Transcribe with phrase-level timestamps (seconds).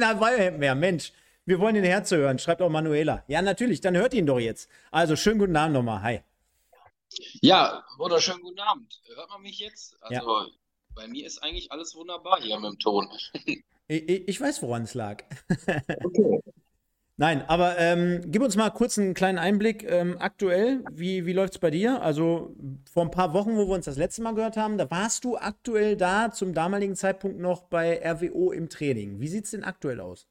[0.00, 0.74] keiner Weihhemd mehr.
[0.74, 1.12] Mensch,
[1.46, 2.38] wir wollen den Herz hören.
[2.38, 3.24] Schreibt auch Manuela.
[3.28, 4.68] Ja, natürlich, dann hört ihn doch jetzt.
[4.90, 6.02] Also, schönen guten Abend nochmal.
[6.02, 6.20] Hi.
[7.40, 9.00] Ja, wunderschönen guten Abend.
[9.14, 9.96] Hört man mich jetzt?
[10.02, 10.46] Also, Ja.
[10.94, 13.08] bei mir ist eigentlich alles wunderbar hier mit dem Ton.
[13.88, 15.22] Ich, ich ich weiß, woran es lag.
[16.02, 16.40] Okay.
[17.18, 20.84] Nein, aber ähm, gib uns mal kurz einen kleinen Einblick ähm, aktuell.
[20.92, 22.02] Wie, wie läuft es bei dir?
[22.02, 22.54] Also
[22.92, 25.38] vor ein paar Wochen, wo wir uns das letzte Mal gehört haben, da warst du
[25.38, 29.18] aktuell da zum damaligen Zeitpunkt noch bei RWO im Training.
[29.18, 30.28] Wie sieht es denn aktuell aus?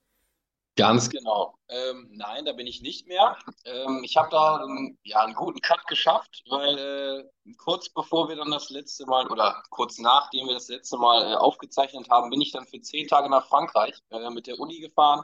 [0.78, 1.58] Ganz genau.
[1.70, 3.36] Ähm, nein, da bin ich nicht mehr.
[3.64, 8.36] Ähm, ich habe da ähm, ja einen guten Cut geschafft, weil äh, kurz bevor wir
[8.36, 12.42] dann das letzte Mal oder kurz nachdem wir das letzte Mal äh, aufgezeichnet haben, bin
[12.42, 15.24] ich dann für zehn Tage nach Frankreich äh, mit der Uni gefahren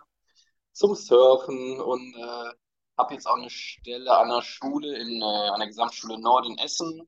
[0.74, 2.54] zum Surfen und äh,
[2.98, 6.58] habe jetzt auch eine Stelle an der Schule in äh, an der Gesamtschule Nord in
[6.58, 7.08] Essen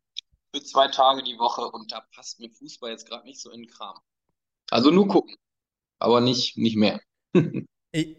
[0.53, 3.61] für zwei Tage die Woche und da passt mir Fußball jetzt gerade nicht so in
[3.61, 3.97] den Kram.
[4.71, 5.35] Also nur gucken,
[5.99, 6.99] aber nicht nicht mehr.
[7.95, 8.17] Ich,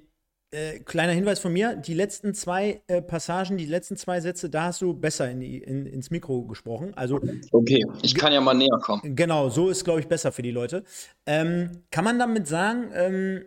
[0.55, 4.67] äh, kleiner Hinweis von mir: Die letzten zwei äh, Passagen, die letzten zwei Sätze, da
[4.67, 6.95] hast du besser in die, in, ins Mikro gesprochen.
[6.95, 9.17] Also Okay, ich kann ja mal näher kommen.
[9.17, 10.85] Genau, so ist, glaube ich, besser für die Leute.
[11.27, 13.45] Ähm, kann man damit sagen, ähm,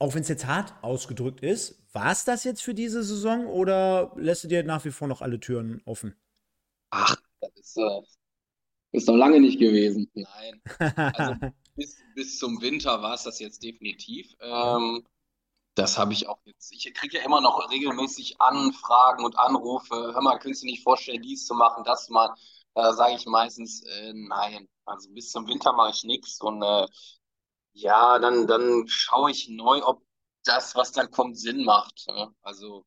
[0.00, 4.12] auch wenn es jetzt hart ausgedrückt ist, war es das jetzt für diese Saison oder
[4.16, 6.16] lässt du dir nach wie vor noch alle Türen offen?
[6.90, 8.00] Ach, das ist, äh,
[8.92, 10.10] ist noch lange nicht gewesen.
[10.14, 10.62] Nein.
[10.78, 11.34] Also
[11.76, 14.34] bis, bis zum Winter war es das jetzt definitiv.
[14.40, 15.06] Ähm,
[15.74, 16.72] das habe ich auch jetzt.
[16.72, 19.94] Ich kriege ja immer noch regelmäßig Anfragen und Anrufe.
[19.94, 22.40] Hör mal, könntest du dir nicht vorstellen, dies zu machen, das zu machen?
[22.74, 24.66] Da sage ich meistens äh, nein.
[24.86, 26.86] Also bis zum Winter mache ich nichts und äh,
[27.72, 30.02] ja, dann, dann schaue ich neu, ob
[30.44, 32.06] das, was dann kommt, Sinn macht.
[32.08, 32.34] Ne?
[32.42, 32.84] Also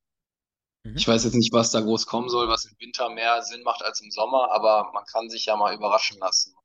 [0.86, 0.96] Mhm.
[0.98, 3.84] ich weiß jetzt nicht, was da groß kommen soll, was im Winter mehr Sinn macht
[3.84, 6.56] als im Sommer, aber man kann sich ja mal überraschen lassen.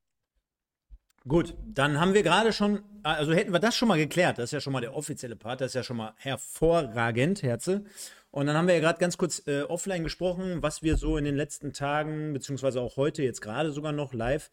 [1.26, 4.52] Gut, dann haben wir gerade schon, also hätten wir das schon mal geklärt, das ist
[4.52, 7.84] ja schon mal der offizielle Part, das ist ja schon mal hervorragend, Herze.
[8.30, 11.24] Und dann haben wir ja gerade ganz kurz äh, offline gesprochen, was wir so in
[11.24, 14.50] den letzten Tagen, beziehungsweise auch heute, jetzt gerade sogar noch live,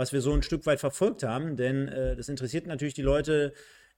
[0.00, 1.56] was wir so ein Stück weit verfolgt haben.
[1.56, 3.52] Denn äh, das interessiert natürlich die Leute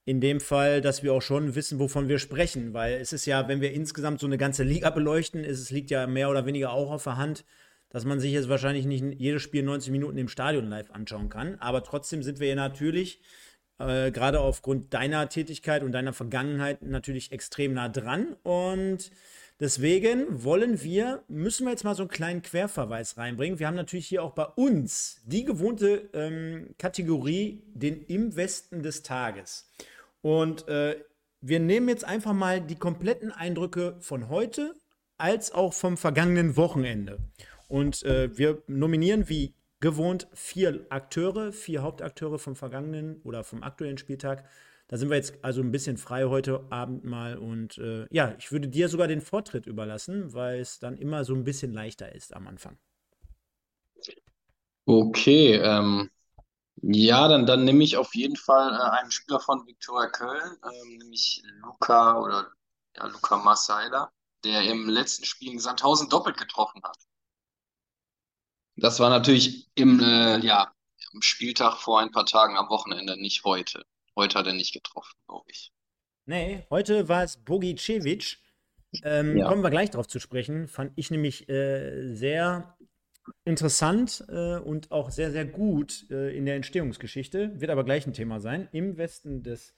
[0.04, 2.74] in dem Fall, dass wir auch schon wissen, wovon wir sprechen.
[2.74, 5.92] Weil es ist ja, wenn wir insgesamt so eine ganze Liga beleuchten, ist, es liegt
[5.92, 7.44] ja mehr oder weniger auch auf der Hand,
[7.88, 11.54] dass man sich jetzt wahrscheinlich nicht jedes Spiel 90 Minuten im Stadion live anschauen kann.
[11.60, 13.20] Aber trotzdem sind wir ja natürlich,
[13.78, 18.34] äh, gerade aufgrund deiner Tätigkeit und deiner Vergangenheit, natürlich extrem nah dran.
[18.42, 19.12] Und
[19.62, 23.60] deswegen wollen wir, müssen wir jetzt mal so einen kleinen Querverweis reinbringen.
[23.60, 29.04] Wir haben natürlich hier auch bei uns die gewohnte ähm, Kategorie, den Im Westen des
[29.04, 29.70] Tages.
[30.20, 30.96] Und äh,
[31.40, 34.74] wir nehmen jetzt einfach mal die kompletten Eindrücke von heute
[35.16, 37.20] als auch vom vergangenen Wochenende.
[37.68, 43.98] Und äh, wir nominieren wie gewohnt vier Akteure, vier Hauptakteure vom vergangenen oder vom aktuellen
[43.98, 44.44] Spieltag.
[44.92, 47.38] Da sind wir jetzt also ein bisschen frei heute Abend mal.
[47.38, 51.34] Und äh, ja, ich würde dir sogar den Vortritt überlassen, weil es dann immer so
[51.34, 52.78] ein bisschen leichter ist am Anfang.
[54.84, 56.10] Okay, ähm,
[56.82, 60.98] ja, dann, dann nehme ich auf jeden Fall äh, einen Spieler von Viktoria Köln, ähm,
[60.98, 62.52] nämlich Luca oder
[62.94, 64.12] ja, Luca Massaila,
[64.44, 66.98] der im letzten Spiel in Sandhausen doppelt getroffen hat.
[68.76, 70.70] Das war natürlich im, äh, ja,
[71.14, 73.86] am Spieltag vor ein paar Tagen am Wochenende, nicht heute.
[74.16, 75.72] Heute hat er nicht getroffen, glaube ich.
[76.26, 78.38] Nee, heute war es Bogicevic.
[79.04, 79.48] Ähm, Ja.
[79.48, 80.68] kommen wir gleich drauf zu sprechen.
[80.68, 82.76] Fand ich nämlich äh, sehr
[83.44, 87.58] interessant äh, und auch sehr, sehr gut äh, in der Entstehungsgeschichte.
[87.60, 88.68] Wird aber gleich ein Thema sein.
[88.72, 89.74] Im Westen des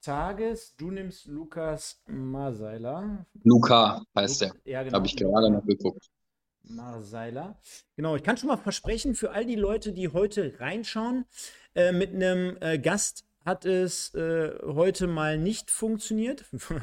[0.00, 0.74] Tages.
[0.76, 3.26] Du nimmst Lukas Marseiler.
[3.44, 4.54] Luca heißt er.
[4.64, 4.96] Ja, genau.
[4.96, 6.08] Habe ich gerade noch geguckt.
[6.62, 7.60] Marseiler.
[7.96, 11.26] Genau, ich kann schon mal versprechen, für all die Leute, die heute reinschauen,
[11.74, 16.44] äh, mit einem äh, Gast hat es äh, heute mal nicht funktioniert.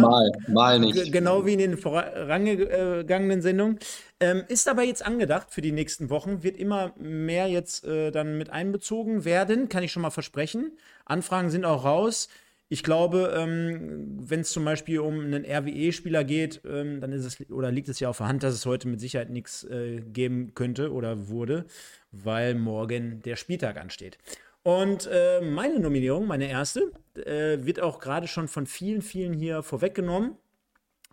[0.00, 1.12] Mal, mal nicht.
[1.12, 3.78] Genau wie in den vorangegangenen Sendungen.
[4.18, 8.36] Ähm, ist aber jetzt angedacht für die nächsten Wochen, wird immer mehr jetzt äh, dann
[8.36, 10.76] mit einbezogen werden, kann ich schon mal versprechen.
[11.04, 12.28] Anfragen sind auch raus.
[12.68, 17.50] Ich glaube, ähm, wenn es zum Beispiel um einen RWE-Spieler geht, ähm, dann ist es
[17.50, 20.54] oder liegt es ja auf der Hand, dass es heute mit Sicherheit nichts äh, geben
[20.54, 21.66] könnte oder wurde,
[22.10, 24.18] weil morgen der Spieltag ansteht.
[24.64, 29.62] Und äh, meine Nominierung, meine erste, äh, wird auch gerade schon von vielen, vielen hier
[29.62, 30.36] vorweggenommen.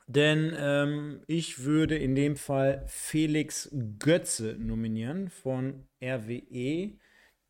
[0.07, 3.69] Denn ähm, ich würde in dem Fall Felix
[3.99, 6.93] Götze nominieren von RWE,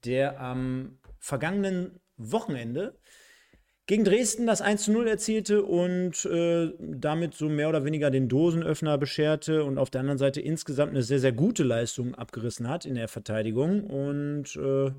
[0.03, 2.97] der am vergangenen Wochenende
[3.85, 8.27] gegen Dresden das 1 zu 0 erzielte und äh, damit so mehr oder weniger den
[8.27, 12.85] Dosenöffner bescherte und auf der anderen Seite insgesamt eine sehr, sehr gute Leistung abgerissen hat
[12.85, 13.83] in der Verteidigung.
[13.83, 14.91] Und äh,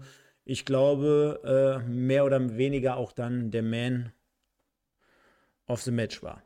[0.44, 4.12] ich glaube, äh, mehr oder weniger auch dann der Man
[5.66, 6.42] of the Match war.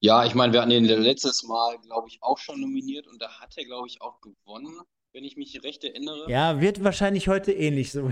[0.00, 3.40] Ja, ich meine, wir hatten ihn letztes Mal, glaube ich, auch schon nominiert und da
[3.40, 4.80] hat er, glaube ich, auch gewonnen,
[5.12, 6.28] wenn ich mich recht erinnere.
[6.28, 8.10] Ja, wird wahrscheinlich heute ähnlich so.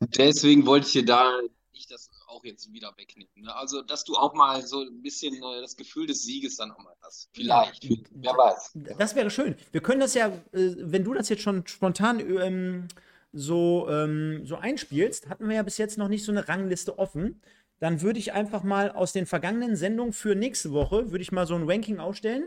[0.00, 1.40] Deswegen wollte ich dir da
[1.72, 3.30] nicht das auch jetzt wieder wegnehmen.
[3.36, 3.54] Ne?
[3.54, 6.78] Also, dass du auch mal so ein bisschen äh, das Gefühl des Sieges dann auch
[6.78, 7.30] mal hast.
[7.32, 8.78] Vielleicht, ja, wer weiß.
[8.98, 9.56] Das wäre schön.
[9.72, 12.88] Wir können das ja, äh, wenn du das jetzt schon spontan ähm,
[13.32, 17.40] so, ähm, so einspielst, hatten wir ja bis jetzt noch nicht so eine Rangliste offen
[17.78, 21.46] dann würde ich einfach mal aus den vergangenen Sendungen für nächste Woche, würde ich mal
[21.46, 22.44] so ein Ranking ausstellen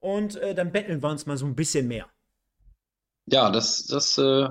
[0.00, 2.06] und äh, dann betteln wir uns mal so ein bisschen mehr.
[3.26, 4.48] Ja, das, das äh,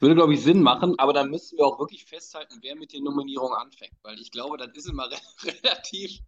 [0.00, 3.04] würde, glaube ich, Sinn machen, aber dann müssen wir auch wirklich festhalten, wer mit den
[3.04, 6.20] Nominierungen anfängt, weil ich glaube, das ist immer re relativ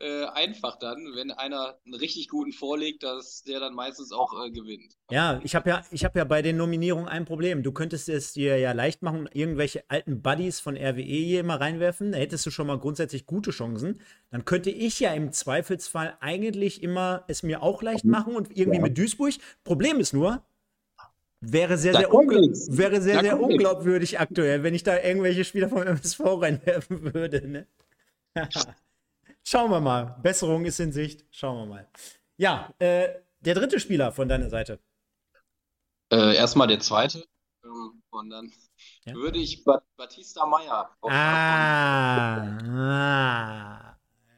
[0.00, 4.50] äh, einfach dann, wenn einer einen richtig guten vorlegt, dass der dann meistens auch äh,
[4.50, 4.96] gewinnt.
[5.10, 7.62] Ja, ich habe ja, hab ja bei den Nominierungen ein Problem.
[7.62, 11.56] Du könntest es dir ja leicht machen und irgendwelche alten Buddies von RWE hier mal
[11.56, 12.12] reinwerfen.
[12.12, 14.00] Da hättest du schon mal grundsätzlich gute Chancen.
[14.30, 18.78] Dann könnte ich ja im Zweifelsfall eigentlich immer es mir auch leicht machen und irgendwie
[18.78, 18.84] ja.
[18.84, 19.34] mit Duisburg.
[19.64, 20.44] Problem ist nur,
[21.40, 26.20] Wäre sehr, sehr, wäre sehr, sehr unglaubwürdig aktuell, wenn ich da irgendwelche Spieler vom MSV
[26.20, 27.46] reinwerfen würde.
[27.46, 27.66] Ne?
[29.44, 30.18] Schauen wir mal.
[30.22, 31.24] Besserung ist in Sicht.
[31.30, 31.88] Schauen wir mal.
[32.36, 33.08] Ja, äh,
[33.40, 34.80] der dritte Spieler von deiner Seite.
[36.10, 37.24] Äh, erstmal der zweite.
[37.64, 38.50] Ähm, und dann
[39.04, 39.14] ja?
[39.14, 42.58] würde ich Bat Batista Meyer ah,
[43.86, 43.96] ah,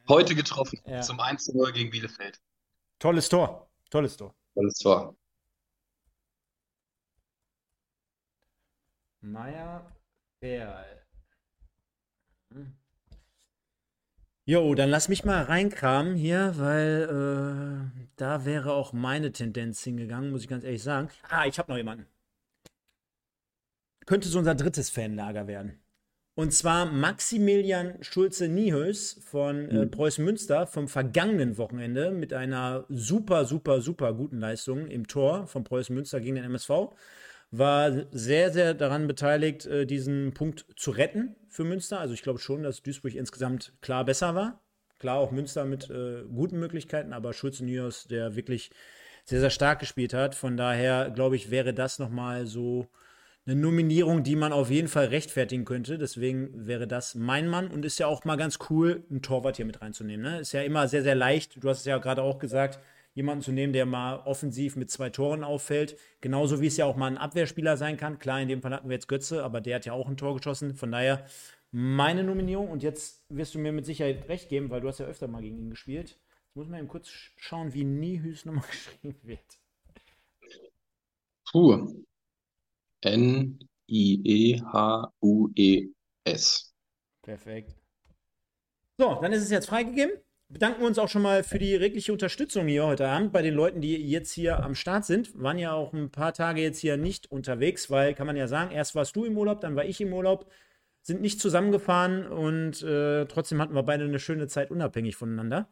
[0.09, 0.81] heute getroffen.
[0.85, 1.01] Ja.
[1.01, 2.39] Zum 1 0 gegen Bielefeld.
[2.99, 3.71] Tolles Tor.
[3.89, 4.35] Tolles Tor.
[4.55, 5.17] Tolles Tor.
[9.31, 9.87] Meyer
[10.41, 11.03] Perl.
[12.53, 12.73] Hm.
[14.45, 20.31] Jo, dann lass mich mal reinkramen hier, weil äh, da wäre auch meine Tendenz hingegangen,
[20.31, 21.09] muss ich ganz ehrlich sagen.
[21.29, 22.07] Ah, ich habe noch jemanden.
[24.07, 25.79] Könnte so unser drittes Fanlager werden.
[26.35, 29.91] Und zwar Maximilian Schulze-Niehös von äh, mhm.
[29.91, 35.63] Preußen Münster vom vergangenen Wochenende mit einer super, super, super guten Leistung im Tor von
[35.63, 36.95] Preußen Münster gegen den MSV
[37.51, 42.01] war sehr, sehr daran beteiligt, äh, diesen Punkt zu retten für Münster.
[42.01, 44.61] Also ich glaube schon, dass Duisburg insgesamt klar besser war.
[44.99, 48.71] Klar auch Münster mit äh, guten Möglichkeiten, aber Schulze Nios, der wirklich
[49.25, 50.35] sehr, sehr stark gespielt hat.
[50.35, 52.87] Von daher, glaube ich, wäre das nochmal so
[53.47, 55.99] eine Nominierung, die man auf jeden Fall rechtfertigen könnte.
[55.99, 59.65] Deswegen wäre das mein Mann und ist ja auch mal ganz cool, einen Torwart hier
[59.65, 60.23] mit reinzunehmen.
[60.31, 60.41] Ne?
[60.41, 61.63] Ist ja immer sehr, sehr leicht.
[61.63, 62.79] Du hast es ja gerade auch gesagt,
[63.15, 65.97] jemanden zu nehmen, der mal offensiv mit zwei Toren auffällt.
[66.21, 68.19] Genauso wie es ja auch mal ein Abwehrspieler sein kann.
[68.19, 70.37] Klar, in dem Fall hatten wir jetzt Götze, aber der hat ja auch ein Tor
[70.37, 70.75] geschossen.
[70.75, 71.27] Von daher
[71.73, 72.71] meine Nominierung.
[72.71, 75.43] Und jetzt wirst du mir mit Sicherheit recht geben, weil du hast ja öfter mal
[75.43, 76.11] gegen ihn gespielt.
[76.11, 79.59] Jetzt muss man eben kurz schauen, wie Nihüs nochmal geschrieben wird.
[81.51, 82.05] Puh.
[83.03, 83.55] N-I-E-H-U-E-S.
[87.23, 87.75] Perfekt.
[88.99, 90.13] So, dann ist es jetzt freigegeben
[90.51, 93.55] bedanken wir uns auch schon mal für die regliche Unterstützung hier heute Abend bei den
[93.55, 95.41] Leuten, die jetzt hier am Start sind.
[95.41, 98.73] Waren ja auch ein paar Tage jetzt hier nicht unterwegs, weil kann man ja sagen,
[98.73, 100.51] erst warst du im Urlaub, dann war ich im Urlaub,
[101.03, 105.69] sind nicht zusammengefahren und äh, trotzdem hatten wir beide eine schöne Zeit unabhängig voneinander.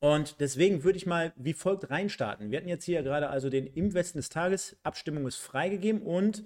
[0.00, 2.50] Und deswegen würde ich mal wie folgt reinstarten.
[2.50, 6.44] Wir hatten jetzt hier gerade also den Im Westen des Tages, Abstimmung ist freigegeben und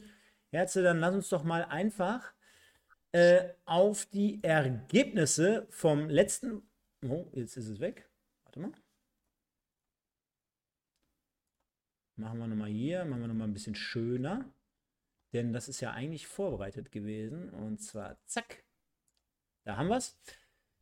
[0.51, 2.33] Herze, dann lass uns doch mal einfach
[3.13, 6.68] äh, auf die Ergebnisse vom letzten
[7.07, 8.09] Oh, jetzt ist es weg.
[8.45, 8.73] Warte mal.
[12.17, 14.53] Machen wir nochmal hier, machen wir nochmal ein bisschen schöner.
[15.33, 17.51] Denn das ist ja eigentlich vorbereitet gewesen.
[17.51, 18.65] Und zwar, zack.
[19.65, 20.19] Da haben wir es.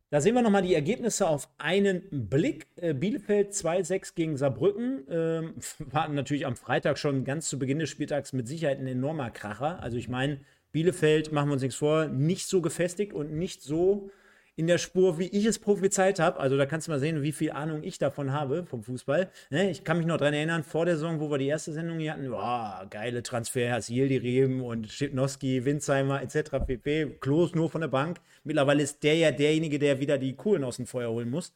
[0.09, 2.67] Da sehen wir nochmal die Ergebnisse auf einen Blick.
[2.77, 5.05] Äh, Bielefeld 2-6 gegen Saarbrücken.
[5.09, 9.29] Ähm, war natürlich am Freitag schon ganz zu Beginn des Spieltags mit Sicherheit ein enormer
[9.29, 9.81] Kracher.
[9.83, 10.39] Also ich meine,
[10.71, 14.09] Bielefeld, machen wir uns nichts vor, nicht so gefestigt und nicht so
[14.57, 16.39] in der Spur, wie ich es prophezeit habe.
[16.39, 19.29] Also da kannst du mal sehen, wie viel Ahnung ich davon habe vom Fußball.
[19.51, 19.69] Ne?
[19.69, 22.13] Ich kann mich noch daran erinnern, vor der Saison, wo wir die erste Sendung hier
[22.13, 26.57] hatten, boah, geile Transfers, Yildirim und Schipnowski, Winzheimer etc.
[26.65, 27.17] pp.
[27.21, 28.19] Klos nur von der Bank.
[28.43, 31.53] Mittlerweile ist der ja derjenige, der wieder die Kohlen aus dem Feuer holen muss.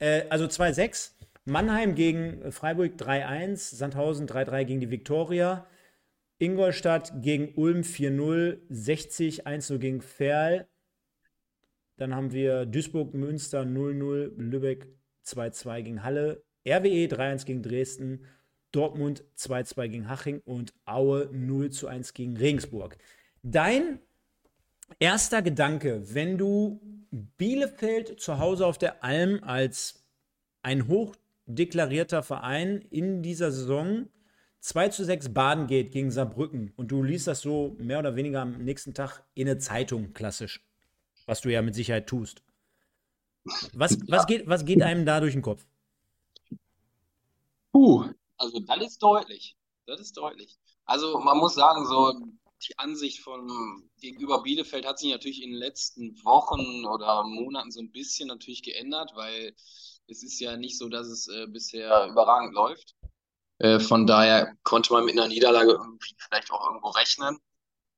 [0.00, 1.12] Äh, also 2-6.
[1.44, 5.68] Mannheim gegen Freiburg 3-1, Sandhausen 3-3 gegen die Viktoria.
[6.38, 10.66] Ingolstadt gegen Ulm 4-0, 60 1-0 gegen Ferl,
[11.96, 14.88] dann haben wir Duisburg, Münster 0-0, Lübeck
[15.24, 18.24] 2-2 gegen Halle, RWE 3-1 gegen Dresden,
[18.72, 22.96] Dortmund 2-2 gegen Haching und Aue 0-1 gegen Regensburg.
[23.42, 24.00] Dein
[24.98, 30.04] erster Gedanke, wenn du Bielefeld zu Hause auf der Alm als
[30.62, 34.08] ein hochdeklarierter Verein in dieser Saison
[34.60, 38.40] 2 zu 6 baden geht gegen Saarbrücken und du liest das so mehr oder weniger
[38.40, 40.64] am nächsten Tag in der Zeitung klassisch
[41.26, 42.42] Was du ja mit Sicherheit tust.
[43.72, 43.98] Was, ja.
[44.08, 45.66] was, geht, was geht einem da durch den Kopf?
[47.72, 49.56] Puh, also das ist deutlich.
[49.86, 50.56] Das ist deutlich.
[50.84, 52.12] Also man muss sagen, so
[52.68, 57.80] die Ansicht von gegenüber Bielefeld hat sich natürlich in den letzten Wochen oder Monaten so
[57.80, 59.54] ein bisschen natürlich geändert, weil
[60.06, 62.94] es ist ja nicht so, dass es äh, bisher überragend läuft.
[63.58, 67.38] Äh, von daher konnte man mit einer Niederlage irgendwie vielleicht auch irgendwo rechnen.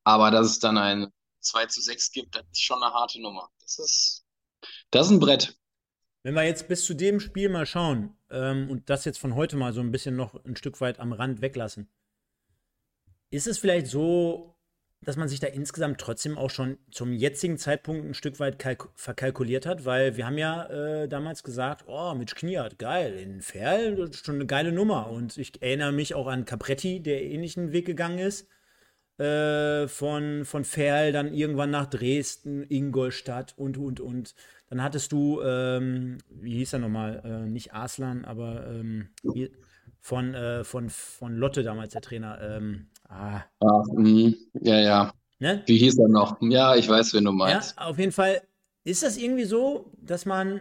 [0.04, 1.12] Aber dass es dann ein
[1.46, 3.50] 2 zu 6 gibt, das ist schon eine harte Nummer.
[3.60, 4.24] Das ist,
[4.90, 5.56] das ist ein Brett.
[6.22, 9.56] Wenn wir jetzt bis zu dem Spiel mal schauen ähm, und das jetzt von heute
[9.56, 11.88] mal so ein bisschen noch ein Stück weit am Rand weglassen,
[13.30, 14.56] ist es vielleicht so,
[15.02, 18.56] dass man sich da insgesamt trotzdem auch schon zum jetzigen Zeitpunkt ein Stück weit
[18.96, 24.12] verkalkuliert hat, weil wir haben ja äh, damals gesagt, oh, Mitch Kniat, geil, in Ferl
[24.12, 25.10] schon eine geile Nummer.
[25.10, 28.48] Und ich erinnere mich auch an Capretti, der ähnlichen Weg gegangen ist.
[29.18, 34.35] Äh, von, von Ferl dann irgendwann nach Dresden, Ingolstadt und, und, und.
[34.68, 39.08] Dann hattest du, ähm, wie hieß er nochmal, äh, nicht Arslan, aber ähm,
[40.00, 42.38] von, äh, von, von Lotte damals, der Trainer.
[42.42, 43.40] Ähm, ah.
[43.61, 45.12] Ach, mh, ja, ja.
[45.38, 45.62] Ne?
[45.66, 46.37] Wie hieß er noch?
[46.42, 47.75] Ja, ich weiß, wen du meinst.
[47.78, 48.42] Ja, auf jeden Fall
[48.85, 50.61] ist das irgendwie so, dass man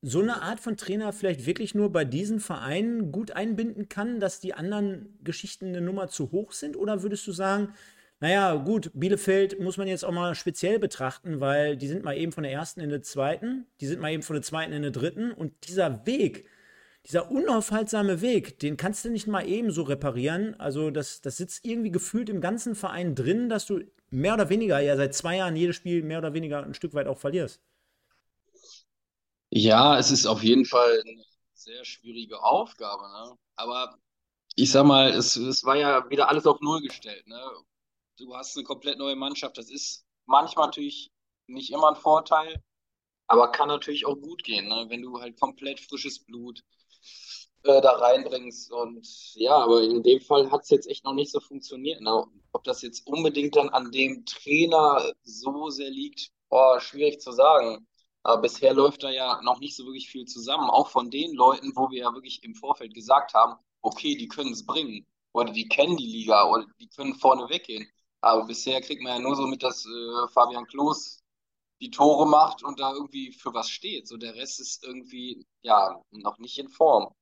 [0.00, 4.40] so eine Art von Trainer vielleicht wirklich nur bei diesen Vereinen gut einbinden kann, dass
[4.40, 6.76] die anderen Geschichten eine Nummer zu hoch sind?
[6.76, 7.74] Oder würdest du sagen,
[8.20, 12.32] naja, gut, Bielefeld muss man jetzt auch mal speziell betrachten, weil die sind mal eben
[12.32, 14.90] von der ersten in der zweiten, die sind mal eben von der zweiten in der
[14.90, 16.46] dritten und dieser Weg,
[17.06, 20.58] dieser unaufhaltsame Weg, den kannst du nicht mal eben so reparieren.
[20.58, 24.80] Also das, das sitzt irgendwie gefühlt im ganzen Verein drin, dass du mehr oder weniger
[24.80, 27.62] ja seit zwei Jahren jedes Spiel mehr oder weniger ein Stück weit auch verlierst.
[29.50, 31.24] Ja, es ist auf jeden Fall eine
[31.54, 33.38] sehr schwierige Aufgabe, ne?
[33.56, 33.98] Aber
[34.56, 37.40] ich sag mal, es, es war ja wieder alles auf Null gestellt, ne?
[38.18, 39.58] Du hast eine komplett neue Mannschaft.
[39.58, 41.10] Das ist manchmal natürlich
[41.46, 42.62] nicht immer ein Vorteil,
[43.28, 44.86] aber kann natürlich auch gut gehen, ne?
[44.88, 46.62] Wenn du halt komplett frisches Blut
[47.64, 48.72] äh, da reinbringst.
[48.72, 52.00] Und ja, aber in dem Fall hat es jetzt echt noch nicht so funktioniert.
[52.00, 52.24] Ne?
[52.52, 57.86] Ob das jetzt unbedingt dann an dem Trainer so sehr liegt, oh, schwierig zu sagen.
[58.22, 60.70] Aber bisher läuft da ja noch nicht so wirklich viel zusammen.
[60.70, 64.52] Auch von den Leuten, wo wir ja wirklich im Vorfeld gesagt haben, okay, die können
[64.52, 65.06] es bringen.
[65.32, 67.86] Oder die kennen die Liga oder die können vorne weggehen.
[68.20, 71.22] Aber bisher kriegt man ja nur so mit, dass äh, Fabian Klos
[71.80, 74.08] die Tore macht und da irgendwie für was steht.
[74.08, 77.12] So der Rest ist irgendwie ja noch nicht in Form.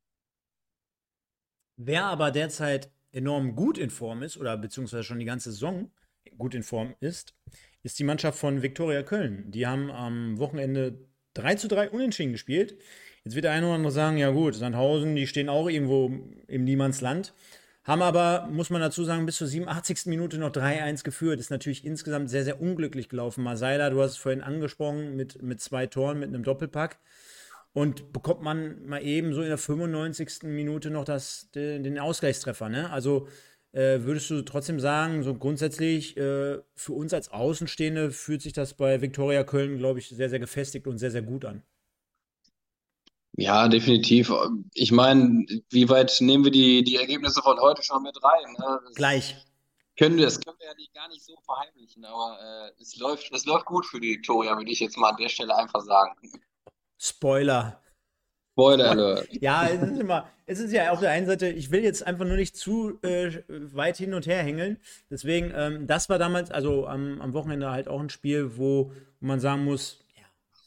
[1.76, 5.91] Wer aber derzeit enorm gut in Form ist, oder beziehungsweise schon die ganze Saison
[6.38, 7.35] gut in Form ist,
[7.87, 9.45] ist die Mannschaft von Viktoria Köln.
[9.52, 10.99] Die haben am Wochenende
[11.35, 12.76] 3 zu 3 unentschieden gespielt.
[13.25, 16.11] Jetzt wird der eine oder andere sagen, ja gut, Sandhausen, die stehen auch irgendwo
[16.49, 17.33] im Niemandsland.
[17.85, 20.07] Haben aber, muss man dazu sagen, bis zur 87.
[20.07, 21.38] Minute noch 3-1 geführt.
[21.38, 23.45] Ist natürlich insgesamt sehr, sehr unglücklich gelaufen.
[23.45, 26.99] Marseilla, du hast es vorhin angesprochen, mit, mit zwei Toren, mit einem Doppelpack.
[27.73, 30.43] Und bekommt man mal eben so in der 95.
[30.43, 32.69] Minute noch das, den, den Ausgleichstreffer.
[32.69, 32.90] Ne?
[32.90, 33.28] Also
[33.76, 38.73] äh, würdest du trotzdem sagen, so grundsätzlich äh, für uns als Außenstehende fühlt sich das
[38.73, 41.62] bei Viktoria Köln, glaube ich, sehr, sehr gefestigt und sehr, sehr gut an.
[43.37, 44.33] Ja, definitiv.
[44.73, 48.56] Ich meine, wie weit nehmen wir die, die Ergebnisse von heute schon mit rein?
[48.59, 48.80] Ne?
[48.95, 49.37] Gleich.
[49.99, 53.30] Können wir, das können wir ja nicht, gar nicht so verheimlichen, aber äh, es, läuft,
[53.35, 56.14] es läuft gut für die Viktoria, würde ich jetzt mal an der Stelle einfach sagen.
[56.99, 57.83] Spoiler.
[58.57, 59.29] Spoiler Alert.
[59.33, 62.25] Ja, es ist immer, es ist ja auf der einen Seite, ich will jetzt einfach
[62.25, 64.79] nur nicht zu äh, weit hin und her hängeln.
[65.11, 69.41] Deswegen, ähm, das war damals, also am, am Wochenende halt auch ein Spiel, wo man
[69.41, 70.01] sagen muss,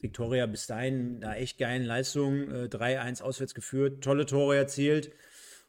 [0.01, 5.11] Victoria bis dahin da echt geilen Leistungen, äh, 3-1 auswärts geführt, tolle Tore erzielt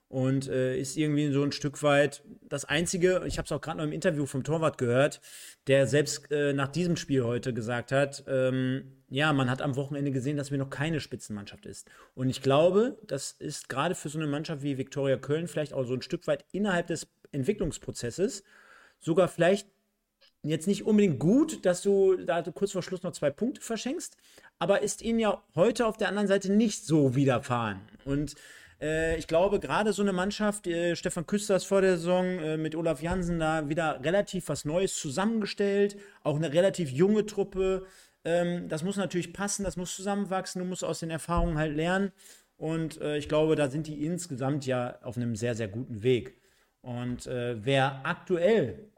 [0.09, 3.79] und äh, ist irgendwie so ein Stück weit das Einzige, ich habe es auch gerade
[3.79, 5.23] noch im Interview vom Torwart gehört,
[5.69, 10.12] der selbst äh, nach diesem Spiel heute gesagt hat, ähm, ja, man hat am Wochenende
[10.12, 11.88] gesehen, dass wir noch keine Spitzenmannschaft ist.
[12.14, 15.85] Und ich glaube, das ist gerade für so eine Mannschaft wie Viktoria Köln vielleicht auch
[15.85, 18.45] so ein Stück weit innerhalb des Entwicklungsprozesses
[19.00, 19.67] sogar vielleicht
[20.43, 24.17] jetzt nicht unbedingt gut, dass du da kurz vor Schluss noch zwei Punkte verschenkst,
[24.59, 27.81] aber ist ihnen ja heute auf der anderen Seite nicht so widerfahren.
[28.05, 28.37] Und
[28.81, 32.75] äh, ich glaube, gerade so eine Mannschaft, äh, Stefan Küsters vor der Saison äh, mit
[32.75, 37.87] Olaf Jansen da wieder relativ was Neues zusammengestellt, auch eine relativ junge Truppe.
[38.25, 42.12] Ähm, das muss natürlich passen, das muss zusammenwachsen, du musst aus den Erfahrungen halt lernen.
[42.57, 46.39] Und äh, ich glaube, da sind die insgesamt ja auf einem sehr, sehr guten Weg.
[46.83, 48.91] Und äh, wer aktuell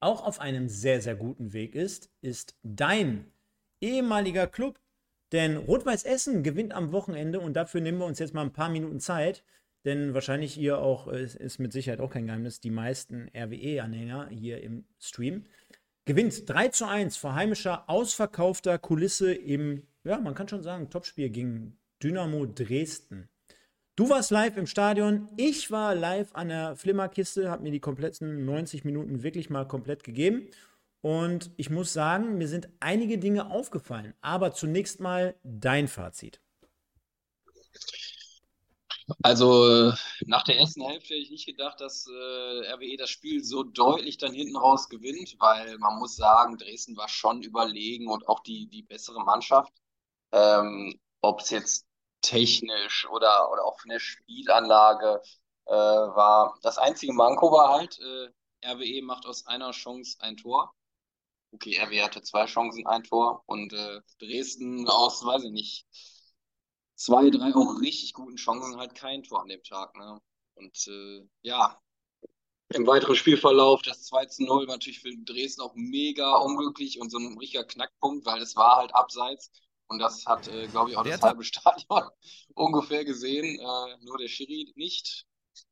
[0.00, 3.26] auch auf einem sehr, sehr guten Weg ist, ist dein
[3.80, 4.78] ehemaliger Club.
[5.32, 8.70] Denn Rot-Weiß Essen gewinnt am Wochenende und dafür nehmen wir uns jetzt mal ein paar
[8.70, 9.44] Minuten Zeit.
[9.84, 14.62] Denn wahrscheinlich ihr auch, es ist mit Sicherheit auch kein Geheimnis, die meisten RWE-Anhänger hier
[14.62, 15.44] im Stream
[16.08, 21.28] gewinnt 3 zu 1 vor heimischer, ausverkaufter Kulisse im, ja, man kann schon sagen, Topspiel
[21.28, 23.28] gegen Dynamo Dresden.
[23.94, 28.46] Du warst live im Stadion, ich war live an der Flimmerkiste, habe mir die kompletten
[28.46, 30.48] 90 Minuten wirklich mal komplett gegeben.
[31.02, 34.14] Und ich muss sagen, mir sind einige Dinge aufgefallen.
[34.22, 36.40] Aber zunächst mal dein Fazit.
[39.22, 39.92] Also
[40.26, 44.18] nach der ersten Hälfte hätte ich nicht gedacht, dass äh, RWE das Spiel so deutlich
[44.18, 48.68] dann hinten raus gewinnt, weil man muss sagen, Dresden war schon überlegen und auch die,
[48.68, 49.72] die bessere Mannschaft.
[50.32, 51.86] Ähm, Ob es jetzt
[52.22, 55.22] technisch oder, oder auch von der Spielanlage
[55.66, 56.58] äh, war.
[56.62, 58.28] Das einzige Manko war halt, äh,
[58.68, 60.74] RWE macht aus einer Chance ein Tor.
[61.52, 65.86] Okay, RWE hatte zwei Chancen, ein Tor und äh, Dresden aus, weiß ich nicht,
[66.98, 69.96] zwei, drei auch richtig guten Chancen halt kein Tor an dem Tag.
[69.96, 70.20] Ne?
[70.56, 71.80] Und äh, ja,
[72.74, 77.18] im weiteren Spielverlauf das 2 zu 0 natürlich für Dresden auch mega unglücklich und so
[77.18, 79.50] ein richtiger Knackpunkt, weil es war halt abseits
[79.86, 82.10] und das hat, äh, glaube ich, auch das halbe Stadion
[82.54, 85.24] ungefähr gesehen, äh, nur der Schiri nicht.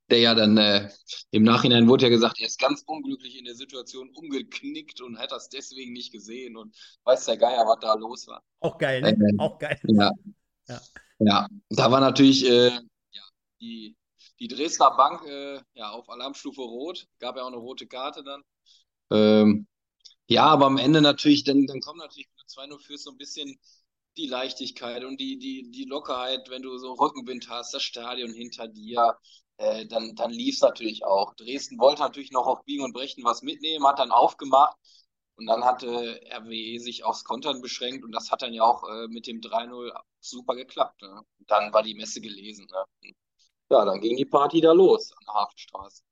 [0.09, 0.89] Der ja dann äh,
[1.33, 5.33] im Nachhinein wurde ja gesagt, er ist ganz unglücklich in der Situation umgeknickt und hat
[5.33, 8.43] das deswegen nicht gesehen und weiß der Geier, was da los war.
[8.61, 9.11] Auch geil, ne?
[9.11, 9.79] Äh, auch geil.
[9.85, 10.13] Ja.
[10.69, 10.81] ja.
[11.19, 12.81] Ja, da war natürlich äh, ja,
[13.61, 13.97] die,
[14.39, 17.07] die Dresdner Bank äh, ja, auf Alarmstufe Rot.
[17.19, 18.43] Gab ja auch eine rote Karte dann.
[19.11, 19.67] Ähm,
[20.29, 23.19] ja, aber am Ende natürlich, dann, dann kommt natürlich, wenn du 2-0 führst, so ein
[23.19, 23.59] bisschen
[24.17, 28.69] die Leichtigkeit und die, die, die Lockerheit, wenn du so Rückenwind hast, das Stadion hinter
[28.69, 29.17] dir,
[29.59, 31.35] äh, dann, dann lief es natürlich auch.
[31.35, 34.77] Dresden wollte natürlich noch auf Biegen und Brechen was mitnehmen, hat dann aufgemacht
[35.37, 39.09] und dann hatte RWE sich aufs Kontern beschränkt und das hat dann ja auch äh,
[39.09, 41.03] mit dem 3-0 super geklappt.
[41.03, 41.23] Ne?
[41.47, 42.67] Dann war die Messe gelesen.
[42.71, 43.13] Ne?
[43.71, 46.03] Ja, dann ging die Party da los an der Hafenstraße.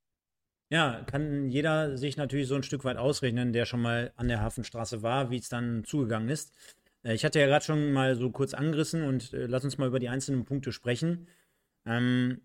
[0.69, 4.41] Ja, kann jeder sich natürlich so ein Stück weit ausrechnen, der schon mal an der
[4.41, 6.53] Hafenstraße war, wie es dann zugegangen ist.
[7.03, 9.87] Äh, ich hatte ja gerade schon mal so kurz angerissen und äh, lass uns mal
[9.87, 11.27] über die einzelnen Punkte sprechen.
[11.85, 12.41] Ähm,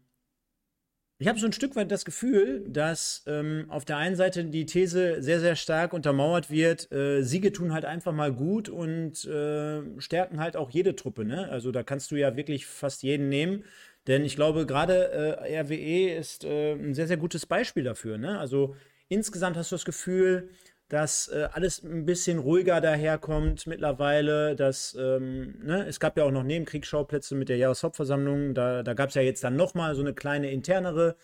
[1.20, 4.64] ich habe so ein Stück weit das Gefühl, dass ähm, auf der einen Seite die
[4.64, 9.82] These sehr, sehr stark untermauert wird, äh, Siege tun halt einfach mal gut und äh,
[10.00, 11.26] stärken halt auch jede Truppe.
[11.26, 11.46] Ne?
[11.50, 13.64] Also da kannst du ja wirklich fast jeden nehmen.
[14.06, 18.16] Denn ich glaube, gerade äh, RWE ist äh, ein sehr, sehr gutes Beispiel dafür.
[18.16, 18.38] Ne?
[18.38, 18.74] Also
[19.08, 20.48] insgesamt hast du das Gefühl,
[20.90, 24.56] dass äh, alles ein bisschen ruhiger daherkommt mittlerweile.
[24.56, 28.54] Dass, ähm, ne, es gab ja auch noch Nebenkriegsschauplätze mit der Jahreshauptversammlung.
[28.54, 31.16] Da, da gab es ja jetzt dann nochmal so eine kleine internere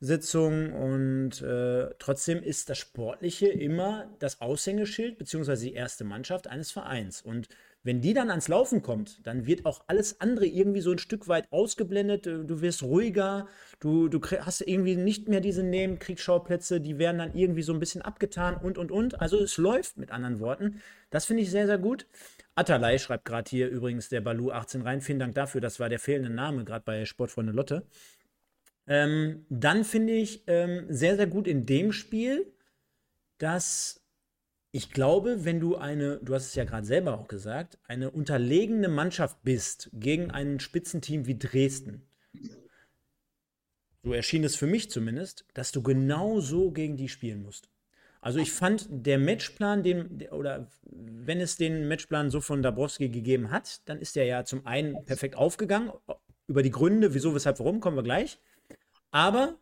[0.00, 6.70] Sitzung und äh, trotzdem ist das Sportliche immer das Aushängeschild beziehungsweise die erste Mannschaft eines
[6.70, 7.22] Vereins.
[7.22, 7.48] Und
[7.86, 11.28] wenn die dann ans Laufen kommt, dann wird auch alles andere irgendwie so ein Stück
[11.28, 12.26] weit ausgeblendet.
[12.26, 13.46] Du wirst ruhiger,
[13.78, 18.02] du, du hast irgendwie nicht mehr diese Nebenkriegsschauplätze, die werden dann irgendwie so ein bisschen
[18.02, 19.20] abgetan und und und.
[19.20, 20.82] Also es läuft mit anderen Worten.
[21.10, 22.08] Das finde ich sehr, sehr gut.
[22.56, 25.00] Atalay schreibt gerade hier übrigens der Balu 18 rein.
[25.00, 25.60] Vielen Dank dafür.
[25.60, 27.86] Das war der fehlende Name gerade bei Sportfreunde Lotte.
[28.88, 32.52] Ähm, dann finde ich ähm, sehr, sehr gut in dem Spiel,
[33.38, 34.05] dass
[34.76, 38.88] ich glaube, wenn du eine, du hast es ja gerade selber auch gesagt, eine unterlegene
[38.88, 42.06] Mannschaft bist gegen ein Spitzenteam wie Dresden,
[44.02, 47.70] so erschien es für mich zumindest, dass du genau so gegen die spielen musst.
[48.20, 53.50] Also ich fand der Matchplan, den, oder wenn es den Matchplan so von Dabrowski gegeben
[53.50, 55.90] hat, dann ist der ja zum einen perfekt aufgegangen.
[56.48, 58.38] Über die Gründe, wieso, weshalb, warum, kommen wir gleich.
[59.10, 59.58] Aber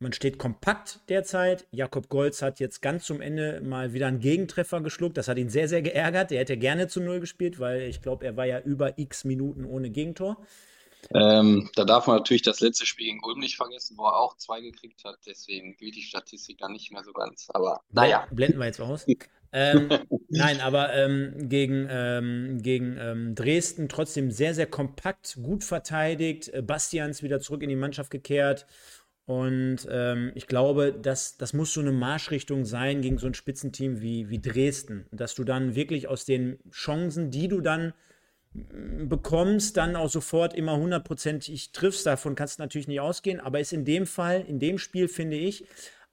[0.00, 1.66] man steht kompakt derzeit.
[1.72, 5.16] Jakob Golz hat jetzt ganz zum Ende mal wieder einen Gegentreffer geschluckt.
[5.16, 6.30] Das hat ihn sehr, sehr geärgert.
[6.30, 9.64] Er hätte gerne zu Null gespielt, weil ich glaube, er war ja über x Minuten
[9.64, 10.36] ohne Gegentor.
[11.14, 14.36] Ähm, da darf man natürlich das letzte Spiel gegen Ulm nicht vergessen, wo er auch
[14.36, 15.16] zwei gekriegt hat.
[15.26, 17.48] Deswegen gilt die Statistik da nicht mehr so ganz.
[17.50, 18.26] Aber naja.
[18.30, 19.06] Blenden wir jetzt aus.
[19.52, 19.88] ähm,
[20.28, 26.52] nein, aber ähm, gegen, ähm, gegen ähm, Dresden trotzdem sehr, sehr kompakt, gut verteidigt.
[26.66, 28.66] Bastians wieder zurück in die Mannschaft gekehrt.
[29.28, 34.00] Und ähm, ich glaube, das, das muss so eine Marschrichtung sein gegen so ein Spitzenteam
[34.00, 35.04] wie, wie Dresden.
[35.12, 37.92] Dass du dann wirklich aus den Chancen, die du dann
[38.54, 42.06] mm, bekommst, dann auch sofort immer hundertprozentig triffst.
[42.06, 43.38] Davon kannst du natürlich nicht ausgehen.
[43.38, 45.66] Aber ist in dem Fall, in dem Spiel, finde ich,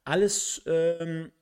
[0.04, 1.32] alles, ähm,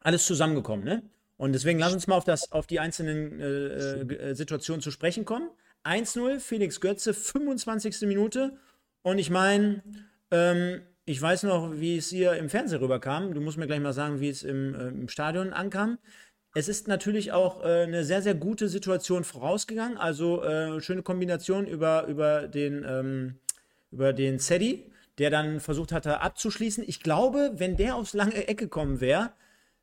[0.00, 0.84] alles zusammengekommen.
[0.84, 1.04] Ne?
[1.36, 5.24] Und deswegen lass uns mal auf, das, auf die einzelnen äh, äh, Situationen zu sprechen
[5.24, 5.50] kommen.
[5.84, 8.08] 1-0, Felix Götze, 25.
[8.08, 8.58] Minute.
[9.02, 9.84] Und ich meine,
[10.30, 13.32] ähm, ich weiß noch, wie es hier im Fernsehen rüberkam.
[13.32, 15.98] Du musst mir gleich mal sagen, wie es im, äh, im Stadion ankam.
[16.54, 19.96] Es ist natürlich auch äh, eine sehr, sehr gute Situation vorausgegangen.
[19.96, 23.34] Also äh, schöne Kombination über, über den, ähm,
[23.90, 26.84] über den Sedi, der dann versucht hatte abzuschließen.
[26.86, 29.32] Ich glaube, wenn der aufs lange Ecke gekommen wäre,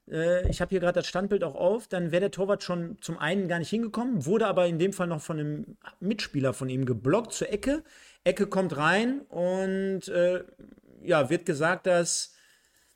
[0.09, 3.17] äh, ich habe hier gerade das Standbild auch auf, dann wäre der Torwart schon zum
[3.17, 6.85] einen gar nicht hingekommen, wurde aber in dem Fall noch von einem Mitspieler von ihm
[6.85, 7.83] geblockt zur Ecke.
[8.25, 10.43] Ecke kommt rein und äh,
[11.03, 12.35] ja, wird gesagt, dass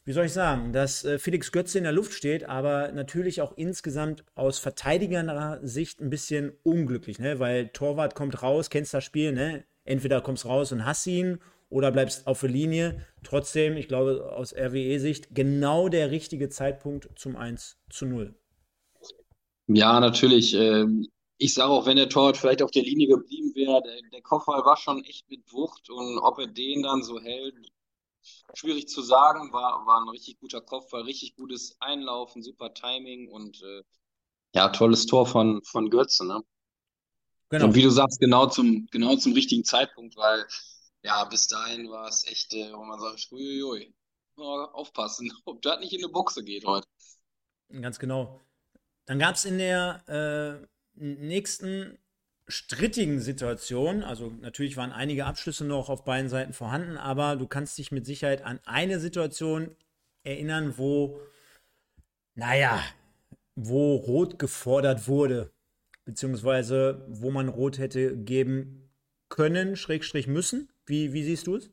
[0.09, 3.55] wie soll ich sagen, dass äh, Felix Götze in der Luft steht, aber natürlich auch
[3.55, 7.37] insgesamt aus verteidigerner Sicht ein bisschen unglücklich, ne?
[7.37, 9.65] weil Torwart kommt raus, kennst das Spiel, ne?
[9.83, 11.37] entweder kommst raus und hast ihn
[11.69, 13.05] oder bleibst auf der Linie.
[13.21, 18.33] Trotzdem, ich glaube, aus RWE-Sicht genau der richtige Zeitpunkt zum 1 zu 0.
[19.67, 20.55] Ja, natürlich.
[20.55, 21.07] Ähm,
[21.39, 24.63] ich sage auch, wenn der Torwart vielleicht auf der Linie geblieben wäre, der, der Kopfball
[24.65, 27.56] war schon echt mit Wucht und ob er den dann so hält,
[28.54, 33.62] schwierig zu sagen, war, war ein richtig guter Kopfball, richtig gutes Einlaufen, super Timing und
[33.63, 33.84] äh,
[34.54, 36.43] ja, tolles Tor von, von Götze, ne?
[37.49, 37.65] Genau.
[37.65, 40.45] Und wie du sagst, genau zum, genau zum richtigen Zeitpunkt, weil
[41.04, 43.93] ja, bis dahin war es echt, äh, wo man sagt, uiuiui,
[44.36, 46.88] aufpassen, ob das nicht in eine Buchse geht heute.
[47.82, 48.41] Ganz genau.
[49.06, 50.67] Dann gab es in der äh,
[50.99, 51.97] nächsten
[52.47, 57.77] strittigen Situation, also natürlich waren einige Abschlüsse noch auf beiden Seiten vorhanden, aber du kannst
[57.77, 59.75] dich mit Sicherheit an eine Situation
[60.23, 61.19] erinnern, wo,
[62.33, 62.83] naja,
[63.55, 65.51] wo Rot gefordert wurde,
[66.05, 68.89] beziehungsweise wo man Rot hätte geben
[69.29, 70.69] können, Schrägstrich müssen.
[70.85, 71.71] Wie, wie siehst du es?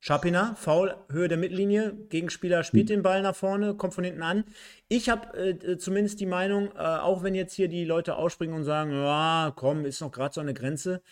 [0.00, 4.44] Schapina, Foul, Höhe der Mittellinie, Gegenspieler spielt den Ball nach vorne, kommt von hinten an.
[4.88, 8.64] Ich habe äh, zumindest die Meinung, äh, auch wenn jetzt hier die Leute ausspringen und
[8.64, 11.02] sagen, ja, komm, ist noch gerade so eine Grenze.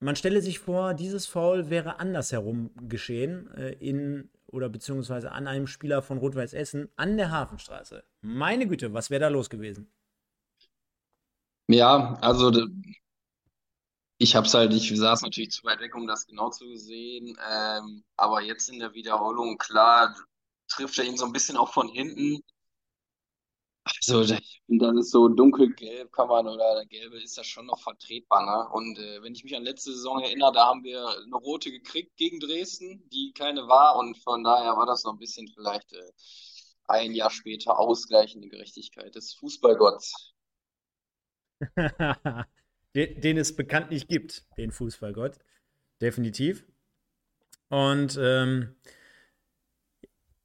[0.00, 5.66] Man stelle sich vor, dieses Foul wäre andersherum geschehen, äh, in oder beziehungsweise an einem
[5.66, 8.04] Spieler von Rot-Weiß Essen an der Hafenstraße.
[8.20, 9.90] Meine Güte, was wäre da los gewesen?
[11.68, 12.50] Ja, also
[14.22, 17.36] ich habe es halt, ich saß natürlich zu weit weg, um das genau zu sehen.
[17.50, 20.14] Ähm, aber jetzt in der Wiederholung, klar,
[20.68, 22.40] trifft er ihn so ein bisschen auch von hinten.
[23.84, 24.24] Also,
[24.66, 28.46] finde, das ist so dunkelgelb, kann man, oder gelbe ist das schon noch vertretbar.
[28.46, 28.72] Ne?
[28.72, 32.16] Und äh, wenn ich mich an letzte Saison erinnere, da haben wir eine rote gekriegt
[32.16, 33.96] gegen Dresden, die keine war.
[33.96, 36.12] Und von daher war das noch ein bisschen vielleicht äh,
[36.84, 40.32] ein Jahr später ausgleichende Gerechtigkeit des Fußballgotts.
[42.94, 45.38] den, den es bekanntlich gibt, den Fußballgott.
[46.00, 46.64] Definitiv.
[47.68, 48.74] Und ähm,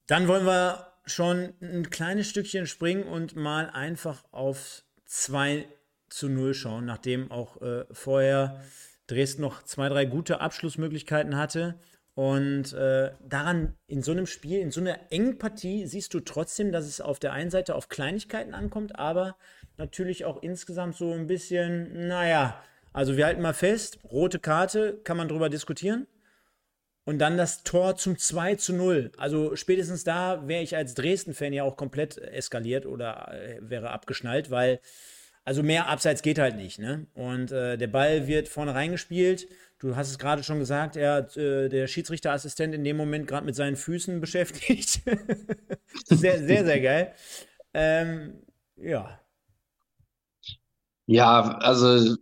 [0.07, 5.67] dann wollen wir schon ein kleines Stückchen springen und mal einfach auf 2
[6.09, 8.61] zu 0 schauen, nachdem auch äh, vorher
[9.07, 11.79] Dresden noch zwei, drei gute Abschlussmöglichkeiten hatte.
[12.13, 16.71] Und äh, daran, in so einem Spiel, in so einer engen Partie, siehst du trotzdem,
[16.71, 19.37] dass es auf der einen Seite auf Kleinigkeiten ankommt, aber
[19.77, 22.61] natürlich auch insgesamt so ein bisschen, naja,
[22.93, 26.07] also wir halten mal fest, rote Karte, kann man drüber diskutieren.
[27.05, 29.11] Und dann das Tor zum 2 zu 0.
[29.17, 34.51] Also spätestens da wäre ich als Dresden-Fan ja auch komplett eskaliert oder äh, wäre abgeschnallt,
[34.51, 34.81] weil
[35.45, 36.79] also mehr Abseits geht halt nicht.
[36.79, 37.07] Ne?
[37.13, 39.47] Und äh, der Ball wird vorne reingespielt.
[39.79, 43.55] Du hast es gerade schon gesagt, er, äh, der Schiedsrichterassistent in dem Moment gerade mit
[43.55, 44.99] seinen Füßen beschäftigt.
[46.07, 47.13] sehr, sehr, sehr geil.
[47.73, 48.41] Ähm,
[48.75, 49.17] ja,
[51.07, 52.15] ja, also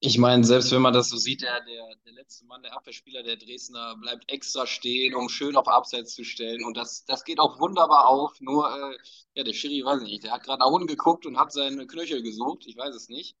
[0.00, 3.22] ich meine, selbst wenn man das so sieht, der, der, der letzte Mann, der Abwehrspieler
[3.22, 6.64] der Dresdner, bleibt extra stehen, um schön auf Abseits zu stellen.
[6.64, 8.38] Und das, das geht auch wunderbar auf.
[8.40, 8.98] Nur, äh,
[9.34, 11.86] ja, der Schiri, weiß ich nicht, der hat gerade nach unten geguckt und hat seine
[11.86, 12.64] Knöchel gesucht.
[12.66, 13.36] Ich weiß es nicht.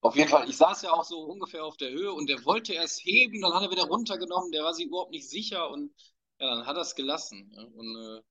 [0.00, 2.72] Auf jeden Fall, ich saß ja auch so ungefähr auf der Höhe und der wollte
[2.74, 5.92] erst heben, dann hat er wieder runtergenommen, der war sich überhaupt nicht sicher und
[6.40, 7.52] ja, dann hat er es gelassen.
[7.54, 7.62] Ja.
[7.62, 8.22] Und äh,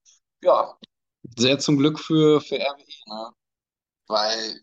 [0.43, 0.77] ja,
[1.37, 3.31] sehr zum Glück für, für RWE, ne?
[4.07, 4.61] Weil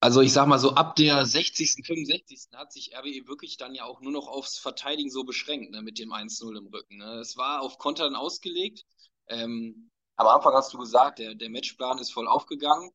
[0.00, 2.48] also ich sag mal so, ab der 60., 65.
[2.54, 5.98] hat sich RWE wirklich dann ja auch nur noch aufs Verteidigen so beschränkt, ne, mit
[5.98, 6.96] dem 1-0 im Rücken.
[6.96, 7.18] Ne.
[7.18, 8.84] Es war auf Kontern ausgelegt.
[9.28, 12.90] Ähm, am Anfang hast du gesagt, der, der Matchplan ist voll aufgegangen.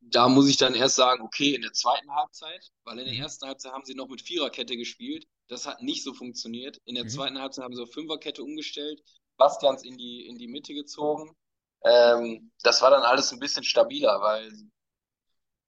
[0.00, 3.22] Da muss ich dann erst sagen, okay, in der zweiten Halbzeit, weil in der mhm.
[3.22, 5.26] ersten Halbzeit haben sie noch mit Viererkette gespielt.
[5.46, 6.78] Das hat nicht so funktioniert.
[6.84, 7.10] In der mhm.
[7.10, 9.00] zweiten Halbzeit haben sie auf Fünferkette umgestellt,
[9.36, 11.36] Bastians in die, in die Mitte gezogen.
[11.84, 14.50] Ähm, das war dann alles ein bisschen stabiler, weil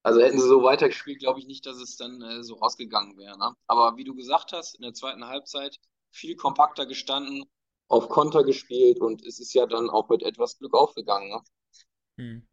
[0.05, 3.39] also hätten sie so weitergespielt, glaube ich nicht, dass es dann äh, so ausgegangen wäre.
[3.39, 3.55] Ne?
[3.67, 5.79] Aber wie du gesagt hast, in der zweiten Halbzeit
[6.11, 7.45] viel kompakter gestanden,
[7.89, 11.31] auf Konter gespielt und es ist ja dann auch mit etwas Glück aufgegangen.
[11.31, 11.41] Ne?
[12.19, 12.49] Hm.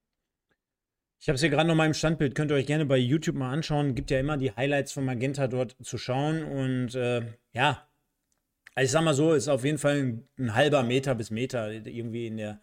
[1.20, 3.36] Ich habe es hier gerade noch mal im Standbild, könnt ihr euch gerne bei YouTube
[3.36, 3.96] mal anschauen.
[3.96, 6.44] Gibt ja immer die Highlights von Magenta dort zu schauen.
[6.44, 7.88] Und äh, ja,
[8.76, 11.70] also ich sag mal so, ist auf jeden Fall ein, ein halber Meter bis Meter
[11.72, 12.62] irgendwie in der,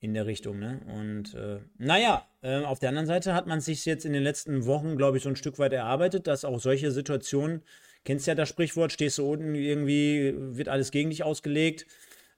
[0.00, 0.58] in der Richtung.
[0.58, 0.80] Ne?
[0.98, 4.64] Und äh, naja, äh, auf der anderen Seite hat man sich jetzt in den letzten
[4.66, 7.62] Wochen, glaube ich, so ein Stück weit erarbeitet, dass auch solche Situationen,
[8.04, 11.86] kennst ja das Sprichwort, stehst du unten, irgendwie wird alles gegen dich ausgelegt.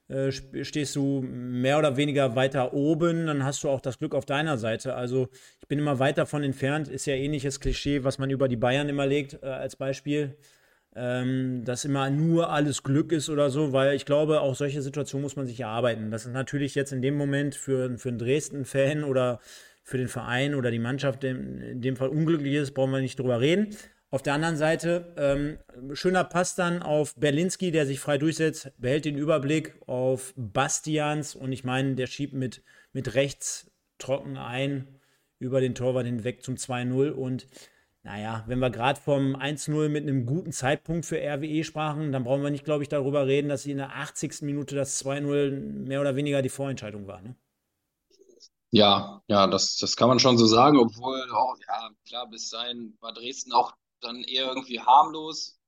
[0.09, 4.25] Äh, stehst du mehr oder weniger weiter oben, dann hast du auch das Glück auf
[4.25, 4.95] deiner Seite.
[4.95, 5.29] Also
[5.61, 8.89] ich bin immer weit davon entfernt, ist ja ähnliches Klischee, was man über die Bayern
[8.89, 10.35] immer legt äh, als Beispiel,
[10.95, 15.23] ähm, dass immer nur alles Glück ist oder so, weil ich glaube, auch solche Situationen
[15.23, 16.11] muss man sich erarbeiten.
[16.11, 19.39] Das ist natürlich jetzt in dem Moment für, für einen Dresden-Fan oder
[19.83, 23.41] für den Verein oder die Mannschaft in, dem Fall unglücklich ist, brauchen wir nicht drüber
[23.41, 23.75] reden.
[24.09, 25.57] Auf der anderen Seite, ähm,
[25.93, 31.51] schöner Pass dann auf Berlinski, der sich frei durchsetzt, behält den Überblick auf Bastians und
[31.51, 32.61] ich meine, der schiebt mit,
[32.93, 34.87] mit rechts trocken ein
[35.39, 37.47] über den Torwart hinweg zum 2-0 und
[38.03, 42.43] naja, wenn wir gerade vom 1-0 mit einem guten Zeitpunkt für RWE sprachen, dann brauchen
[42.43, 44.41] wir nicht, glaube ich, darüber reden, dass sie in der 80.
[44.41, 47.21] Minute das 2-0 mehr oder weniger die Vorentscheidung war.
[47.21, 47.35] Ne?
[48.71, 52.97] Ja, ja, das, das kann man schon so sagen, obwohl, oh, ja, klar, bis dahin
[52.99, 55.59] war Dresden auch dann eher irgendwie harmlos.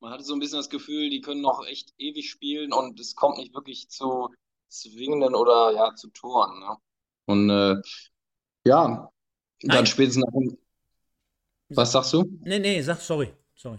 [0.00, 3.14] Man hatte so ein bisschen das Gefühl, die können noch echt ewig spielen und es
[3.14, 4.28] kommt nicht wirklich zu
[4.68, 6.58] zwingenden oder ja zu Toren.
[6.60, 6.76] Ne?
[7.26, 7.76] Und äh,
[8.64, 9.10] ja,
[9.62, 9.86] dann Nein.
[9.86, 10.58] spätestens nach dem.
[11.70, 12.24] Was sagst du?
[12.40, 13.32] Nee, nee, sag sorry.
[13.54, 13.78] Sorry.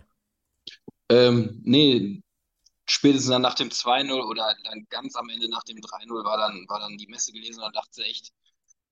[1.10, 2.21] Ähm, nee,
[2.86, 6.65] spätestens dann nach dem 2-0 oder dann ganz am Ende nach dem 3-0 war dann,
[6.67, 8.32] war dann die Messe gelesen und dann dachte sie echt,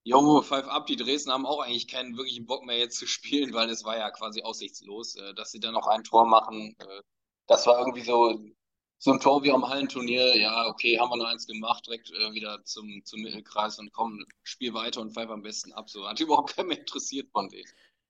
[0.04, 3.54] Jo, Five Up, die Dresden haben auch eigentlich keinen wirklichen Bock mehr jetzt zu spielen,
[3.54, 6.76] weil es war ja quasi aussichtslos, äh, dass sie dann noch ein Tor machen.
[6.80, 7.02] Äh,
[7.48, 8.40] das war irgendwie so,
[9.00, 10.38] so ein Tor wie am Hallenturnier.
[10.38, 14.26] Ja, okay, haben wir noch eins gemacht, direkt äh, wieder zum, zum Mittelkreis und kommen,
[14.44, 15.90] Spiel weiter und Five am besten ab.
[15.90, 17.70] So hat überhaupt keinen mehr interessiert von denen.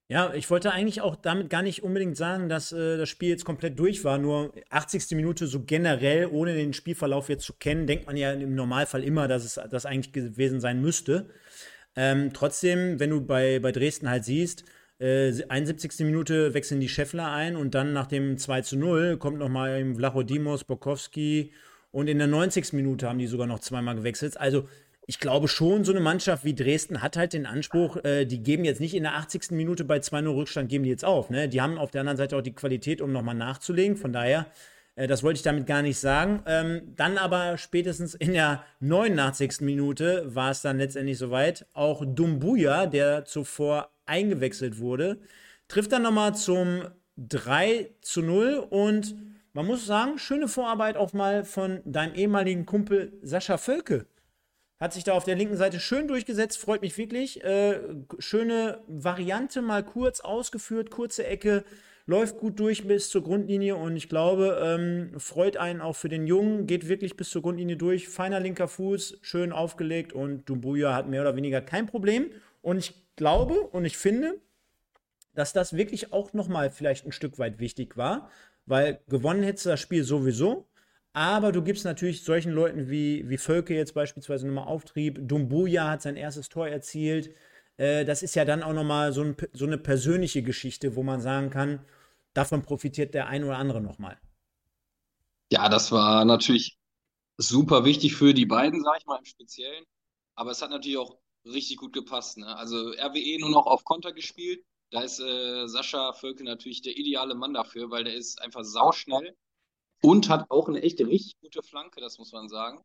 [0.10, 3.44] Ja, ich wollte eigentlich auch damit gar nicht unbedingt sagen, dass äh, das Spiel jetzt
[3.44, 4.18] komplett durch war.
[4.18, 5.12] Nur 80.
[5.18, 9.28] Minute so generell, ohne den Spielverlauf jetzt zu kennen, denkt man ja im Normalfall immer,
[9.28, 11.30] dass es das eigentlich gewesen sein müsste.
[11.98, 14.64] Ähm, trotzdem, wenn du bei, bei Dresden halt siehst,
[15.00, 16.06] äh, 71.
[16.06, 20.64] Minute wechseln die Scheffler ein und dann nach dem 2 zu 0 kommt nochmal Vlachodimos,
[20.64, 21.52] Bokowski
[21.92, 22.74] und in der 90.
[22.74, 24.38] Minute haben die sogar noch zweimal gewechselt.
[24.40, 24.70] Also
[25.08, 28.66] ich glaube schon, so eine Mannschaft wie Dresden hat halt den Anspruch, äh, die geben
[28.66, 29.52] jetzt nicht in der 80.
[29.52, 31.30] Minute bei 2-0 Rückstand, geben die jetzt auf.
[31.30, 31.50] Ne?
[31.50, 33.98] Die haben auf der anderen Seite auch die Qualität, um nochmal nachzulegen.
[33.98, 34.48] Von daher
[34.98, 36.44] äh, das wollte ich damit gar nicht sagen.
[36.46, 39.62] Ähm, dann aber spätestens in der 89.
[39.62, 41.66] Minute war es dann letztendlich soweit.
[41.74, 45.20] Auch Dumbuya, der zuvor eingewechselt wurde,
[45.70, 46.82] trifft dann nochmal zum
[47.18, 49.16] 3 zu 0 und
[49.54, 54.06] man muss sagen, schöne Vorarbeit auch mal von deinem ehemaligen Kumpel Sascha Völke.
[54.80, 57.44] Hat sich da auf der linken Seite schön durchgesetzt, freut mich wirklich.
[57.44, 57.80] Äh,
[58.20, 61.64] schöne Variante mal kurz ausgeführt, kurze Ecke,
[62.08, 66.26] läuft gut durch bis zur Grundlinie und ich glaube, ähm, freut einen auch für den
[66.26, 68.08] Jungen, geht wirklich bis zur Grundlinie durch.
[68.08, 72.32] Feiner linker Fuß, schön aufgelegt und Dumbuya hat mehr oder weniger kein Problem.
[72.62, 74.40] Und ich glaube und ich finde,
[75.36, 78.32] dass das wirklich auch nochmal vielleicht ein Stück weit wichtig war,
[78.66, 80.66] weil gewonnen hättest du das Spiel sowieso.
[81.18, 85.18] Aber du gibst natürlich solchen Leuten wie, wie Völke jetzt beispielsweise nochmal Auftrieb.
[85.28, 87.34] Dumbuya hat sein erstes Tor erzielt.
[87.78, 91.20] Äh, das ist ja dann auch nochmal so, ein, so eine persönliche Geschichte, wo man
[91.20, 91.84] sagen kann,
[92.36, 94.20] davon profitiert der ein oder andere nochmal.
[95.52, 96.78] Ja, das war natürlich
[97.38, 99.86] super wichtig für die beiden, sag ich mal im Speziellen.
[100.36, 102.38] Aber es hat natürlich auch richtig gut gepasst.
[102.38, 102.56] Ne?
[102.56, 104.64] Also RWE nur noch auf Konter gespielt.
[104.92, 109.36] Da ist äh, Sascha Völkel natürlich der ideale Mann dafür, weil der ist einfach sauschnell
[110.02, 112.82] und hat auch eine echte richtig gute Flanke, das muss man sagen.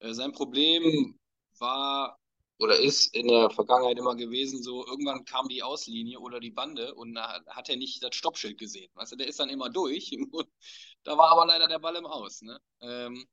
[0.00, 1.18] Äh, sein Problem
[1.58, 2.18] war
[2.58, 6.94] oder ist in der Vergangenheit immer gewesen, so irgendwann kam die Auslinie oder die Bande
[6.94, 8.90] und da hat er nicht das Stoppschild gesehen.
[8.94, 10.10] Weißt du, der ist dann immer durch.
[11.04, 12.42] Da war aber leider der Ball im Aus.
[12.42, 12.58] Ne?
[12.80, 13.28] Ähm,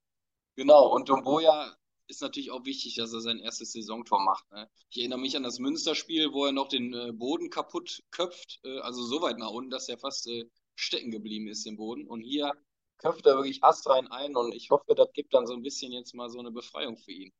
[0.55, 4.45] genau, und Domboja ist natürlich auch wichtig, dass er sein erstes Saisontor macht.
[4.51, 4.69] Ne?
[4.91, 8.77] Ich erinnere mich an das Münsterspiel, wo er noch den äh, Boden kaputt köpft, äh,
[8.81, 10.29] also so weit nach unten, dass er fast
[10.75, 12.05] stecken geblieben ist im Boden.
[12.05, 12.53] Und hier
[13.03, 16.15] köpft er wirklich astrein ein und ich hoffe, das gibt dann so ein bisschen jetzt
[16.15, 17.31] mal so eine Befreiung für ihn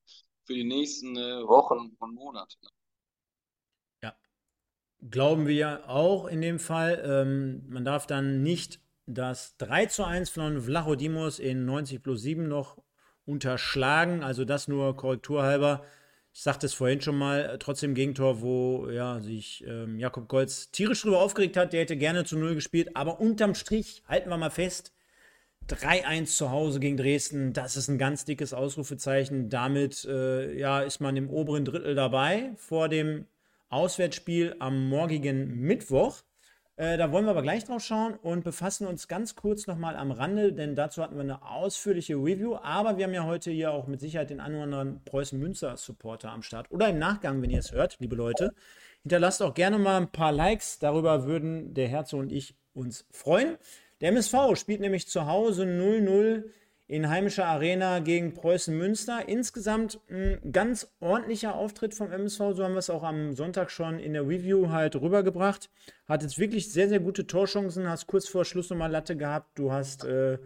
[0.45, 2.57] für die nächsten äh, Wochen und Monate.
[4.03, 4.15] Ja,
[5.09, 7.01] glauben wir auch in dem Fall.
[7.05, 12.47] Ähm, man darf dann nicht das 3 zu 1 von Vlachodimos in 90 plus 7
[12.47, 12.77] noch
[13.25, 14.23] unterschlagen.
[14.23, 15.83] Also das nur korrekturhalber.
[16.33, 20.71] Ich sagte es vorhin schon mal, äh, trotzdem Gegentor, wo ja, sich ähm, Jakob Golz
[20.71, 21.73] tierisch drüber aufgeregt hat.
[21.73, 22.95] Der hätte gerne zu Null gespielt.
[22.95, 24.92] Aber unterm Strich, halten wir mal fest,
[25.69, 29.49] 3-1 zu Hause gegen Dresden, das ist ein ganz dickes Ausrufezeichen.
[29.49, 33.25] Damit äh, ja, ist man im oberen Drittel dabei vor dem
[33.69, 36.21] Auswärtsspiel am morgigen Mittwoch.
[36.75, 40.11] Äh, da wollen wir aber gleich drauf schauen und befassen uns ganz kurz nochmal am
[40.11, 42.55] Rande, denn dazu hatten wir eine ausführliche Review.
[42.55, 46.71] Aber wir haben ja heute hier auch mit Sicherheit den anderen Preußen-Münster-Supporter am Start.
[46.71, 48.53] Oder im Nachgang, wenn ihr es hört, liebe Leute.
[49.03, 50.79] Hinterlasst auch gerne mal ein paar Likes.
[50.79, 53.57] Darüber würden der Herzog und ich uns freuen.
[54.03, 56.43] Der MSV spielt nämlich zu Hause 0-0
[56.87, 59.29] in heimischer Arena gegen Preußen Münster.
[59.29, 63.99] Insgesamt ein ganz ordentlicher Auftritt vom MSV, so haben wir es auch am Sonntag schon
[63.99, 65.69] in der Review halt rübergebracht.
[66.05, 69.71] Hat jetzt wirklich sehr, sehr gute Torchancen, hast kurz vor Schluss nochmal Latte gehabt, du
[69.71, 70.37] hast äh,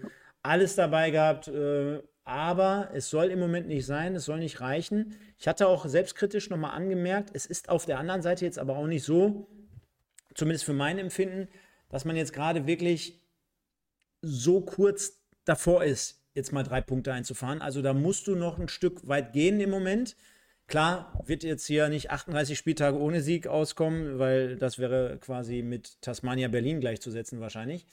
[0.43, 5.15] alles dabei gehabt, äh, aber es soll im Moment nicht sein, es soll nicht reichen.
[5.39, 8.85] Ich hatte auch selbstkritisch nochmal angemerkt, es ist auf der anderen Seite jetzt aber auch
[8.85, 9.47] nicht so,
[10.35, 11.47] zumindest für mein Empfinden,
[11.89, 13.19] dass man jetzt gerade wirklich
[14.21, 17.61] so kurz davor ist, jetzt mal drei Punkte einzufahren.
[17.61, 20.15] Also da musst du noch ein Stück weit gehen im Moment.
[20.67, 26.01] Klar, wird jetzt hier nicht 38 Spieltage ohne Sieg auskommen, weil das wäre quasi mit
[26.01, 27.85] Tasmania Berlin gleichzusetzen wahrscheinlich.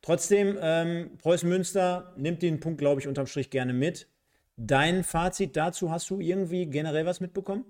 [0.00, 4.08] Trotzdem, ähm, Preußen Münster nimmt den Punkt, glaube ich, unterm Strich gerne mit.
[4.56, 7.66] Dein Fazit dazu, hast du irgendwie generell was mitbekommen?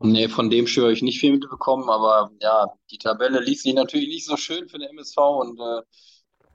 [0.00, 4.08] Nee, von dem schwöre ich nicht viel mitbekommen, aber ja, die Tabelle liest sich natürlich
[4.08, 5.82] nicht so schön für den MSV und äh,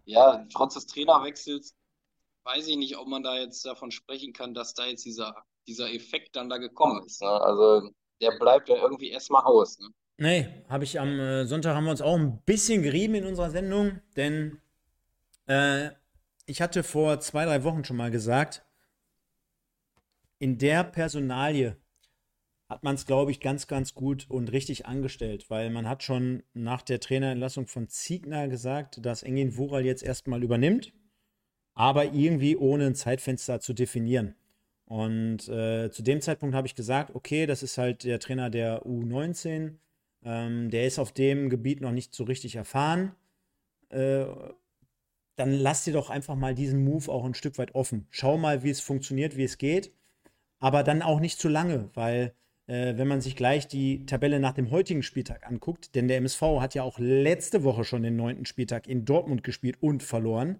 [0.05, 1.75] ja, trotz des Trainerwechsels
[2.43, 5.35] weiß ich nicht, ob man da jetzt davon sprechen kann, dass da jetzt dieser,
[5.67, 7.21] dieser Effekt dann da gekommen ist.
[7.21, 7.29] Ne?
[7.29, 7.89] Also
[8.21, 9.79] der bleibt ja irgendwie erstmal aus.
[9.79, 9.89] Ne?
[10.17, 13.49] Nee, habe ich am äh, Sonntag haben wir uns auch ein bisschen gerieben in unserer
[13.49, 14.61] Sendung, denn
[15.47, 15.89] äh,
[16.45, 18.65] ich hatte vor zwei, drei Wochen schon mal gesagt,
[20.39, 21.77] in der Personalie
[22.69, 26.43] hat man es, glaube ich, ganz, ganz gut und richtig angestellt, weil man hat schon
[26.54, 30.93] nach der Trainerentlassung von Ziegner gesagt, dass Engin Wural jetzt erstmal übernimmt,
[31.73, 34.36] aber irgendwie ohne ein Zeitfenster zu definieren.
[34.86, 38.86] Und äh, zu dem Zeitpunkt habe ich gesagt, okay, das ist halt der Trainer der
[38.86, 39.78] U19,
[40.23, 43.15] ähm, der ist auf dem Gebiet noch nicht so richtig erfahren.
[43.89, 44.26] Äh,
[45.36, 48.08] dann lass dir doch einfach mal diesen Move auch ein Stück weit offen.
[48.12, 49.91] Schau mal, wie es funktioniert, wie es geht.
[50.60, 52.34] Aber dann auch nicht zu lange, weil
[52.67, 56.41] äh, wenn man sich gleich die Tabelle nach dem heutigen Spieltag anguckt, denn der MSV
[56.60, 60.60] hat ja auch letzte Woche schon den neunten Spieltag in Dortmund gespielt und verloren,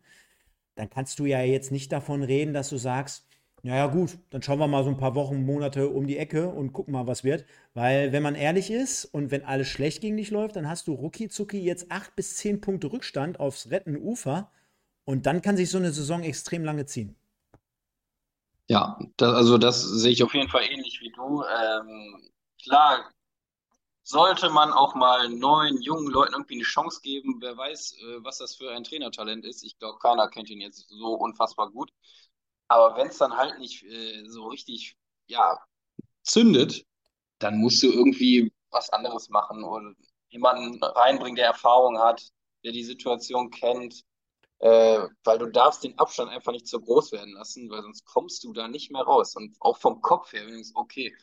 [0.76, 3.28] dann kannst du ja jetzt nicht davon reden, dass du sagst,
[3.66, 6.74] naja gut, dann schauen wir mal so ein paar Wochen, Monate um die Ecke und
[6.74, 7.46] gucken mal, was wird.
[7.74, 10.94] Weil wenn man ehrlich ist und wenn alles schlecht gegen dich läuft, dann hast du
[10.94, 14.52] rucki zucki jetzt acht bis zehn Punkte Rückstand aufs rettende Ufer
[15.06, 17.16] und dann kann sich so eine Saison extrem lange ziehen.
[18.74, 21.44] Ja, das, also das sehe ich auf jeden Fall ähnlich wie du.
[21.44, 22.32] Ähm,
[22.64, 23.12] klar,
[24.04, 27.38] sollte man auch mal neuen, jungen Leuten irgendwie eine Chance geben.
[27.40, 29.64] Wer weiß, äh, was das für ein Trainertalent ist.
[29.64, 31.92] Ich glaube, keiner kennt ihn jetzt so unfassbar gut.
[32.68, 34.96] Aber wenn es dann halt nicht äh, so richtig,
[35.28, 35.60] ja,
[36.24, 36.86] zündet,
[37.40, 39.94] dann musst du irgendwie was anderes machen oder
[40.30, 42.24] jemanden reinbringen, der Erfahrung hat,
[42.64, 44.04] der die Situation kennt
[44.64, 48.46] äh, weil du darfst den Abstand einfach nicht so groß werden lassen, weil sonst kommst
[48.46, 49.36] du da nicht mehr raus.
[49.36, 51.14] Und auch vom Kopf her, wenn du denkst, okay,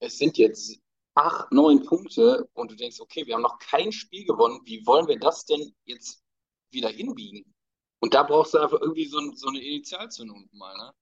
[0.00, 0.76] es sind jetzt
[1.14, 5.06] acht, neun Punkte und du denkst, okay, wir haben noch kein Spiel gewonnen, wie wollen
[5.06, 6.24] wir das denn jetzt
[6.72, 7.54] wieder hinbiegen?
[8.00, 10.92] Und da brauchst du einfach irgendwie so, so eine Initialzündung mal, ne?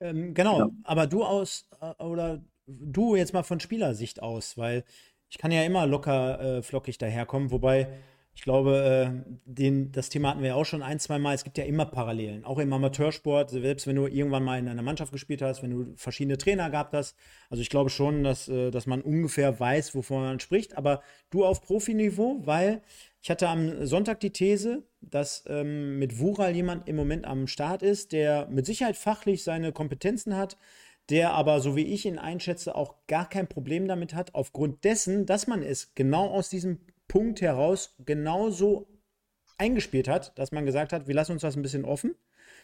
[0.00, 0.70] Ähm, genau, ja.
[0.84, 4.82] aber du aus, äh, oder du jetzt mal von Spielersicht aus, weil
[5.28, 8.00] ich kann ja immer locker äh, flockig daherkommen, wobei
[8.38, 11.34] ich glaube, äh, den, das Thema hatten wir ja auch schon ein, zwei Mal.
[11.34, 14.80] Es gibt ja immer Parallelen, auch im Amateursport, selbst wenn du irgendwann mal in einer
[14.80, 17.16] Mannschaft gespielt hast, wenn du verschiedene Trainer gehabt hast.
[17.50, 20.78] Also ich glaube schon, dass, äh, dass man ungefähr weiß, wovon man spricht.
[20.78, 22.80] Aber du auf Profiniveau, weil
[23.20, 27.82] ich hatte am Sonntag die These, dass ähm, mit Wural jemand im Moment am Start
[27.82, 30.56] ist, der mit Sicherheit fachlich seine Kompetenzen hat,
[31.10, 35.26] der aber, so wie ich ihn einschätze, auch gar kein Problem damit hat, aufgrund dessen,
[35.26, 38.86] dass man es genau aus diesem Punkt heraus genauso
[39.56, 42.14] eingespielt hat, dass man gesagt hat, wir lassen uns das ein bisschen offen,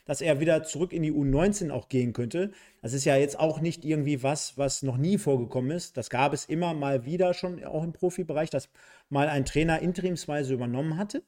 [0.04, 2.52] dass er wieder zurück in die U19 auch gehen könnte.
[2.82, 5.96] Das ist ja jetzt auch nicht irgendwie was, was noch nie vorgekommen ist.
[5.96, 8.68] Das gab es immer mal wieder schon auch im Profibereich, dass
[9.08, 11.22] mal ein Trainer interimsweise übernommen hatte.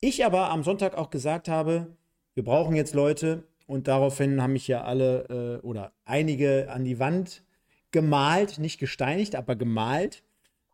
[0.00, 1.96] Ich aber am Sonntag auch gesagt habe,
[2.34, 6.98] wir brauchen jetzt Leute und daraufhin haben mich ja alle äh, oder einige an die
[6.98, 7.42] Wand
[7.90, 10.22] gemalt, nicht gesteinigt, aber gemalt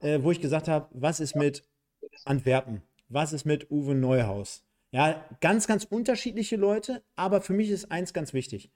[0.04, 1.64] äh, wo ich gesagt habe, was ist mit
[2.24, 2.82] Antwerpen?
[3.08, 4.64] Was ist mit Uwe Neuhaus?
[4.92, 8.70] Ja, ganz, ganz unterschiedliche Leute, aber für mich ist eins ganz wichtig,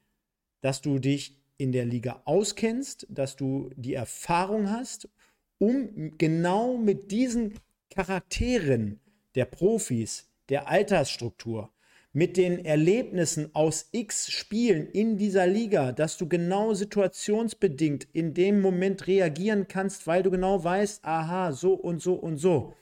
[0.62, 5.08] dass du dich in der Liga auskennst, dass du die Erfahrung hast,
[5.58, 7.54] um genau mit diesen
[7.90, 9.00] Charakteren
[9.34, 11.70] der Profis, der Altersstruktur,
[12.12, 18.60] mit den Erlebnissen aus x Spielen in dieser Liga, dass du genau situationsbedingt in dem
[18.60, 22.74] Moment reagieren kannst, weil du genau weißt, aha, so und so und so.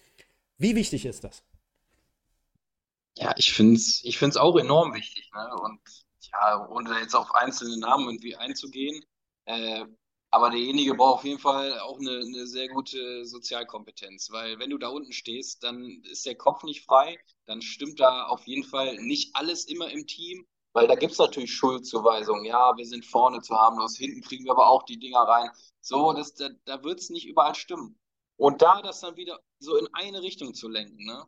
[0.58, 1.42] Wie wichtig ist das?
[3.18, 5.30] Ja, ich finde es ich find's auch enorm wichtig.
[5.34, 5.56] Ne?
[5.62, 5.80] Und
[6.32, 9.04] ja, ohne jetzt auf einzelne Namen irgendwie einzugehen,
[9.46, 9.84] äh,
[10.36, 14.76] Aber derjenige braucht auf jeden Fall auch eine, eine sehr gute Sozialkompetenz, weil wenn du
[14.76, 18.98] da unten stehst, dann ist der Kopf nicht frei, dann stimmt da auf jeden Fall
[18.98, 22.44] nicht alles immer im Team, weil da gibt es natürlich Schuldzuweisungen.
[22.44, 25.48] Ja, wir sind vorne zu harmlos, hinten kriegen wir aber auch die Dinger rein.
[25.80, 27.98] So, das, da, da wird es nicht überall stimmen.
[28.36, 31.24] Und da das dann wieder so in eine Richtung zu lenken, ne?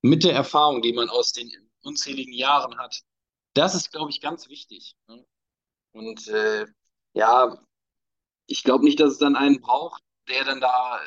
[0.00, 1.52] mit der Erfahrung, die man aus den
[1.82, 3.02] unzähligen Jahren hat,
[3.52, 4.96] das ist, glaube ich, ganz wichtig.
[5.08, 5.26] Ne?
[5.92, 6.64] Und äh,
[7.12, 7.58] ja,
[8.46, 11.00] ich glaube nicht, dass es dann einen braucht, der dann da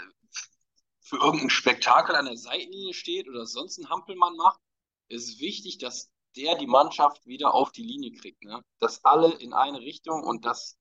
[1.02, 4.60] für irgendein Spektakel an der Seitenlinie steht oder sonst einen Hampelmann macht.
[5.08, 8.44] Es ist wichtig, dass der die Mannschaft wieder auf die Linie kriegt.
[8.44, 8.64] Ne?
[8.80, 10.78] Dass alle in eine Richtung und dass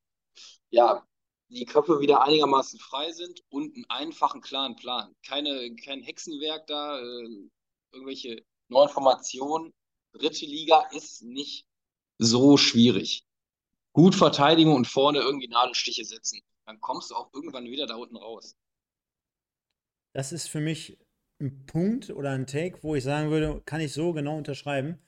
[0.70, 1.06] ja,
[1.48, 5.14] die Köpfe wieder einigermaßen frei sind und einen einfachen, klaren Plan.
[5.26, 7.48] Keine, kein Hexenwerk da, äh,
[7.92, 9.72] irgendwelche neuen Formationen.
[10.12, 11.66] Dritte Liga ist nicht
[12.18, 13.24] so schwierig.
[13.98, 16.40] Gut verteidigen und vorne irgendwie Nadelstiche setzen.
[16.66, 18.56] Dann kommst du auch irgendwann wieder da unten raus.
[20.12, 21.00] Das ist für mich
[21.40, 25.00] ein Punkt oder ein Take, wo ich sagen würde, kann ich so genau unterschreiben.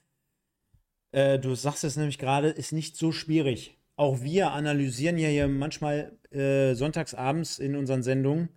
[1.13, 3.77] Äh, du sagst es nämlich gerade, ist nicht so schwierig.
[3.95, 8.49] Auch wir analysieren ja hier manchmal äh, sonntagsabends in unseren Sendungen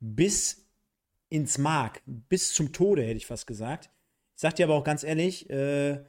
[0.00, 0.64] bis
[1.28, 3.90] ins Mark, bis zum Tode, hätte ich fast gesagt.
[4.36, 6.02] Ich sag dir aber auch ganz ehrlich, äh,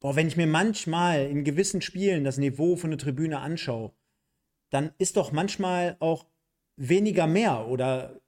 [0.00, 3.92] boah, wenn ich mir manchmal in gewissen Spielen das Niveau von der Tribüne anschaue,
[4.70, 6.26] dann ist doch manchmal auch
[6.76, 8.20] weniger mehr oder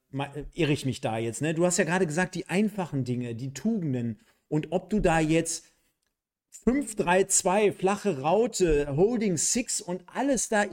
[0.52, 1.54] irre ich mich da jetzt, ne?
[1.54, 4.18] Du hast ja gerade gesagt, die einfachen Dinge, die Tugenden
[4.48, 5.66] und ob du da jetzt
[6.66, 10.64] 5-3-2, flache Raute, Holding Six und alles da,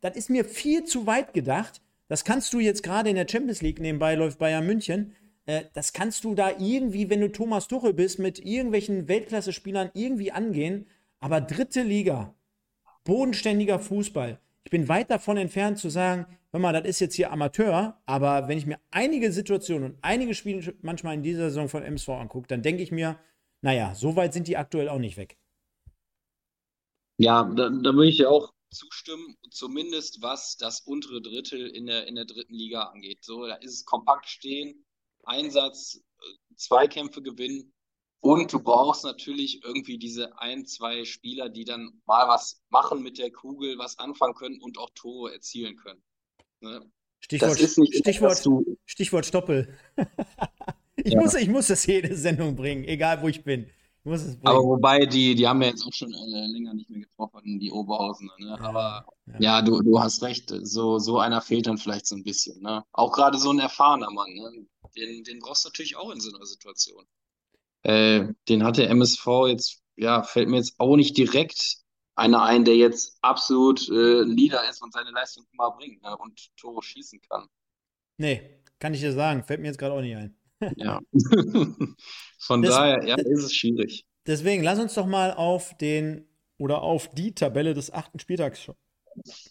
[0.00, 1.82] das ist mir viel zu weit gedacht.
[2.06, 5.16] Das kannst du jetzt gerade in der Champions League nebenbei läuft Bayern München.
[5.46, 10.32] Äh, das kannst du da irgendwie, wenn du Thomas Tuchel bist, mit irgendwelchen Weltklasse-Spielern irgendwie
[10.32, 10.86] angehen.
[11.20, 12.34] Aber dritte Liga,
[13.04, 14.38] bodenständiger Fußball.
[14.64, 18.48] Ich bin weit davon entfernt zu sagen, hör mal, das ist jetzt hier Amateur, aber
[18.48, 22.48] wenn ich mir einige Situationen und einige Spiele manchmal in dieser Saison von MSV angucke,
[22.48, 23.18] dann denke ich mir,
[23.60, 25.38] naja, so weit sind die aktuell auch nicht weg.
[27.18, 32.06] Ja, da, da würde ich ja auch zustimmen, zumindest was das untere Drittel in der,
[32.06, 33.24] in der dritten Liga angeht.
[33.24, 34.84] So, da ist es kompakt stehen,
[35.26, 37.72] Einsatz, äh, Zweikämpfe gewinnen
[38.20, 43.18] und du brauchst natürlich irgendwie diese ein, zwei Spieler, die dann mal was machen mit
[43.18, 46.02] der Kugel, was anfangen können und auch Tore erzielen können.
[46.60, 46.90] Ne?
[47.20, 48.42] Stichwort, Stichwort,
[48.86, 49.76] Stichwort Stoppel.
[50.96, 51.20] Ich, ja.
[51.20, 53.64] muss, ich muss das jede Sendung bringen, egal wo ich bin.
[53.64, 56.88] Ich muss es Aber wobei, die, die haben ja jetzt auch schon äh, länger nicht
[56.88, 58.32] mehr getroffen, die Oberhausener.
[58.38, 58.46] Ne?
[58.46, 62.16] Ja, Aber ja, ja du, du hast recht, so, so einer fehlt dann vielleicht so
[62.16, 62.62] ein bisschen.
[62.62, 62.84] Ne?
[62.92, 64.66] Auch gerade so ein erfahrener Mann, ne?
[64.96, 67.04] Den, den brauchst du natürlich auch in so einer Situation.
[67.82, 71.84] Äh, den hat der MSV jetzt, ja, fällt mir jetzt auch nicht direkt
[72.16, 76.16] einer ein, der jetzt absolut äh, Leader ist und seine Leistung immer bringt ne?
[76.16, 77.46] und Tore schießen kann.
[78.16, 80.36] Nee, kann ich dir sagen, fällt mir jetzt gerade auch nicht ein.
[80.76, 81.00] Ja.
[82.38, 84.06] Von das, daher, ja, ist es schwierig.
[84.26, 86.26] Deswegen, lass uns doch mal auf den
[86.56, 88.60] oder auf die Tabelle des achten Spieltags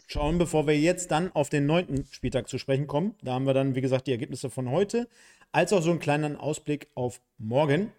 [0.08, 3.16] schauen, bevor wir jetzt dann auf den neunten Spieltag zu sprechen kommen.
[3.22, 5.08] Da haben wir dann, wie gesagt, die Ergebnisse von heute,
[5.52, 7.92] als auch so einen kleinen Ausblick auf morgen.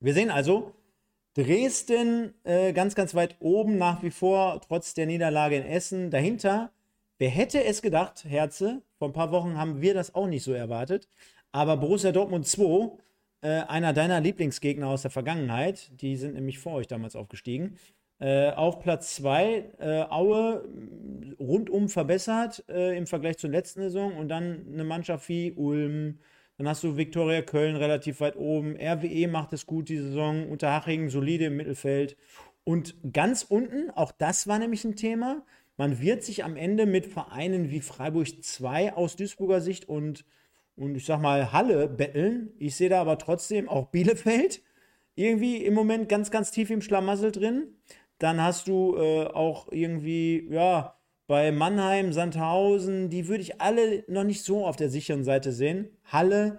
[0.00, 0.74] Wir sehen also,
[1.34, 6.10] Dresden äh, ganz, ganz weit oben nach wie vor, trotz der Niederlage in Essen.
[6.10, 6.72] Dahinter,
[7.18, 10.52] wer hätte es gedacht, Herze, vor ein paar Wochen haben wir das auch nicht so
[10.52, 11.08] erwartet.
[11.52, 12.98] Aber Borussia Dortmund 2,
[13.42, 17.78] äh, einer deiner Lieblingsgegner aus der Vergangenheit, die sind nämlich vor euch damals aufgestiegen.
[18.20, 20.68] Äh, auf Platz 2, äh, Aue
[21.38, 24.16] rundum verbessert äh, im Vergleich zur letzten Saison.
[24.16, 26.18] Und dann eine Mannschaft wie Ulm,
[26.58, 31.08] dann hast du Viktoria Köln relativ weit oben, RWE macht es gut die Saison, Unterhaching
[31.08, 32.16] solide im Mittelfeld.
[32.62, 35.42] Und ganz unten, auch das war nämlich ein Thema,
[35.78, 40.26] man wird sich am Ende mit Vereinen wie Freiburg 2 aus Duisburger Sicht und
[40.80, 42.52] und ich sag mal Halle betteln.
[42.58, 44.62] Ich sehe da aber trotzdem auch Bielefeld
[45.14, 47.74] irgendwie im Moment ganz, ganz tief im Schlamassel drin.
[48.20, 50.94] Dann hast du äh, auch irgendwie, ja,
[51.26, 55.88] bei Mannheim, Sandhausen, die würde ich alle noch nicht so auf der sicheren Seite sehen.
[56.04, 56.58] Halle,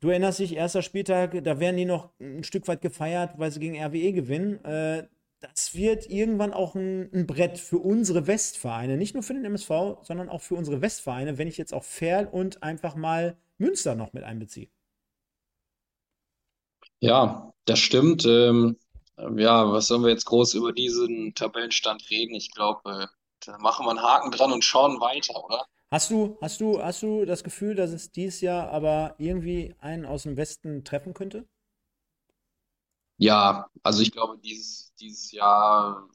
[0.00, 3.60] du erinnerst dich, erster Spieltag, da werden die noch ein Stück weit gefeiert, weil sie
[3.60, 4.62] gegen RWE gewinnen.
[4.64, 5.06] Äh,
[5.40, 9.70] das wird irgendwann auch ein, ein, Brett für unsere Westvereine, nicht nur für den MSV,
[10.02, 14.12] sondern auch für unsere Westvereine, wenn ich jetzt auch Ferl und einfach mal Münster noch
[14.12, 14.68] mit einbeziehe.
[17.00, 18.26] Ja, das stimmt.
[18.26, 18.76] Ähm,
[19.36, 22.34] ja, was sollen wir jetzt groß über diesen Tabellenstand reden?
[22.34, 23.06] Ich glaube, äh,
[23.44, 25.66] da machen wir einen Haken dran und schauen weiter, oder?
[25.90, 30.04] Hast du, hast du, hast du das Gefühl, dass es dieses Jahr aber irgendwie einen
[30.04, 31.46] aus dem Westen treffen könnte?
[33.16, 36.08] Ja, also ich glaube, dieses, dieses Jahr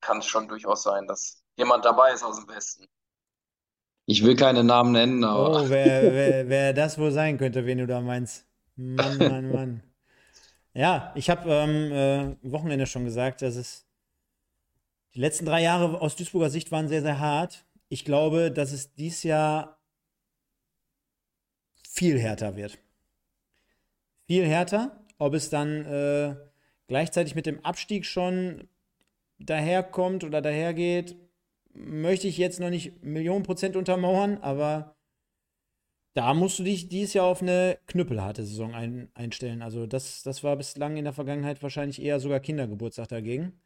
[0.00, 2.86] kann es schon durchaus sein, dass jemand dabei ist aus dem Westen.
[4.06, 5.62] Ich will keine Namen nennen, aber.
[5.62, 8.46] Oh, wer, wer, wer das wohl sein könnte, wen du da meinst.
[8.76, 9.82] Mann, Mann, Mann.
[10.72, 11.92] Ja, ich habe ähm,
[12.42, 13.86] äh, Wochenende schon gesagt, dass es
[15.14, 17.64] die letzten drei Jahre aus Duisburger Sicht waren sehr, sehr hart.
[17.88, 19.80] Ich glaube, dass es dieses Jahr
[21.88, 22.78] viel härter wird.
[24.26, 25.04] Viel härter.
[25.18, 26.36] Ob es dann äh,
[26.86, 28.68] gleichzeitig mit dem Abstieg schon
[29.38, 31.16] daherkommt oder dahergeht,
[31.72, 34.96] möchte ich jetzt noch nicht Millionen Prozent untermauern, aber
[36.14, 39.62] da musst du dich dieses Jahr auf eine knüppelharte Saison ein, einstellen.
[39.62, 43.60] Also das, das war bislang in der Vergangenheit wahrscheinlich eher sogar Kindergeburtstag dagegen.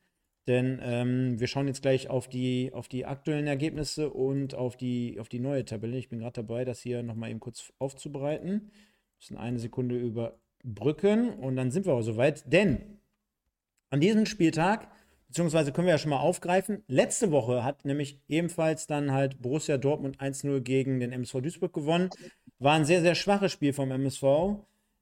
[0.47, 5.19] Denn ähm, wir schauen jetzt gleich auf die, auf die aktuellen Ergebnisse und auf die,
[5.19, 5.97] auf die neue Tabelle.
[5.97, 8.71] Ich bin gerade dabei, das hier nochmal eben kurz aufzubereiten.
[9.19, 12.53] Müssen eine Sekunde überbrücken und dann sind wir auch soweit.
[12.53, 12.99] Denn
[13.89, 14.91] an diesem Spieltag,
[15.35, 19.79] beziehungsweise können wir ja schon mal aufgreifen, letzte Woche hat nämlich ebenfalls dann halt Borussia
[19.79, 22.11] Dortmund 1-0 gegen den MSV Duisburg gewonnen.
[22.61, 24.23] War ein sehr, sehr schwaches Spiel vom MSV.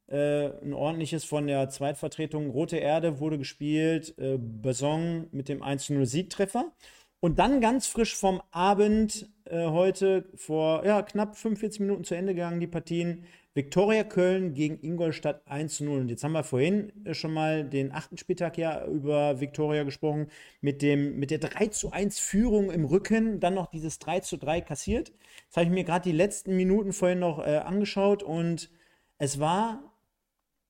[0.06, 4.14] Äh, ein ordentliches von der Zweitvertretung Rote Erde wurde gespielt.
[4.16, 6.72] Äh, Besson mit dem 1-0-Siegtreffer.
[7.20, 12.34] Und dann ganz frisch vom Abend äh, heute vor ja, knapp 45 Minuten zu Ende
[12.34, 13.26] gegangen, die Partien.
[13.54, 16.00] Viktoria Köln gegen Ingolstadt 1 0.
[16.00, 20.28] Und jetzt haben wir vorhin äh, schon mal den achten Spieltag ja über Viktoria gesprochen,
[20.60, 24.36] mit, dem, mit der 3 zu 1 Führung im Rücken, dann noch dieses 3 zu
[24.38, 25.12] 3 kassiert.
[25.44, 28.70] Jetzt habe ich mir gerade die letzten Minuten vorhin noch äh, angeschaut und
[29.18, 29.92] es war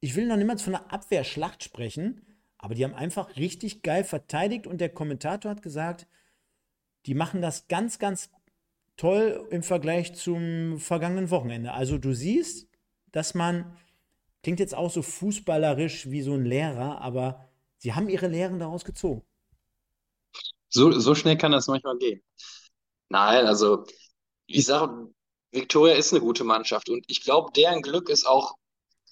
[0.02, 2.26] ich will noch niemals von einer Abwehrschlacht sprechen,
[2.58, 6.08] aber die haben einfach richtig geil verteidigt und der Kommentator hat gesagt,
[7.06, 8.28] die machen das ganz, ganz
[8.96, 11.72] toll im Vergleich zum vergangenen Wochenende.
[11.72, 12.68] Also du siehst,
[13.12, 13.78] dass man,
[14.42, 17.48] klingt jetzt auch so fußballerisch wie so ein Lehrer, aber
[17.78, 19.22] sie haben ihre Lehren daraus gezogen.
[20.68, 22.22] So, so schnell kann das manchmal gehen.
[23.08, 23.84] Nein, also
[24.46, 25.12] ich sage,
[25.50, 28.56] Viktoria ist eine gute Mannschaft und ich glaube, deren Glück ist auch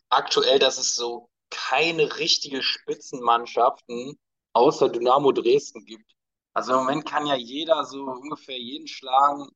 [0.09, 4.19] aktuell, dass es so keine richtige Spitzenmannschaften
[4.55, 6.11] außer Dynamo Dresden gibt.
[6.55, 9.49] Also im Moment kann ja jeder so ungefähr jeden schlagen.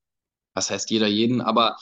[0.54, 1.40] Was heißt jeder jeden?
[1.40, 1.76] Aber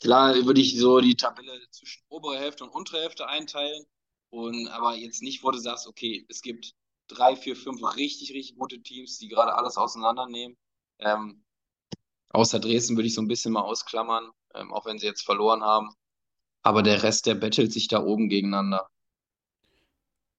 [0.00, 3.84] klar würde ich so die Tabelle zwischen obere Hälfte und untere Hälfte einteilen.
[4.30, 6.74] Und aber jetzt nicht, wo du sagst, okay, es gibt
[7.08, 10.56] drei, vier, fünf richtig, richtig gute Teams, die gerade alles auseinandernehmen.
[10.98, 11.44] Ähm,
[12.30, 15.62] außer Dresden würde ich so ein bisschen mal ausklammern, ähm, auch wenn sie jetzt verloren
[15.62, 15.94] haben.
[16.62, 18.88] Aber der Rest, der bettelt sich da oben gegeneinander.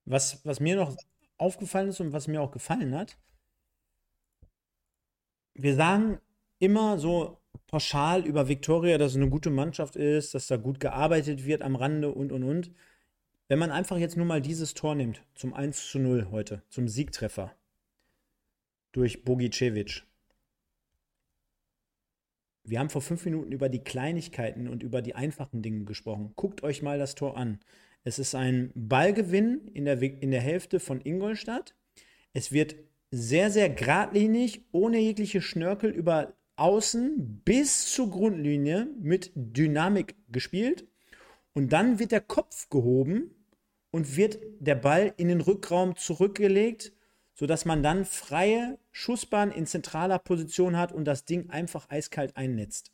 [0.06, 0.96] Was, was mir noch
[1.38, 3.18] aufgefallen ist und was mir auch gefallen hat,
[5.56, 6.22] wir sagen
[6.60, 11.46] immer so pauschal über Viktoria, dass es eine gute Mannschaft ist, dass da gut gearbeitet
[11.46, 12.72] wird am Rande und und und.
[13.48, 16.88] Wenn man einfach jetzt nur mal dieses Tor nimmt, zum 1 zu 0 heute, zum
[16.88, 17.56] Siegtreffer
[18.92, 20.04] durch Bogicevic,
[22.64, 26.34] wir haben vor fünf Minuten über die Kleinigkeiten und über die einfachen Dinge gesprochen.
[26.36, 27.60] Guckt euch mal das Tor an.
[28.04, 31.76] Es ist ein Ballgewinn in der, in der Hälfte von Ingolstadt.
[32.34, 32.76] Es wird
[33.12, 40.88] sehr, sehr geradlinig, ohne jegliche Schnörkel über außen bis zur Grundlinie mit Dynamik gespielt.
[41.54, 43.32] Und dann wird der Kopf gehoben
[43.92, 46.94] und wird der Ball in den Rückraum zurückgelegt
[47.40, 52.92] sodass man dann freie Schussbahn in zentraler Position hat und das Ding einfach eiskalt einnetzt.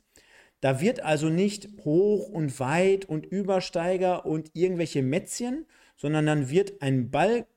[0.61, 5.66] Da wird also nicht hoch und weit und Übersteiger und irgendwelche Mätzchen,
[5.97, 7.47] sondern dann wird ein Ball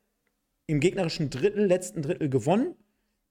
[0.66, 2.74] im gegnerischen Drittel, letzten Drittel gewonnen,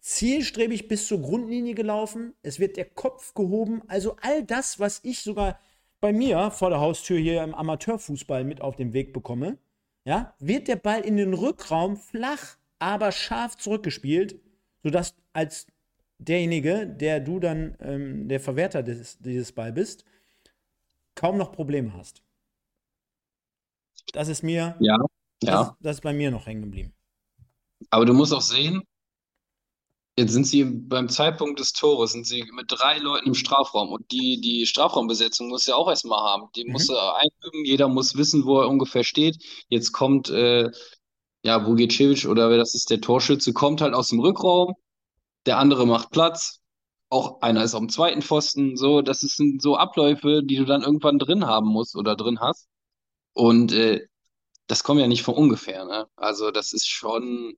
[0.07, 5.19] zielstrebig bis zur Grundlinie gelaufen, es wird der Kopf gehoben, also all das, was ich
[5.19, 5.59] sogar
[5.99, 9.57] bei mir vor der Haustür hier im Amateurfußball mit auf den Weg bekomme,
[10.05, 14.39] ja, wird der Ball in den Rückraum flach aber scharf zurückgespielt,
[14.81, 15.67] sodass als
[16.19, 20.05] derjenige, der du dann ähm, der Verwerter des, dieses Ball bist,
[21.15, 22.23] kaum noch Probleme hast.
[24.13, 24.97] Das ist mir, ja,
[25.41, 25.77] das, ja.
[25.81, 26.93] das ist bei mir noch hängen geblieben.
[27.89, 28.83] Aber du musst auch sehen,
[30.17, 34.11] jetzt sind sie beim Zeitpunkt des Tores, sind sie mit drei Leuten im Strafraum und
[34.11, 36.49] die, die Strafraumbesetzung muss ja auch erstmal haben.
[36.55, 36.71] Die mhm.
[36.73, 39.37] muss er einüben, jeder muss wissen, wo er ungefähr steht.
[39.69, 40.71] Jetzt kommt äh,
[41.43, 44.73] ja, Vugicevic oder wer das ist, der Torschütze, kommt halt aus dem Rückraum,
[45.45, 46.61] der andere macht Platz,
[47.09, 50.81] auch einer ist auf dem zweiten Pfosten, so, das sind so Abläufe, die du dann
[50.83, 52.67] irgendwann drin haben musst oder drin hast.
[53.33, 54.07] Und äh,
[54.67, 56.07] das kommt ja nicht von ungefähr, ne?
[56.15, 57.55] Also das ist schon,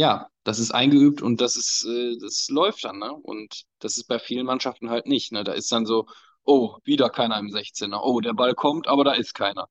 [0.00, 3.12] ja, das ist eingeübt und das ist, äh, das läuft dann, ne?
[3.12, 5.44] Und das ist bei vielen Mannschaften halt nicht, ne?
[5.44, 6.06] Da ist dann so,
[6.42, 9.68] oh, wieder keiner im 16er, oh, der Ball kommt, aber da ist keiner.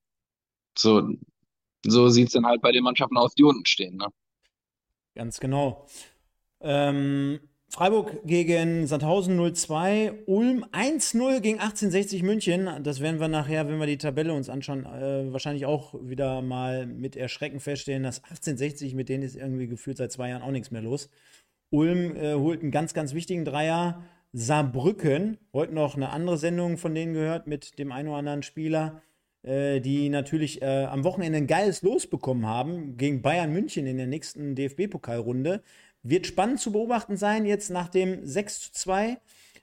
[0.78, 1.02] So,
[1.84, 3.96] so sieht es dann halt bei den Mannschaften aus, die unten stehen.
[3.96, 4.06] Ne?
[5.16, 5.88] Ganz genau.
[6.60, 7.40] Ähm,
[7.72, 12.68] Freiburg gegen Sandhausen 0-2, Ulm 1-0 gegen 1860 München.
[12.82, 16.86] Das werden wir nachher, wenn wir die Tabelle uns anschauen, äh, wahrscheinlich auch wieder mal
[16.86, 20.72] mit Erschrecken feststellen, dass 1860, mit denen ist irgendwie gefühlt seit zwei Jahren auch nichts
[20.72, 21.10] mehr los.
[21.70, 24.02] Ulm äh, holt einen ganz, ganz wichtigen Dreier.
[24.32, 29.00] Saarbrücken, heute noch eine andere Sendung von denen gehört mit dem einen oder anderen Spieler,
[29.42, 33.96] äh, die natürlich äh, am Wochenende ein geiles Los bekommen haben gegen Bayern München in
[33.96, 35.62] der nächsten DFB-Pokalrunde.
[36.02, 39.18] Wird spannend zu beobachten sein, jetzt nach dem 6 zu 2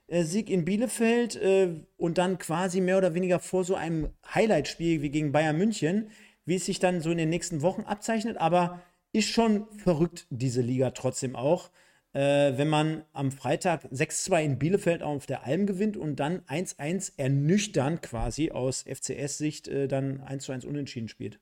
[0.08, 5.02] äh, Sieg in Bielefeld äh, und dann quasi mehr oder weniger vor so einem Highlight-Spiel
[5.02, 6.10] wie gegen Bayern München,
[6.44, 8.38] wie es sich dann so in den nächsten Wochen abzeichnet.
[8.38, 8.80] Aber
[9.12, 11.70] ist schon verrückt, diese Liga trotzdem auch
[12.14, 17.12] äh, wenn man am Freitag 6-2 in Bielefeld auf der Alm gewinnt und dann 1-1
[17.18, 21.38] ernüchternd quasi aus FCS-Sicht dann 1-1 unentschieden spielt.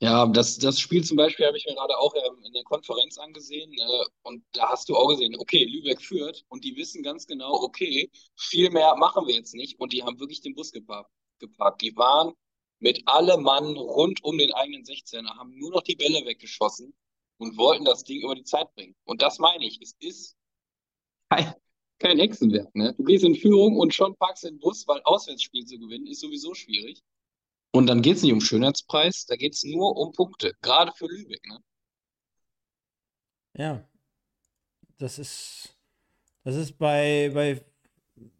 [0.00, 3.16] Ja, das, das Spiel zum Beispiel habe ich mir gerade auch ähm, in der Konferenz
[3.16, 7.26] angesehen äh, und da hast du auch gesehen, okay, Lübeck führt und die wissen ganz
[7.26, 11.10] genau, okay, viel mehr machen wir jetzt nicht und die haben wirklich den Bus geparkt.
[11.38, 11.80] geparkt.
[11.80, 12.34] Die waren
[12.78, 16.94] mit allem Mann rund um den eigenen 16er, haben nur noch die Bälle weggeschossen
[17.38, 18.94] und wollten das Ding über die Zeit bringen.
[19.04, 20.36] Und das meine ich, es ist
[21.98, 22.74] kein, Hexenwerk.
[22.74, 22.94] Ne?
[22.98, 26.54] Du gehst in Führung und schon packst den Bus, weil Auswärtsspiel zu gewinnen ist sowieso
[26.54, 27.02] schwierig.
[27.76, 31.06] Und dann geht es nicht um Schönheitspreis, da geht es nur um Punkte, gerade für
[31.06, 31.46] Lübeck.
[31.46, 31.58] Ne?
[33.58, 33.88] Ja,
[34.98, 35.76] das ist,
[36.44, 37.64] das ist bei, bei,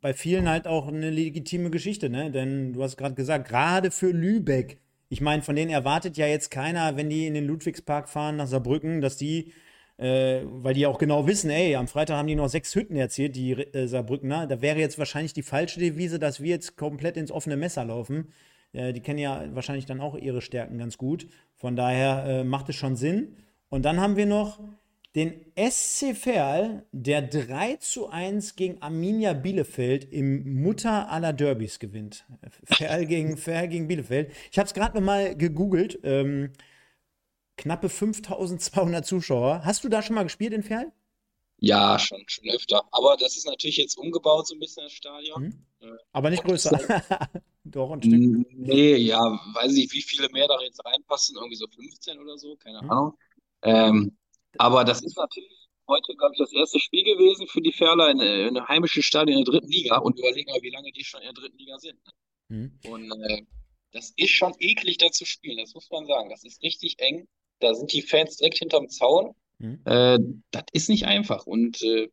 [0.01, 2.30] bei vielen halt auch eine legitime Geschichte, ne?
[2.30, 6.51] Denn du hast gerade gesagt, gerade für Lübeck ich meine, von denen erwartet ja jetzt
[6.51, 9.53] keiner, wenn die in den Ludwigspark fahren nach Saarbrücken, dass die,
[9.99, 13.37] äh, weil die auch genau wissen, ey, am Freitag haben die noch sechs Hütten erzählt,
[13.37, 14.47] die äh, Saarbrückener.
[14.47, 18.32] Da wäre jetzt wahrscheinlich die falsche Devise, dass wir jetzt komplett ins offene Messer laufen.
[18.72, 21.26] Äh, die kennen ja wahrscheinlich dann auch ihre Stärken ganz gut.
[21.54, 23.36] Von daher äh, macht es schon Sinn.
[23.68, 24.60] Und dann haben wir noch
[25.16, 32.26] den SC Verl, der 3 zu 1 gegen Arminia Bielefeld im Mutter aller Derbys gewinnt.
[32.64, 34.30] Verl gegen, Verl gegen Bielefeld.
[34.52, 35.98] Ich habe es gerade nochmal gegoogelt.
[36.02, 36.52] Ähm,
[37.56, 39.62] knappe 5200 Zuschauer.
[39.64, 40.92] Hast du da schon mal gespielt in Verl?
[41.58, 42.84] Ja, schon, schon öfter.
[42.92, 45.64] Aber das ist natürlich jetzt umgebaut, so ein bisschen das Stadion.
[45.80, 45.98] Mhm.
[46.12, 46.78] Aber nicht größer.
[47.77, 48.47] Doch, ein Stück.
[48.55, 51.37] Nee, ja, weiß ich nicht, wie viele mehr da jetzt reinpassen.
[51.37, 52.91] Irgendwie so 15 oder so, keine mhm.
[52.91, 53.18] Ahnung.
[53.61, 54.16] Ähm,
[54.57, 58.20] aber das ist natürlich heute, glaube ich, das erste Spiel gewesen für die Ferler in,
[58.20, 59.99] in einem heimischen Stadion in der dritten Liga.
[59.99, 61.99] Und überleg mal, wie lange die schon in der dritten Liga sind.
[62.49, 62.79] Mhm.
[62.89, 63.43] Und äh,
[63.93, 66.31] das ist schon eklig, da zu spielen, das muss man sagen.
[66.31, 67.29] Das ist richtig eng.
[67.61, 69.35] Da sind die Fans direkt hinterm Zaun.
[69.59, 69.83] Mhm.
[69.85, 70.18] Äh,
[70.51, 71.47] das ist nicht einfach.
[71.47, 72.09] Und äh,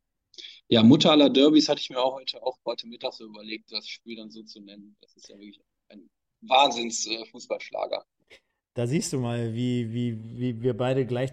[0.74, 3.88] ja, Mutter aller Derbys hatte ich mir auch heute, auch heute Mittag so überlegt, das
[3.88, 4.96] Spiel dann so zu nennen.
[5.02, 6.10] Das ist ja wirklich ein
[6.42, 8.04] Wahnsinns-Fußballschlager.
[8.30, 8.36] Äh,
[8.74, 11.32] da siehst du mal, wie, wie, wie wir beide gleich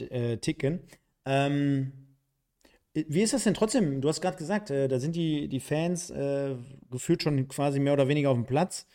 [0.00, 0.80] äh, ticken.
[1.26, 1.92] Ähm,
[2.94, 4.00] wie ist das denn trotzdem?
[4.00, 6.56] Du hast gerade gesagt, äh, da sind die, die Fans äh,
[6.90, 8.86] gefühlt schon quasi mehr oder weniger auf dem Platz.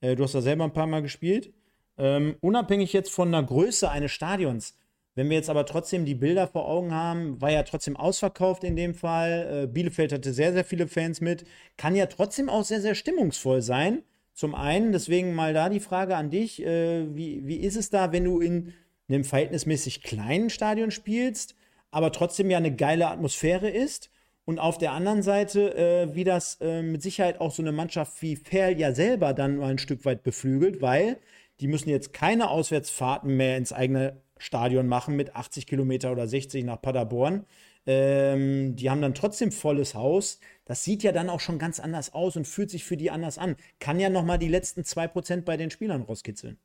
[0.00, 1.52] Äh, du hast da selber ein paar Mal gespielt.
[1.98, 4.78] Ähm, unabhängig jetzt von der Größe eines Stadions,
[5.14, 8.76] wenn wir jetzt aber trotzdem die Bilder vor Augen haben, war ja trotzdem ausverkauft in
[8.76, 9.64] dem Fall.
[9.64, 11.44] Äh, Bielefeld hatte sehr, sehr viele Fans mit.
[11.76, 14.02] Kann ja trotzdem auch sehr, sehr stimmungsvoll sein.
[14.34, 18.12] Zum einen, deswegen mal da die Frage an dich: äh, wie, wie ist es da,
[18.12, 18.72] wenn du in
[19.12, 21.54] in einem verhältnismäßig kleinen Stadion spielst,
[21.90, 24.10] aber trotzdem ja eine geile Atmosphäre ist.
[24.44, 28.22] Und auf der anderen Seite, äh, wie das äh, mit Sicherheit auch so eine Mannschaft
[28.22, 31.18] wie Ferl ja selber dann mal ein Stück weit beflügelt, weil
[31.60, 36.64] die müssen jetzt keine Auswärtsfahrten mehr ins eigene Stadion machen mit 80 Kilometer oder 60
[36.64, 37.46] nach Paderborn.
[37.86, 40.40] Ähm, die haben dann trotzdem volles Haus.
[40.64, 43.38] Das sieht ja dann auch schon ganz anders aus und fühlt sich für die anders
[43.38, 43.56] an.
[43.78, 46.58] Kann ja noch mal die letzten 2% bei den Spielern rauskitzeln.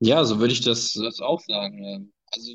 [0.00, 2.12] Ja, so würde ich das, das auch sagen.
[2.26, 2.54] Also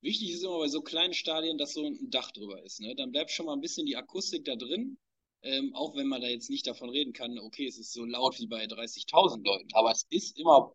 [0.00, 2.80] wichtig ist immer bei so kleinen Stadien, dass so ein Dach drüber ist.
[2.80, 2.94] Ne?
[2.96, 4.98] Dann bleibt schon mal ein bisschen die Akustik da drin.
[5.42, 8.38] Ähm, auch wenn man da jetzt nicht davon reden kann, okay, es ist so laut
[8.38, 10.74] wie bei 30.000 Leuten, aber es ist immer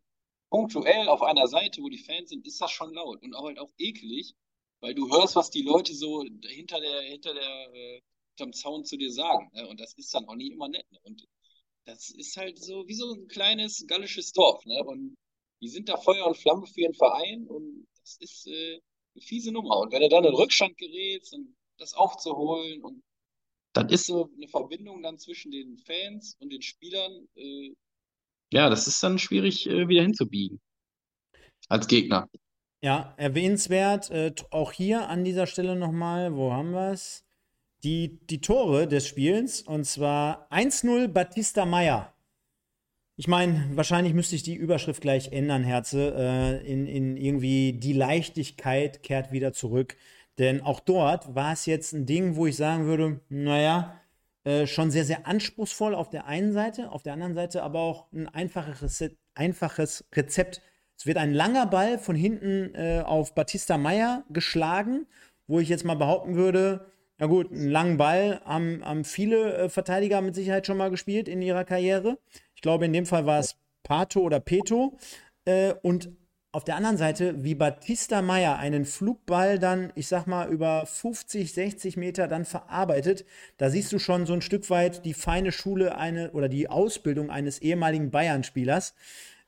[0.50, 3.60] punktuell auf einer Seite, wo die Fans sind, ist das schon laut und auch halt
[3.60, 4.34] auch eklig,
[4.80, 8.02] weil du hörst, was die Leute so hinter der, hinter der, äh,
[8.38, 9.50] hinterm Zaun zu dir sagen.
[9.54, 9.68] Ne?
[9.68, 10.90] Und das ist dann auch nie immer nett.
[10.92, 11.00] Ne?
[11.04, 11.26] Und
[11.86, 14.66] das ist halt so wie so ein kleines gallisches Dorf.
[14.66, 14.84] Ne?
[14.84, 15.16] Und
[15.62, 18.80] die sind da Feuer und Flamme für ihren Verein und das ist äh,
[19.16, 19.80] eine fiese Nummer.
[19.80, 23.04] Und wenn er dann in Rückstand gerät, und das aufzuholen und
[23.74, 27.74] dann ist so eine Verbindung dann zwischen den Fans und den Spielern, äh,
[28.52, 30.60] ja, das ist dann schwierig äh, wieder hinzubiegen.
[31.68, 32.30] Als Gegner.
[32.82, 37.26] Ja, erwähnenswert, äh, auch hier an dieser Stelle nochmal, wo haben wir es?
[37.84, 42.16] Die, die Tore des Spiels, und zwar 1-0 Batista Meyer.
[43.18, 47.94] Ich meine, wahrscheinlich müsste ich die Überschrift gleich ändern, Herze, äh, in, in irgendwie die
[47.94, 49.96] Leichtigkeit kehrt wieder zurück.
[50.38, 54.02] Denn auch dort war es jetzt ein Ding, wo ich sagen würde, naja,
[54.46, 58.12] äh, schon sehr, sehr anspruchsvoll auf der einen Seite, auf der anderen Seite aber auch
[58.14, 60.62] ein einfaches, einfaches Rezept.
[60.98, 65.08] Es wird ein langer Ball von hinten äh, auf Batista Meyer geschlagen,
[65.48, 66.86] wo ich jetzt mal behaupten würde,
[67.18, 71.28] na gut, einen langen Ball haben, haben viele äh, Verteidiger mit Sicherheit schon mal gespielt
[71.28, 72.18] in ihrer Karriere.
[72.56, 74.98] Ich glaube, in dem Fall war es Pato oder Peto.
[75.46, 76.10] Äh, und
[76.56, 81.52] auf der anderen Seite, wie Batista Meyer einen Flugball dann, ich sag mal, über 50,
[81.52, 83.26] 60 Meter dann verarbeitet,
[83.58, 87.30] da siehst du schon so ein Stück weit die feine Schule eine oder die Ausbildung
[87.30, 88.96] eines ehemaligen Bayern-Spielers.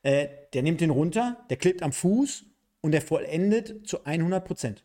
[0.02, 2.44] Äh, der nimmt den runter, der klebt am Fuß
[2.82, 4.84] und der vollendet zu 100 Prozent.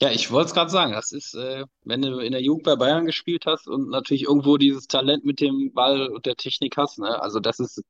[0.00, 2.76] Ja, ich wollte es gerade sagen, das ist, äh, wenn du in der Jugend bei
[2.76, 7.00] Bayern gespielt hast und natürlich irgendwo dieses Talent mit dem Ball und der Technik hast,
[7.00, 7.20] ne?
[7.20, 7.82] Also das ist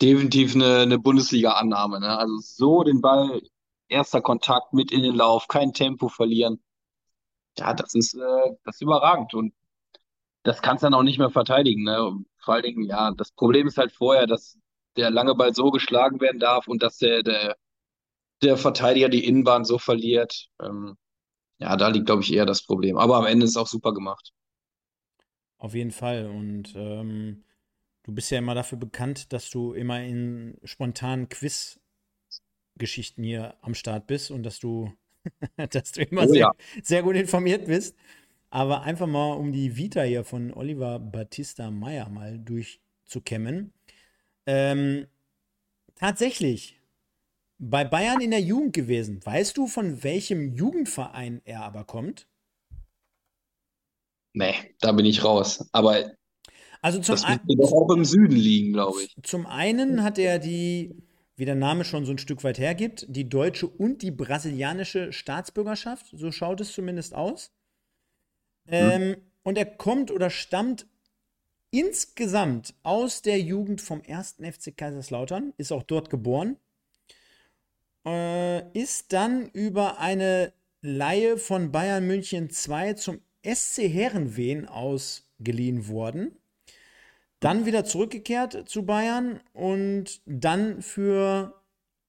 [0.00, 2.00] definitiv eine, eine Bundesliga-Annahme.
[2.00, 2.18] Ne?
[2.18, 3.42] Also so den Ball,
[3.88, 6.62] erster Kontakt mit in den Lauf, kein Tempo verlieren.
[7.58, 9.52] Ja, das ist, äh, das ist überragend und
[10.42, 11.84] das kannst du dann auch nicht mehr verteidigen.
[11.84, 12.24] Ne?
[12.38, 14.58] Vor allen Dingen, ja, das Problem ist halt vorher, dass
[14.96, 17.56] der lange Ball so geschlagen werden darf und dass der, der,
[18.42, 20.48] der Verteidiger die Innenbahn so verliert.
[20.62, 20.96] Ähm,
[21.58, 22.96] ja, da liegt, glaube ich, eher das Problem.
[22.96, 24.32] Aber am Ende ist es auch super gemacht.
[25.58, 26.26] Auf jeden Fall.
[26.26, 27.44] Und ähm,
[28.10, 34.08] Du bist ja immer dafür bekannt, dass du immer in spontanen Quiz-Geschichten hier am Start
[34.08, 34.92] bist und dass du,
[35.70, 36.50] dass du immer oh, sehr, ja.
[36.82, 37.96] sehr gut informiert bist.
[38.50, 43.72] Aber einfach mal, um die Vita hier von Oliver Battista Meyer mal durchzukämmen.
[44.44, 45.06] Ähm,
[45.94, 46.80] tatsächlich,
[47.58, 49.24] bei Bayern in der Jugend gewesen.
[49.24, 52.26] Weißt du, von welchem Jugendverein er aber kommt?
[54.32, 55.68] Nee, da bin ich raus.
[55.70, 56.10] Aber
[56.82, 59.14] also zum das müsste doch auch im Süden liegen, glaube ich.
[59.22, 60.94] Zum einen hat er die,
[61.36, 66.06] wie der Name schon so ein Stück weit hergibt, die deutsche und die brasilianische Staatsbürgerschaft.
[66.12, 67.52] So schaut es zumindest aus.
[68.66, 69.16] Ähm, hm.
[69.42, 70.86] Und er kommt oder stammt
[71.70, 74.36] insgesamt aus der Jugend vom 1.
[74.42, 76.56] FC Kaiserslautern, ist auch dort geboren,
[78.06, 80.52] äh, ist dann über eine
[80.82, 86.36] Laie von Bayern München 2 zum SC Herrenwehen ausgeliehen worden
[87.40, 91.54] dann wieder zurückgekehrt zu Bayern und dann für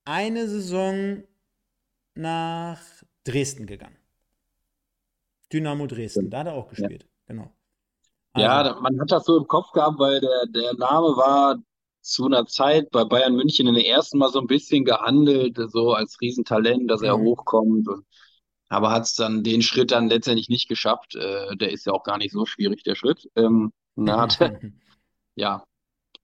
[0.05, 1.23] eine Saison
[2.15, 2.81] nach
[3.23, 3.97] Dresden gegangen.
[5.51, 7.09] Dynamo Dresden, da hat er auch gespielt, ja.
[7.27, 7.51] genau.
[8.33, 11.57] Also, ja, man hat das so im Kopf gehabt, weil der, der Name war
[12.01, 15.93] zu einer Zeit bei Bayern München in der ersten Mal so ein bisschen gehandelt, so
[15.93, 17.25] als Riesentalent, dass er mhm.
[17.25, 17.87] hochkommt.
[17.87, 18.05] Und,
[18.69, 21.15] aber hat es dann den Schritt dann letztendlich nicht geschafft.
[21.15, 23.29] Äh, der ist ja auch gar nicht so schwierig, der Schritt.
[23.35, 24.39] Ähm, da hat,
[25.35, 25.63] ja,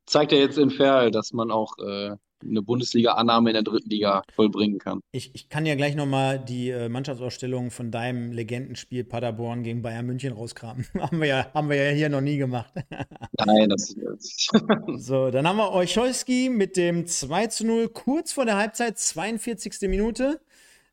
[0.06, 4.22] zeigt er jetzt in Ferl, dass man auch äh, eine Bundesliga-Annahme in der dritten Liga
[4.34, 5.02] vollbringen kann.
[5.12, 10.06] Ich, ich kann ja gleich nochmal die äh, Mannschaftsausstellung von deinem Legendenspiel Paderborn gegen Bayern
[10.06, 10.86] München rauskramen.
[11.00, 12.72] haben, wir ja, haben wir ja hier noch nie gemacht.
[13.46, 14.52] Nein, das ist.
[14.98, 19.90] so, dann haben wir Olszewski mit dem 2 zu 0 kurz vor der Halbzeit, 42.
[19.90, 20.40] Minute.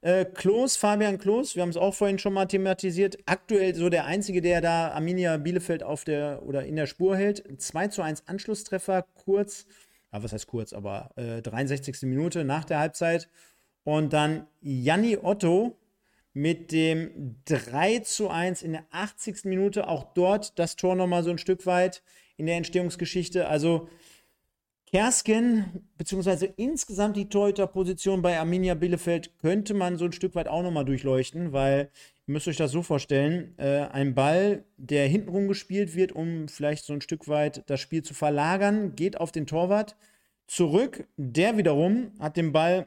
[0.05, 3.17] Äh, Klos, Fabian Klos, wir haben es auch vorhin schon mal thematisiert.
[3.25, 7.43] Aktuell so der Einzige, der da Arminia Bielefeld auf der oder in der Spur hält.
[7.57, 9.65] 2 zu 1 Anschlusstreffer, kurz,
[10.13, 12.03] ja, was heißt kurz, aber äh, 63.
[12.03, 13.31] Minute nach der Halbzeit.
[13.83, 15.79] Und dann Janni Otto
[16.35, 19.47] mit dem 3 zu 1 in der 80.
[19.47, 19.89] Minute.
[19.89, 22.03] Auch dort das Tor nochmal so ein Stück weit
[22.37, 23.49] in der Entstehungsgeschichte.
[23.49, 23.89] Also
[24.87, 30.63] Kersken, beziehungsweise insgesamt die Torhüterposition bei Arminia Bielefeld könnte man so ein Stück weit auch
[30.63, 31.91] nochmal durchleuchten, weil
[32.27, 36.85] ihr müsst euch das so vorstellen, äh, ein Ball, der hintenrum gespielt wird, um vielleicht
[36.85, 39.97] so ein Stück weit das Spiel zu verlagern, geht auf den Torwart
[40.47, 41.09] zurück.
[41.17, 42.87] Der wiederum hat den Ball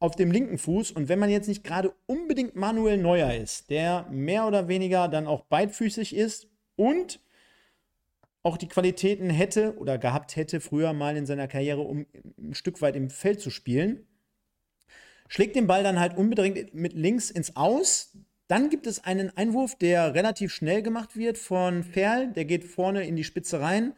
[0.00, 4.06] auf dem linken Fuß und wenn man jetzt nicht gerade unbedingt Manuel Neuer ist, der
[4.10, 7.20] mehr oder weniger dann auch beidfüßig ist und
[8.44, 12.06] auch die Qualitäten hätte oder gehabt hätte, früher mal in seiner Karriere, um
[12.38, 14.06] ein Stück weit im Feld zu spielen.
[15.28, 18.16] Schlägt den Ball dann halt unbedingt mit links ins Aus.
[18.46, 22.32] Dann gibt es einen Einwurf, der relativ schnell gemacht wird von Ferl.
[22.32, 23.94] Der geht vorne in die Spitze rein.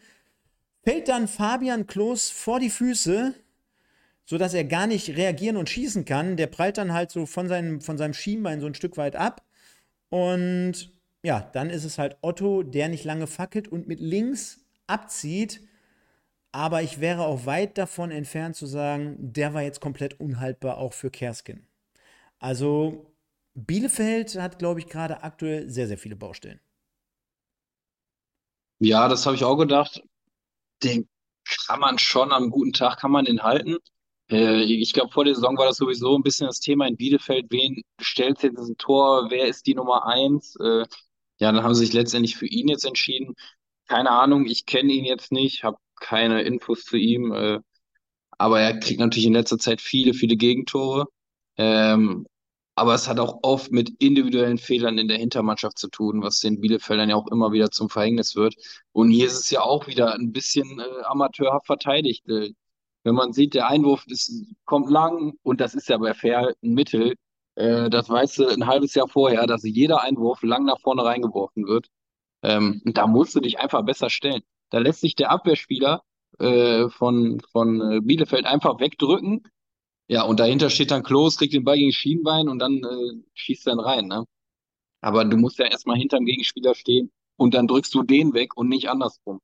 [0.85, 3.35] Fällt dann Fabian Klos vor die Füße,
[4.25, 6.37] sodass er gar nicht reagieren und schießen kann.
[6.37, 9.45] Der prallt dann halt so von seinem, von seinem Schienbein so ein Stück weit ab.
[10.09, 10.96] Und
[11.27, 15.61] ja, dann ist es halt Otto, der nicht lange fackelt und mit links abzieht.
[16.53, 20.93] Aber ich wäre auch weit davon entfernt zu sagen, der war jetzt komplett unhaltbar auch
[20.93, 21.67] für Kerskin.
[22.39, 23.13] Also
[23.55, 26.61] Bielefeld hat, glaube ich, gerade aktuell sehr, sehr viele Baustellen.
[28.79, 30.01] Ja, das habe ich auch gedacht.
[30.85, 31.09] Den
[31.67, 33.79] kann man schon am guten Tag kann man den halten.
[34.31, 37.47] Äh, ich glaube, vor der Saison war das sowieso ein bisschen das Thema in Bielefeld.
[37.51, 39.27] Wen stellt jetzt ein Tor?
[39.31, 40.55] Wer ist die Nummer eins?
[40.61, 40.85] Äh,
[41.39, 43.35] ja, dann haben sie sich letztendlich für ihn jetzt entschieden.
[43.89, 47.33] Keine Ahnung, ich kenne ihn jetzt nicht, habe keine Infos zu ihm.
[47.33, 47.61] Äh,
[48.39, 51.07] aber er kriegt natürlich in letzter Zeit viele, viele Gegentore.
[51.57, 52.27] Ähm,
[52.75, 56.61] aber es hat auch oft mit individuellen Fehlern in der Hintermannschaft zu tun, was den
[56.61, 58.55] Bielefeldern ja auch immer wieder zum Verhängnis wird.
[58.93, 62.29] Und hier ist es ja auch wieder ein bisschen äh, amateurhaft verteidigt.
[62.29, 62.53] Äh,
[63.05, 64.31] wenn man sieht, der Einwurf ist,
[64.65, 67.15] kommt lang und das ist ja bei Fair ein Mittel,
[67.57, 71.67] äh, das weißt du ein halbes Jahr vorher, dass jeder Einwurf lang nach vorne reingeworfen
[71.67, 71.89] wird.
[72.43, 74.43] Ähm, da musst du dich einfach besser stellen.
[74.71, 76.03] Da lässt sich der Abwehrspieler
[76.39, 79.43] äh, von, von äh, Bielefeld einfach wegdrücken.
[80.09, 83.67] Ja, und dahinter steht dann Klos, kriegt den Ball gegen Schienbein und dann äh, schießt
[83.67, 84.07] dann rein.
[84.07, 84.25] Ne?
[85.01, 88.69] Aber du musst ja erstmal hinterm Gegenspieler stehen und dann drückst du den weg und
[88.69, 89.41] nicht andersrum.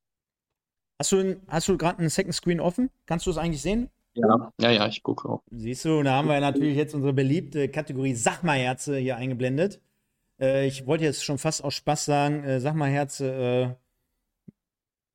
[0.98, 2.90] Hast du, hast du gerade einen Second Screen offen?
[3.06, 3.90] Kannst du es eigentlich sehen?
[4.14, 5.42] Ja, ja, ja, ich gucke auch.
[5.50, 9.80] Siehst du, da haben wir natürlich jetzt unsere beliebte Kategorie Sachmalherze hier eingeblendet.
[10.40, 13.74] Äh, ich wollte jetzt schon fast aus Spaß sagen, äh, Sachmalherze, äh,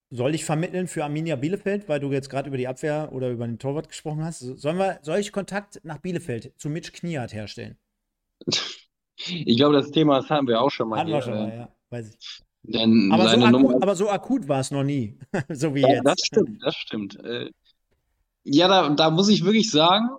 [0.09, 3.45] soll ich vermitteln für Arminia Bielefeld, weil du jetzt gerade über die Abwehr oder über
[3.45, 4.39] den Torwart gesprochen hast?
[4.39, 7.77] Sollen wir, soll ich Kontakt nach Bielefeld zu Mitch Kniat herstellen?
[9.25, 10.99] Ich glaube, das Thema das haben wir auch schon mal.
[10.99, 12.43] Hatten wir schon mal, ja, weiß ich.
[12.63, 15.17] Denn Aber so, akut, Nummer, aber so akut war es noch nie,
[15.49, 16.05] so wie ja, jetzt.
[16.05, 17.17] das stimmt, das stimmt.
[18.49, 20.09] Ja, da, da muss ich wirklich sagen,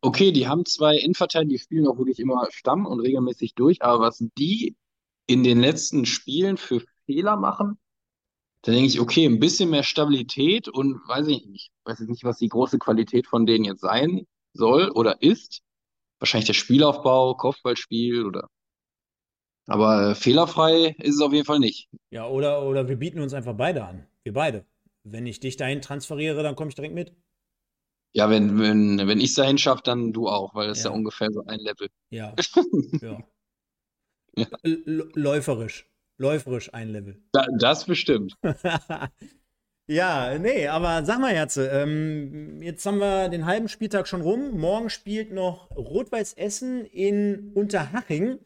[0.00, 4.00] okay, die haben zwei Innenverteidiger, die spielen auch wirklich immer Stamm und regelmäßig durch, aber
[4.00, 4.76] was die
[5.28, 7.78] in den letzten Spielen für Fehler machen,
[8.62, 12.24] da denke ich, okay, ein bisschen mehr Stabilität und weiß ich nicht, weiß jetzt nicht,
[12.24, 15.62] was die große Qualität von denen jetzt sein soll oder ist.
[16.18, 18.48] Wahrscheinlich der Spielaufbau, Kopfballspiel oder.
[19.66, 21.88] Aber äh, fehlerfrei ist es auf jeden Fall nicht.
[22.10, 24.06] Ja, oder, oder wir bieten uns einfach beide an.
[24.24, 24.66] Wir beide.
[25.04, 27.14] Wenn ich dich dahin transferiere, dann komme ich direkt mit.
[28.12, 30.90] Ja, wenn, wenn, wenn ich es dahin schaffe, dann du auch, weil das ist ja
[30.90, 30.96] Ja.
[30.96, 31.88] ungefähr so ein Level.
[32.10, 32.34] Ja,
[33.00, 33.18] ja.
[34.36, 34.46] Ja.
[34.64, 35.86] Läuferisch.
[36.18, 37.20] Läuferisch ein Level.
[37.32, 38.34] Da, das bestimmt.
[39.86, 44.56] Ja, nee, aber sag mal, Herze, ähm, jetzt haben wir den halben Spieltag schon rum.
[44.56, 48.38] Morgen spielt noch Rot-Weiß Essen in Unterhaching.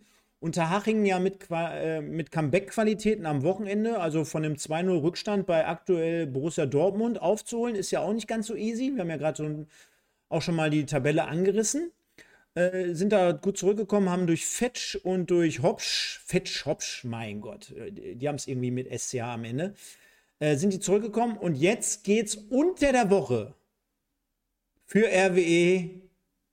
[0.45, 6.27] Unterhaching ja mit, äh, mit Comeback-Qualitäten am Wochenende, also von dem 2-0 Rückstand bei aktuell
[6.27, 8.93] Borussia Dortmund aufzuholen, ist ja auch nicht ganz so easy.
[8.95, 9.67] Wir haben ja gerade so
[10.29, 11.91] auch schon mal die Tabelle angerissen.
[12.55, 17.73] Äh, sind da gut zurückgekommen, haben durch Fetsch und durch Hopsch, Fetsch, Hopsch, mein Gott,
[17.73, 19.75] äh, die, haben es irgendwie mit SCA am Ende
[20.41, 23.55] äh, sind die zurückgekommen und jetzt geht's unter der Woche
[24.87, 26.03] für RWE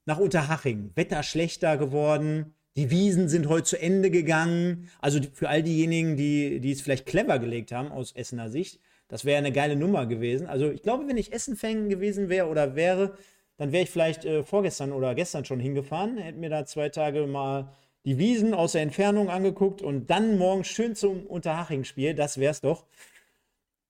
[0.05, 0.91] nach Unterhaching.
[0.95, 2.55] Wetter schlechter geworden.
[2.77, 4.89] Die Wiesen sind heute zu Ende gegangen.
[4.99, 9.25] Also für all diejenigen, die, die es vielleicht clever gelegt haben aus Essener Sicht, das
[9.25, 10.47] wäre eine geile Nummer gewesen.
[10.47, 13.17] Also ich glaube, wenn ich Essen-Fan gewesen wäre oder wäre,
[13.57, 17.27] dann wäre ich vielleicht äh, vorgestern oder gestern schon hingefahren, hätte mir da zwei Tage
[17.27, 17.73] mal
[18.05, 22.15] die Wiesen aus der Entfernung angeguckt und dann morgen schön zum Unterhaching-Spiel.
[22.15, 22.85] Das wär's doch.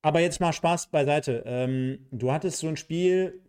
[0.01, 1.43] Aber jetzt mal Spaß beiseite.
[1.45, 3.41] Ähm, du hattest so ein Spiel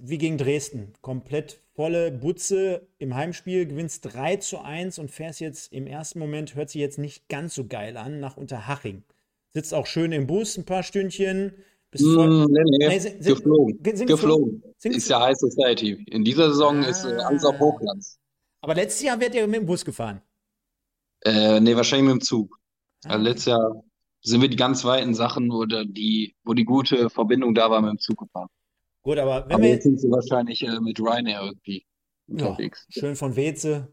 [0.00, 0.92] wie gegen Dresden.
[1.00, 6.54] Komplett volle Butze im Heimspiel, gewinnst 3 zu 1 und fährst jetzt im ersten Moment,
[6.54, 9.02] hört sich jetzt nicht ganz so geil an, nach Unterhaching.
[9.52, 11.52] Sitzt auch schön im Bus ein paar Stündchen.
[11.90, 13.78] Bist voll, Mm, nee, nee, Nee, sind- geflogen.
[13.96, 14.62] sind geflogen.
[14.78, 16.04] Sind Ist ja High Society.
[16.08, 17.58] In dieser Saison ist äh, alles auf Ah.
[17.60, 18.18] Hochglanz.
[18.62, 20.20] aber letztes Jahr wird ihr mit dem Bus gefahren.
[21.24, 22.58] Äh, nee, wahrscheinlich mit dem Zug.
[23.04, 23.82] Ah, Also letztes Jahr
[24.22, 27.90] sind wir die ganz weiten Sachen oder die, wo die gute Verbindung da war, mit
[27.90, 28.48] dem Zug gefahren.
[29.02, 31.84] Gut, aber wenn Aber wir jetzt sind sie wahrscheinlich äh, mit Ryanair irgendwie
[32.28, 32.86] ja, unterwegs.
[32.88, 33.92] schön von Weze,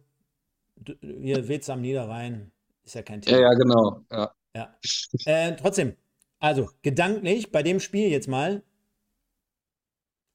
[1.01, 2.51] hier Weze am Niederrhein,
[2.83, 3.39] ist ja kein Ja, Thema.
[3.39, 4.05] ja, genau.
[4.11, 4.31] Ja.
[4.55, 4.77] Ja.
[5.25, 5.95] Äh, trotzdem,
[6.39, 8.63] also gedanklich bei dem Spiel jetzt mal,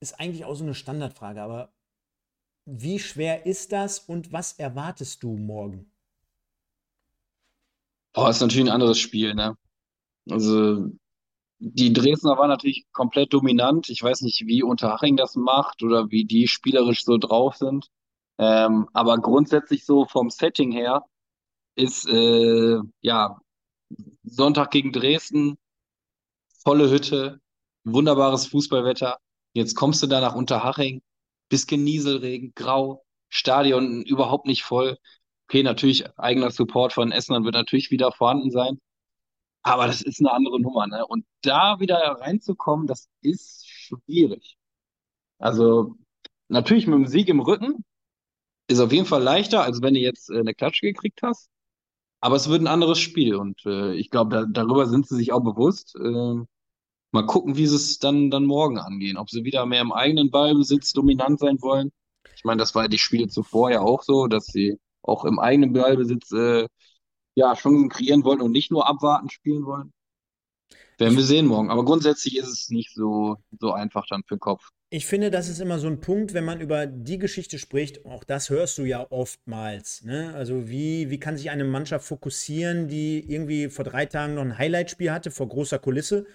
[0.00, 1.72] ist eigentlich auch so eine Standardfrage, aber
[2.66, 5.92] wie schwer ist das und was erwartest du morgen?
[8.14, 9.56] Boah, ist natürlich ein anderes Spiel, ne?
[10.30, 10.90] Also,
[11.64, 13.88] die Dresdner waren natürlich komplett dominant.
[13.88, 17.88] Ich weiß nicht, wie Unterhaching das macht oder wie die spielerisch so drauf sind.
[18.38, 21.04] Ähm, aber grundsätzlich so vom Setting her
[21.76, 23.38] ist, äh, ja,
[24.24, 25.56] Sonntag gegen Dresden,
[26.64, 27.40] volle Hütte,
[27.84, 29.18] wunderbares Fußballwetter.
[29.54, 31.00] Jetzt kommst du da nach Unterhaching,
[31.48, 34.98] bisschen Nieselregen, grau, Stadion überhaupt nicht voll.
[35.48, 38.80] Okay, natürlich eigener Support von Essenern wird natürlich wieder vorhanden sein.
[39.62, 41.06] Aber das ist eine andere Nummer, ne?
[41.06, 44.56] Und da wieder reinzukommen, das ist schwierig.
[45.38, 45.96] Also
[46.48, 47.84] natürlich mit dem Sieg im Rücken
[48.68, 51.50] ist auf jeden Fall leichter, als wenn du jetzt äh, eine Klatsche gekriegt hast.
[52.20, 55.32] Aber es wird ein anderes Spiel und äh, ich glaube, da, darüber sind sie sich
[55.32, 55.96] auch bewusst.
[55.96, 56.44] Äh,
[57.12, 59.16] mal gucken, wie sie es dann, dann morgen angehen.
[59.18, 61.92] Ob sie wieder mehr im eigenen Ballbesitz dominant sein wollen.
[62.36, 65.38] Ich meine, das war ja die Spiele zuvor ja auch so, dass sie auch im
[65.38, 66.68] eigenen Ballbesitz äh,
[67.34, 69.92] ja, Chancen kreieren wollen und nicht nur abwarten spielen wollen.
[70.98, 71.70] Werden wir sehen morgen.
[71.70, 74.68] Aber grundsätzlich ist es nicht so, so einfach dann für den Kopf.
[74.90, 78.24] Ich finde, das ist immer so ein Punkt, wenn man über die Geschichte spricht, auch
[78.24, 80.04] das hörst du ja oftmals.
[80.04, 80.34] Ne?
[80.34, 84.58] Also wie, wie kann sich eine Mannschaft fokussieren, die irgendwie vor drei Tagen noch ein
[84.58, 86.26] Highlight-Spiel hatte, vor großer Kulisse?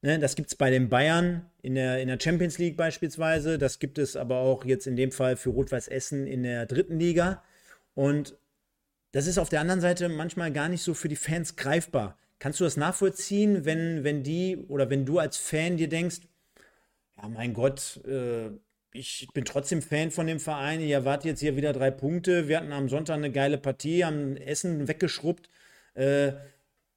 [0.00, 0.20] Ne?
[0.20, 3.58] Das gibt es bei den Bayern in der, in der Champions League beispielsweise.
[3.58, 7.00] Das gibt es aber auch jetzt in dem Fall für Rot-Weiß Essen in der dritten
[7.00, 7.42] Liga.
[7.94, 8.38] Und
[9.12, 12.18] das ist auf der anderen Seite manchmal gar nicht so für die Fans greifbar.
[12.38, 16.20] Kannst du das nachvollziehen, wenn, wenn die oder wenn du als Fan dir denkst,
[17.16, 18.50] ja, mein Gott, äh,
[18.92, 20.80] ich bin trotzdem Fan von dem Verein.
[20.80, 22.48] Ihr erwartet jetzt hier wieder drei Punkte.
[22.48, 25.48] Wir hatten am Sonntag eine geile Partie, haben Essen weggeschrubbt.
[25.94, 26.32] Äh,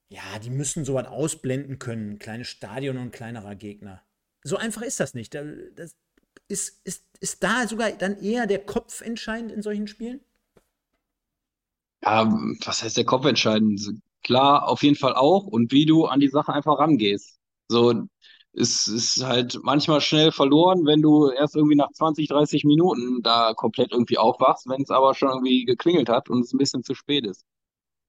[0.09, 2.19] ja, die müssen sowas ausblenden können.
[2.19, 4.03] Kleines Stadion und ein kleinerer Gegner.
[4.43, 5.33] So einfach ist das nicht.
[5.33, 5.95] Das
[6.47, 10.21] ist, ist, ist da sogar dann eher der Kopf entscheidend in solchen Spielen?
[12.03, 12.25] Ja,
[12.65, 13.81] was heißt der Kopf entscheidend?
[14.23, 15.45] Klar, auf jeden Fall auch.
[15.45, 17.39] Und wie du an die Sache einfach rangehst.
[17.67, 18.03] So,
[18.53, 23.53] ist, ist halt manchmal schnell verloren, wenn du erst irgendwie nach 20, 30 Minuten da
[23.53, 26.93] komplett irgendwie aufwachst, wenn es aber schon irgendwie geklingelt hat und es ein bisschen zu
[26.95, 27.45] spät ist.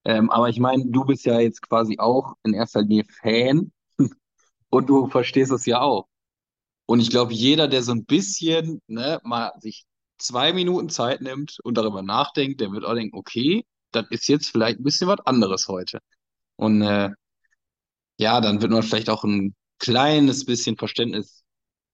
[0.04, 3.72] Ähm, aber ich meine, du bist ja jetzt quasi auch in erster Linie Fan
[4.70, 6.08] und du verstehst es ja auch.
[6.86, 9.84] Und ich glaube, jeder, der so ein bisschen ne, mal sich
[10.18, 14.48] zwei Minuten Zeit nimmt und darüber nachdenkt, der wird auch denken, okay, das ist jetzt
[14.48, 16.00] vielleicht ein bisschen was anderes heute.
[16.56, 17.10] Und äh,
[18.18, 21.44] ja, dann wird man vielleicht auch ein kleines bisschen Verständnis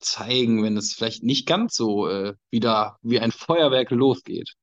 [0.01, 4.55] zeigen, wenn es vielleicht nicht ganz so äh, wieder wie ein Feuerwerk losgeht.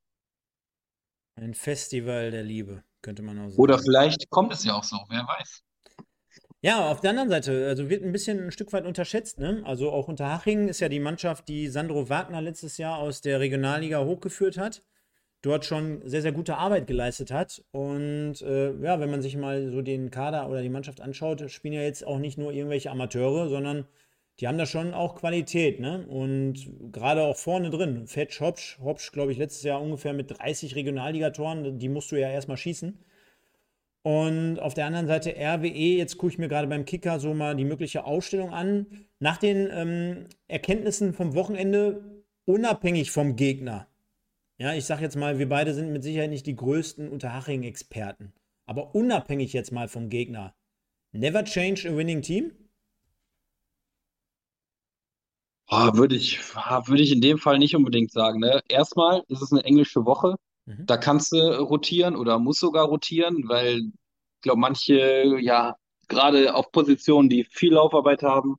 [1.35, 3.61] Ein Festival der Liebe, könnte man auch sagen.
[3.61, 5.61] Oder vielleicht kommt es ja auch so, wer weiß.
[6.61, 9.61] Ja, auf der anderen Seite, also wird ein bisschen ein Stück weit unterschätzt, ne?
[9.65, 14.03] Also auch Unterhaching ist ja die Mannschaft, die Sandro Wagner letztes Jahr aus der Regionalliga
[14.03, 14.81] hochgeführt hat
[15.45, 17.63] dort schon sehr, sehr gute Arbeit geleistet hat.
[17.71, 21.73] Und äh, ja, wenn man sich mal so den Kader oder die Mannschaft anschaut, spielen
[21.73, 23.85] ja jetzt auch nicht nur irgendwelche Amateure, sondern
[24.39, 25.79] die haben da schon auch Qualität.
[25.79, 26.05] Ne?
[26.07, 26.55] Und
[26.91, 31.79] gerade auch vorne drin, Fetch Hopsch, Hopsch, glaube ich, letztes Jahr ungefähr mit 30 Regionalligatoren,
[31.79, 32.99] die musst du ja erstmal schießen.
[34.03, 37.55] Und auf der anderen Seite RWE, jetzt gucke ich mir gerade beim Kicker so mal
[37.55, 38.85] die mögliche Ausstellung an.
[39.19, 43.87] Nach den ähm, Erkenntnissen vom Wochenende, unabhängig vom Gegner,
[44.57, 48.33] ja, ich sag jetzt mal, wir beide sind mit Sicherheit nicht die größten Unterhaching-Experten.
[48.65, 50.55] Aber unabhängig jetzt mal vom Gegner.
[51.11, 52.51] Never change a winning team?
[55.67, 58.39] Oh, würde ich, würde ich in dem Fall nicht unbedingt sagen.
[58.39, 58.61] Ne?
[58.67, 60.35] Erstmal ist es eine englische Woche.
[60.65, 60.85] Mhm.
[60.85, 65.75] Da kannst du rotieren oder musst sogar rotieren, weil ich glaube, manche, ja,
[66.07, 68.57] gerade auf Positionen, die viel Laufarbeit haben,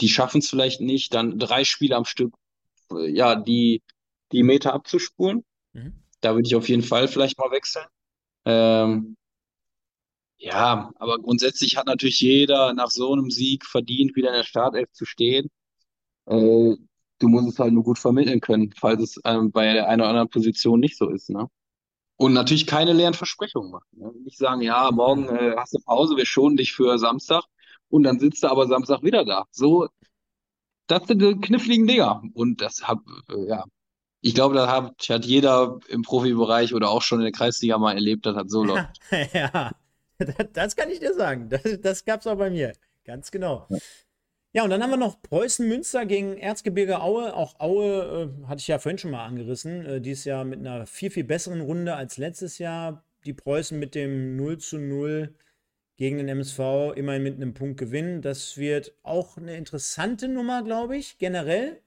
[0.00, 2.34] die schaffen es vielleicht nicht, dann drei Spiele am Stück,
[2.90, 3.82] ja, die
[4.32, 5.44] die Meter abzuspulen.
[5.72, 6.02] Mhm.
[6.20, 7.86] Da würde ich auf jeden Fall vielleicht mal wechseln.
[8.44, 9.16] Ähm,
[10.38, 14.90] ja, aber grundsätzlich hat natürlich jeder nach so einem Sieg verdient, wieder in der Startelf
[14.92, 15.50] zu stehen.
[16.26, 16.76] Äh,
[17.18, 20.10] du musst es halt nur gut vermitteln können, falls es ähm, bei der einen oder
[20.10, 21.30] anderen Position nicht so ist.
[21.30, 21.48] Ne?
[22.16, 23.88] Und natürlich keine leeren Versprechungen machen.
[23.92, 24.12] Ne?
[24.24, 27.44] Nicht sagen, ja, morgen äh, hast du Pause, wir schonen dich für Samstag
[27.88, 29.44] und dann sitzt du aber Samstag wieder da.
[29.50, 29.88] So,
[30.86, 32.22] das sind die kniffligen Dinger.
[32.34, 33.00] Und das hab,
[33.30, 33.64] äh, ja,
[34.26, 37.94] ich glaube, das hat, hat jeder im Profibereich oder auch schon in der Kreisliga mal
[37.94, 38.98] erlebt, das hat so läuft.
[39.32, 39.70] ja,
[40.52, 41.48] das kann ich dir sagen.
[41.48, 42.72] Das, das gab es auch bei mir.
[43.04, 43.66] Ganz genau.
[43.68, 43.78] Ja.
[44.52, 44.64] ja.
[44.64, 47.34] und dann haben wir noch Preußen Münster gegen Erzgebirge Aue.
[47.36, 49.86] Auch Aue äh, hatte ich ja vorhin schon mal angerissen.
[49.86, 53.04] Äh, dieses Jahr mit einer viel, viel besseren Runde als letztes Jahr.
[53.26, 55.36] Die Preußen mit dem 0 zu 0
[55.96, 58.22] gegen den MSV immerhin mit einem Punkt gewinnen.
[58.22, 61.80] Das wird auch eine interessante Nummer, glaube ich, generell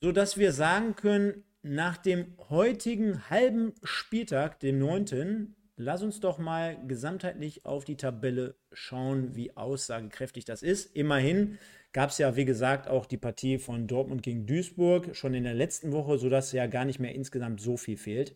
[0.00, 6.76] sodass wir sagen können, nach dem heutigen halben Spieltag, dem 9., lass uns doch mal
[6.86, 10.94] gesamtheitlich auf die Tabelle schauen, wie aussagekräftig das ist.
[10.96, 11.58] Immerhin
[11.92, 15.54] gab es ja, wie gesagt, auch die Partie von Dortmund gegen Duisburg schon in der
[15.54, 18.34] letzten Woche, sodass ja gar nicht mehr insgesamt so viel fehlt.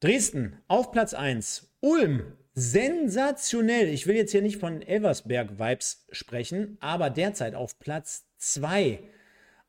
[0.00, 1.74] Dresden auf Platz 1.
[1.80, 3.88] Ulm, sensationell.
[3.88, 9.00] Ich will jetzt hier nicht von Elversberg-Vibes sprechen, aber derzeit auf Platz 2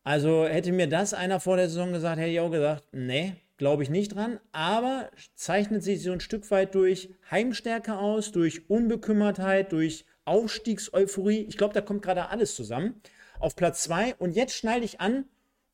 [0.07, 3.83] also hätte mir das einer vor der Saison gesagt, hätte ich auch gesagt, nee, glaube
[3.83, 4.39] ich nicht dran.
[4.53, 11.41] Aber zeichnet sich so ein Stück weit durch Heimstärke aus, durch Unbekümmertheit, durch Aufstiegseuphorie.
[11.49, 13.01] Ich glaube, da kommt gerade alles zusammen.
[13.37, 14.15] Auf Platz 2.
[14.15, 15.25] Und jetzt schneide ich an,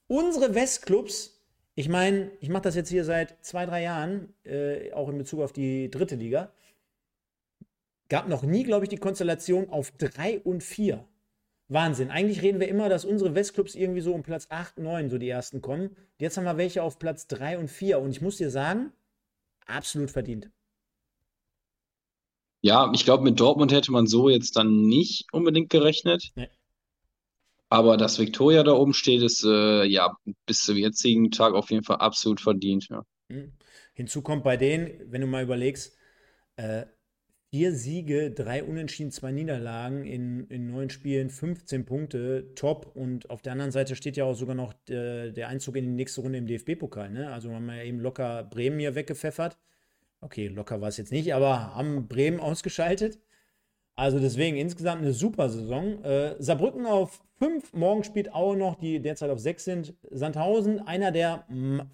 [0.07, 1.39] unsere Westclubs,
[1.75, 5.41] ich meine, ich mache das jetzt hier seit zwei, drei Jahren, äh, auch in Bezug
[5.41, 6.51] auf die dritte Liga.
[8.09, 11.05] gab noch nie, glaube ich, die Konstellation auf 3 und 4.
[11.69, 12.11] Wahnsinn.
[12.11, 15.29] Eigentlich reden wir immer, dass unsere Westclubs irgendwie so um Platz 8, 9 so die
[15.29, 15.95] ersten kommen.
[16.19, 17.99] Jetzt haben wir welche auf Platz 3 und 4.
[17.99, 18.91] Und ich muss dir sagen,
[19.65, 20.49] absolut verdient.
[22.61, 26.31] Ja, ich glaube, mit Dortmund hätte man so jetzt dann nicht unbedingt gerechnet.
[26.35, 26.49] Nee.
[27.69, 31.83] Aber dass Victoria da oben steht, ist äh, ja bis zum jetzigen Tag auf jeden
[31.83, 32.87] Fall absolut verdient.
[32.89, 33.03] Ja.
[33.29, 33.51] Mhm.
[33.93, 35.95] Hinzu kommt bei denen, wenn du mal überlegst,
[36.55, 36.85] äh,
[37.53, 42.95] vier Siege, drei Unentschieden, zwei Niederlagen in, in neun Spielen, 15 Punkte, top.
[42.95, 45.91] Und auf der anderen Seite steht ja auch sogar noch der, der Einzug in die
[45.91, 47.11] nächste Runde im DFB-Pokal.
[47.11, 47.31] Ne?
[47.31, 49.59] Also haben wir ja eben locker Bremen hier weggepfeffert.
[50.19, 53.19] Okay, locker war es jetzt nicht, aber haben Bremen ausgeschaltet.
[53.93, 56.03] Also deswegen insgesamt eine super Saison.
[56.03, 59.93] Äh, Saarbrücken auf 5, morgen spielt Aue noch, die derzeit auf 6 sind.
[60.09, 61.45] Sandhausen, einer der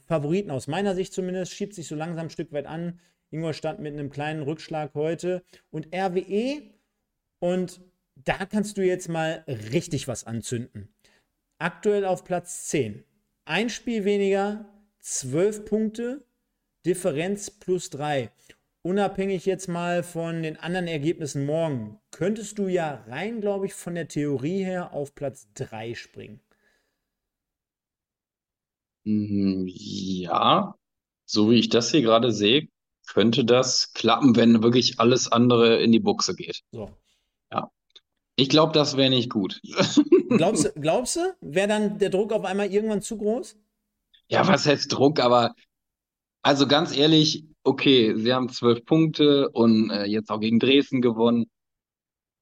[0.08, 3.02] Favoriten aus meiner Sicht zumindest, schiebt sich so langsam ein Stück weit an.
[3.32, 5.44] Ingolstadt mit einem kleinen Rückschlag heute.
[5.72, 6.62] Und RWE,
[7.40, 7.82] und
[8.16, 10.90] da kannst du jetzt mal richtig was anzünden.
[11.58, 13.04] Aktuell auf Platz 10.
[13.46, 14.66] Ein Spiel weniger,
[15.00, 16.26] 12 Punkte,
[16.86, 18.32] Differenz plus 3.
[18.82, 23.96] Unabhängig jetzt mal von den anderen Ergebnissen morgen, könntest du ja rein, glaube ich, von
[23.96, 26.40] der Theorie her auf Platz 3 springen.
[29.04, 30.76] Mhm, ja,
[31.26, 32.68] so wie ich das hier gerade sehe,
[33.14, 36.62] könnte das klappen, wenn wirklich alles andere in die Buchse geht.
[36.72, 36.90] So.
[37.52, 37.72] Ja.
[38.36, 39.60] Ich glaube, das wäre nicht gut.
[40.30, 43.58] Glaubst, glaubst du, wäre dann der Druck auf einmal irgendwann zu groß?
[44.28, 45.20] Ja, was heißt Druck?
[45.20, 45.56] Aber
[46.44, 51.50] also ganz ehrlich, okay, sie haben zwölf Punkte und äh, jetzt auch gegen Dresden gewonnen.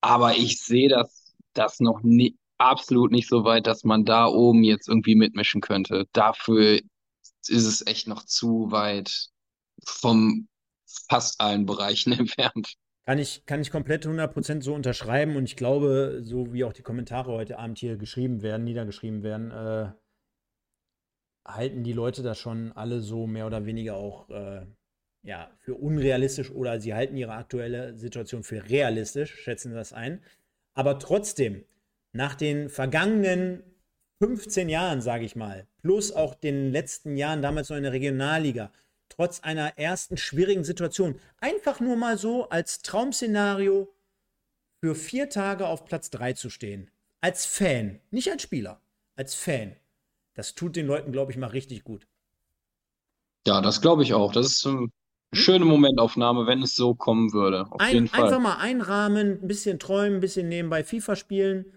[0.01, 4.63] Aber ich sehe das, das noch nie, absolut nicht so weit, dass man da oben
[4.63, 6.07] jetzt irgendwie mitmischen könnte.
[6.11, 6.79] Dafür
[7.47, 9.29] ist es echt noch zu weit
[9.85, 10.47] vom
[11.09, 12.75] fast allen Bereichen entfernt.
[13.05, 16.81] Kann ich, kann ich komplett 100% so unterschreiben und ich glaube, so wie auch die
[16.81, 19.91] Kommentare heute Abend hier geschrieben werden, niedergeschrieben werden, äh,
[21.47, 24.65] halten die Leute das schon alle so mehr oder weniger auch äh,
[25.23, 30.23] ja, für unrealistisch oder sie halten ihre aktuelle Situation für realistisch, schätzen das ein.
[30.73, 31.65] Aber trotzdem,
[32.13, 33.63] nach den vergangenen
[34.19, 38.71] 15 Jahren, sage ich mal, plus auch den letzten Jahren damals noch in der Regionalliga,
[39.09, 41.19] trotz einer ersten schwierigen Situation.
[41.39, 43.93] Einfach nur mal so als Traumszenario
[44.79, 46.91] für vier Tage auf Platz 3 zu stehen.
[47.21, 48.81] Als Fan, nicht als Spieler,
[49.15, 49.75] als Fan.
[50.33, 52.07] Das tut den Leuten, glaube ich, mal richtig gut.
[53.47, 54.31] Ja, das glaube ich auch.
[54.31, 54.91] Das ist eine hm?
[55.33, 57.65] schöne Momentaufnahme, wenn es so kommen würde.
[57.71, 58.25] Auf ein, jeden Fall.
[58.25, 61.76] Einfach mal einrahmen, ein bisschen träumen, ein bisschen nebenbei FIFA spielen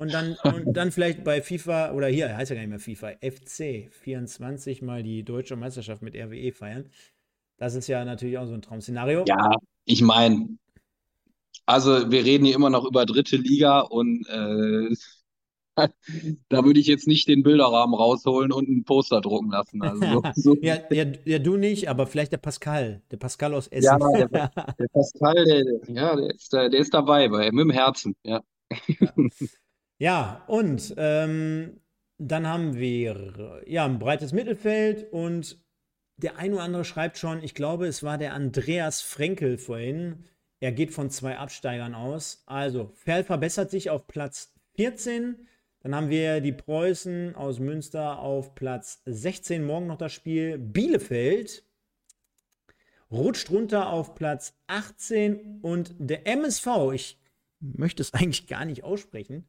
[0.00, 3.10] und dann, und dann vielleicht bei FIFA, oder hier heißt ja gar nicht mehr FIFA,
[3.20, 6.88] FC 24 mal die deutsche Meisterschaft mit RWE feiern.
[7.58, 9.24] Das ist ja natürlich auch so ein Traum-Szenario.
[9.28, 10.56] Ja, ich meine,
[11.66, 14.94] also wir reden hier immer noch über dritte Liga und äh,
[16.48, 19.82] da würde ich jetzt nicht den Bilderrahmen rausholen und ein Poster drucken lassen.
[19.82, 20.56] Also so, so.
[20.62, 23.98] ja, ja, ja, du nicht, aber vielleicht der Pascal, der Pascal aus Essen.
[24.00, 24.28] Ja, der,
[24.78, 28.40] der Pascal, der, ja, der ist, der ist dabei, bei, mit dem Herzen, ja.
[28.98, 29.12] ja.
[30.00, 31.78] Ja, und ähm,
[32.16, 35.62] dann haben wir ja ein breites Mittelfeld und
[36.16, 40.24] der ein oder andere schreibt schon, ich glaube, es war der Andreas Frenkel vorhin.
[40.58, 42.42] Er geht von zwei Absteigern aus.
[42.46, 45.46] Also, Ferl verbessert sich auf Platz 14.
[45.80, 49.62] Dann haben wir die Preußen aus Münster auf Platz 16.
[49.62, 50.56] Morgen noch das Spiel.
[50.56, 51.62] Bielefeld
[53.10, 55.60] rutscht runter auf Platz 18.
[55.60, 57.20] Und der MSV, ich
[57.60, 59.46] möchte es eigentlich gar nicht aussprechen,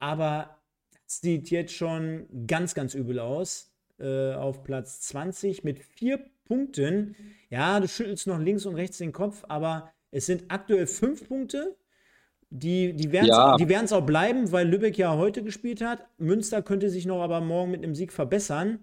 [0.00, 0.56] aber
[1.04, 3.70] das sieht jetzt schon ganz, ganz übel aus.
[4.00, 7.14] Äh, auf Platz 20 mit vier Punkten.
[7.50, 11.76] Ja, du schüttelst noch links und rechts den Kopf, aber es sind aktuell fünf Punkte.
[12.48, 13.98] Die, die werden es ja.
[13.98, 16.08] auch bleiben, weil Lübeck ja heute gespielt hat.
[16.18, 18.82] Münster könnte sich noch aber morgen mit einem Sieg verbessern.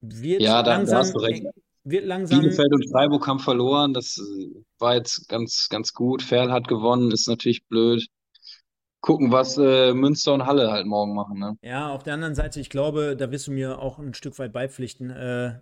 [0.00, 1.46] Wird ja, da, langsam, hast du recht.
[1.84, 2.40] Wird langsam.
[2.40, 3.94] Bielefeld und Freiburg haben verloren.
[3.94, 6.22] Das äh, war jetzt ganz, ganz gut.
[6.22, 8.08] Ferl hat gewonnen, ist natürlich blöd
[9.00, 11.38] gucken, was äh, Münster und Halle halt morgen machen.
[11.38, 11.56] Ne?
[11.62, 14.52] Ja, auf der anderen Seite, ich glaube, da wirst du mir auch ein Stück weit
[14.52, 15.10] beipflichten.
[15.10, 15.60] Äh,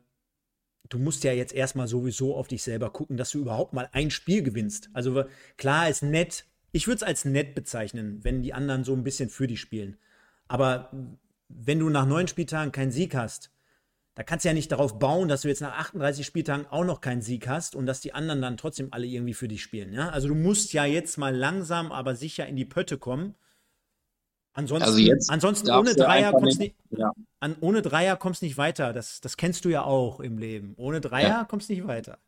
[0.89, 4.11] du musst ja jetzt erstmal sowieso auf dich selber gucken, dass du überhaupt mal ein
[4.11, 4.91] Spiel gewinnst.
[4.93, 5.25] Also
[5.57, 9.29] klar ist nett, ich würde es als nett bezeichnen, wenn die anderen so ein bisschen
[9.29, 9.97] für dich spielen.
[10.49, 10.91] Aber
[11.49, 13.51] wenn du nach neun Spieltagen keinen Sieg hast,
[14.17, 17.03] da kannst du ja nicht darauf bauen, dass du jetzt nach 38 Spieltagen auch noch
[17.03, 19.93] keinen Sieg hast und dass die anderen dann trotzdem alle irgendwie für dich spielen.
[19.93, 20.09] Ja?
[20.09, 23.35] Also du musst ja jetzt mal langsam, aber sicher in die Pötte kommen.
[24.55, 27.13] Ansonsten, also ansonsten ohne Dreier kommst nicht, ja.
[27.41, 28.95] an, ohne Dreier kommst nicht weiter.
[28.95, 30.73] Das, das kennst du ja auch im Leben.
[30.79, 31.45] Ohne Dreier ja.
[31.45, 32.19] kommst nicht weiter.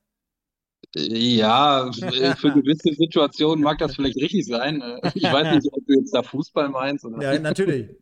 [0.95, 1.91] Ja,
[2.37, 4.83] für gewisse Situationen mag das vielleicht richtig sein.
[5.15, 7.07] Ich weiß nicht, ob du jetzt da Fußball meinst.
[7.07, 7.33] Oder?
[7.33, 7.97] Ja, natürlich.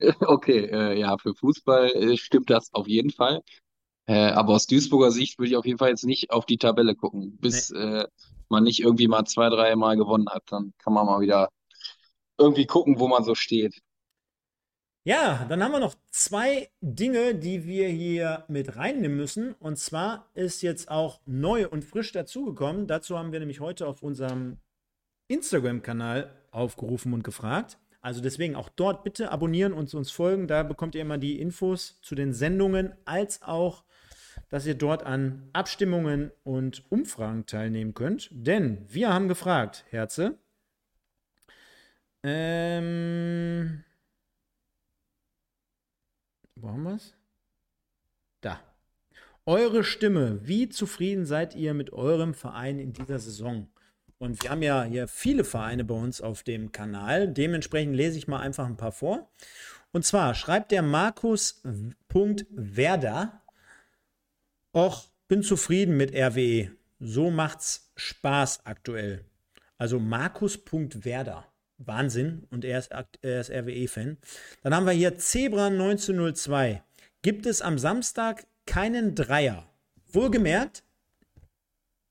[0.20, 3.42] Okay, äh, ja, für Fußball äh, stimmt das auf jeden Fall.
[4.06, 6.94] Äh, aber aus Duisburger Sicht würde ich auf jeden Fall jetzt nicht auf die Tabelle
[6.94, 7.36] gucken.
[7.38, 8.06] Bis äh,
[8.48, 11.50] man nicht irgendwie mal zwei, drei Mal gewonnen hat, dann kann man mal wieder
[12.38, 13.80] irgendwie gucken, wo man so steht.
[15.04, 19.54] Ja, dann haben wir noch zwei Dinge, die wir hier mit reinnehmen müssen.
[19.54, 22.86] Und zwar ist jetzt auch neu und frisch dazugekommen.
[22.86, 24.58] Dazu haben wir nämlich heute auf unserem
[25.28, 27.78] Instagram-Kanal aufgerufen und gefragt.
[28.08, 30.48] Also deswegen auch dort bitte abonnieren und uns folgen.
[30.48, 33.84] Da bekommt ihr immer die Infos zu den Sendungen, als auch,
[34.48, 38.30] dass ihr dort an Abstimmungen und Umfragen teilnehmen könnt.
[38.32, 40.38] Denn wir haben gefragt, Herze.
[42.22, 43.84] Ähm
[46.54, 47.14] wo haben wir es?
[48.40, 48.58] Da.
[49.44, 50.40] Eure Stimme.
[50.48, 53.68] Wie zufrieden seid ihr mit eurem Verein in dieser Saison?
[54.18, 57.28] Und wir haben ja hier viele Vereine bei uns auf dem Kanal.
[57.28, 59.30] Dementsprechend lese ich mal einfach ein paar vor.
[59.92, 63.42] Und zwar schreibt der Markus.werder.
[64.74, 66.72] Och, bin zufrieden mit RWE.
[66.98, 69.24] So macht's Spaß aktuell.
[69.78, 71.46] Also Markus.werder.
[71.78, 72.46] Wahnsinn.
[72.50, 72.90] Und er ist,
[73.22, 74.18] er ist RWE-Fan.
[74.62, 76.82] Dann haben wir hier Zebra 1902.
[77.22, 79.70] Gibt es am Samstag keinen Dreier?
[80.12, 80.82] Wohlgemerkt,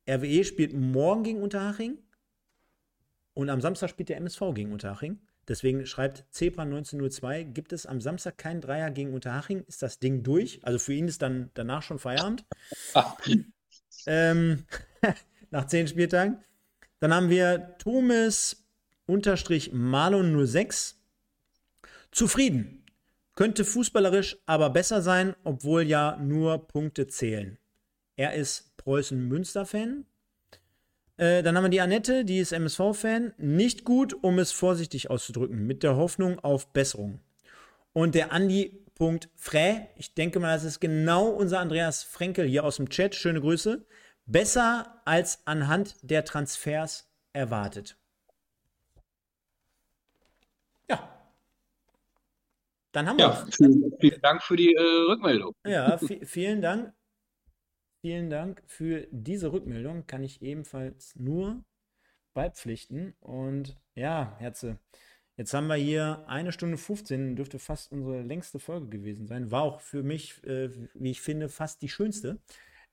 [0.09, 1.97] RWE spielt morgen gegen Unterhaching
[3.33, 5.19] und am Samstag spielt der MSV gegen Unterhaching.
[5.47, 9.63] Deswegen schreibt Zebra 1902, gibt es am Samstag keinen Dreier gegen Unterhaching?
[9.63, 10.59] Ist das Ding durch?
[10.63, 12.45] Also für ihn ist dann danach schon Feierabend.
[14.07, 14.65] ähm,
[15.51, 16.43] nach zehn Spieltagen.
[16.99, 18.65] Dann haben wir Thomas
[19.05, 20.99] unterstrich Marlon 06.
[22.11, 22.83] Zufrieden.
[23.35, 27.57] Könnte fußballerisch aber besser sein, obwohl ja nur Punkte zählen.
[28.17, 30.05] Er ist Preußen-Münster-Fan.
[31.15, 33.33] Äh, dann haben wir die Annette, die ist MSV-Fan.
[33.37, 37.21] Nicht gut, um es vorsichtig auszudrücken, mit der Hoffnung auf Besserung.
[37.93, 38.83] Und der Andi.
[39.35, 43.13] Frä, ich denke mal, das ist genau unser Andreas Frenkel hier aus dem Chat.
[43.13, 43.85] Schöne Grüße.
[44.25, 47.95] Besser als anhand der Transfers erwartet.
[52.97, 53.51] Dann haben ja, wir.
[53.51, 54.81] Vielen, vielen Dank für die äh,
[55.11, 55.53] Rückmeldung.
[55.63, 56.93] Ja, vielen Dank.
[58.07, 60.07] Vielen Dank für diese Rückmeldung.
[60.07, 61.65] Kann ich ebenfalls nur
[62.33, 63.15] beipflichten.
[63.19, 64.79] Und ja, Herze,
[65.35, 69.51] jetzt haben wir hier eine Stunde 15, dürfte fast unsere längste Folge gewesen sein.
[69.51, 72.39] War auch für mich, äh, wie ich finde, fast die schönste.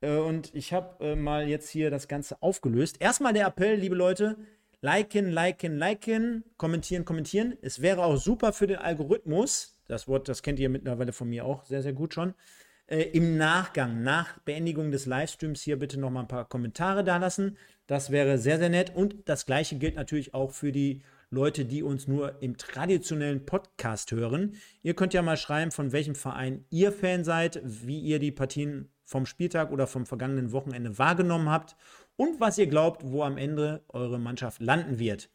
[0.00, 2.96] Äh, und ich habe äh, mal jetzt hier das Ganze aufgelöst.
[2.98, 4.36] Erstmal der Appell, liebe Leute,
[4.80, 7.56] liken, liken, liken, kommentieren, kommentieren.
[7.62, 11.44] Es wäre auch super für den Algorithmus, das Wort, das kennt ihr mittlerweile von mir
[11.44, 12.34] auch sehr, sehr gut schon.
[12.86, 17.16] Äh, Im Nachgang, nach Beendigung des Livestreams hier bitte noch mal ein paar Kommentare da
[17.16, 17.56] lassen.
[17.86, 18.94] Das wäre sehr, sehr nett.
[18.94, 24.12] Und das gleiche gilt natürlich auch für die Leute, die uns nur im traditionellen Podcast
[24.12, 24.56] hören.
[24.82, 28.90] Ihr könnt ja mal schreiben, von welchem Verein ihr Fan seid, wie ihr die Partien
[29.04, 31.76] vom Spieltag oder vom vergangenen Wochenende wahrgenommen habt
[32.16, 35.30] und was ihr glaubt, wo am Ende eure Mannschaft landen wird.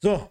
[0.00, 0.28] So,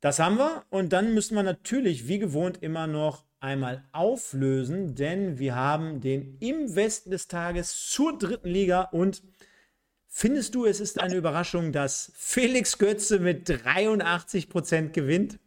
[0.00, 5.38] das haben wir und dann müssen wir natürlich wie gewohnt immer noch einmal auflösen, denn
[5.38, 9.22] wir haben den im Westen des Tages zur dritten Liga und
[10.06, 15.38] findest du, es ist eine Überraschung, dass Felix Götze mit 83 Prozent gewinnt?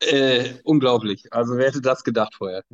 [0.00, 1.32] Äh, unglaublich.
[1.32, 2.64] Also wer hätte das gedacht vorher?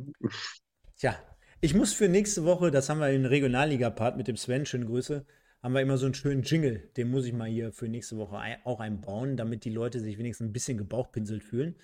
[0.97, 1.15] Tja,
[1.61, 5.25] ich muss für nächste Woche, das haben wir in Regionalliga-Part mit dem Sven, schöne Grüße,
[5.61, 6.89] haben wir immer so einen schönen Jingle.
[6.97, 10.47] Den muss ich mal hier für nächste Woche auch einbauen, damit die Leute sich wenigstens
[10.47, 11.75] ein bisschen gebauchpinselt fühlen.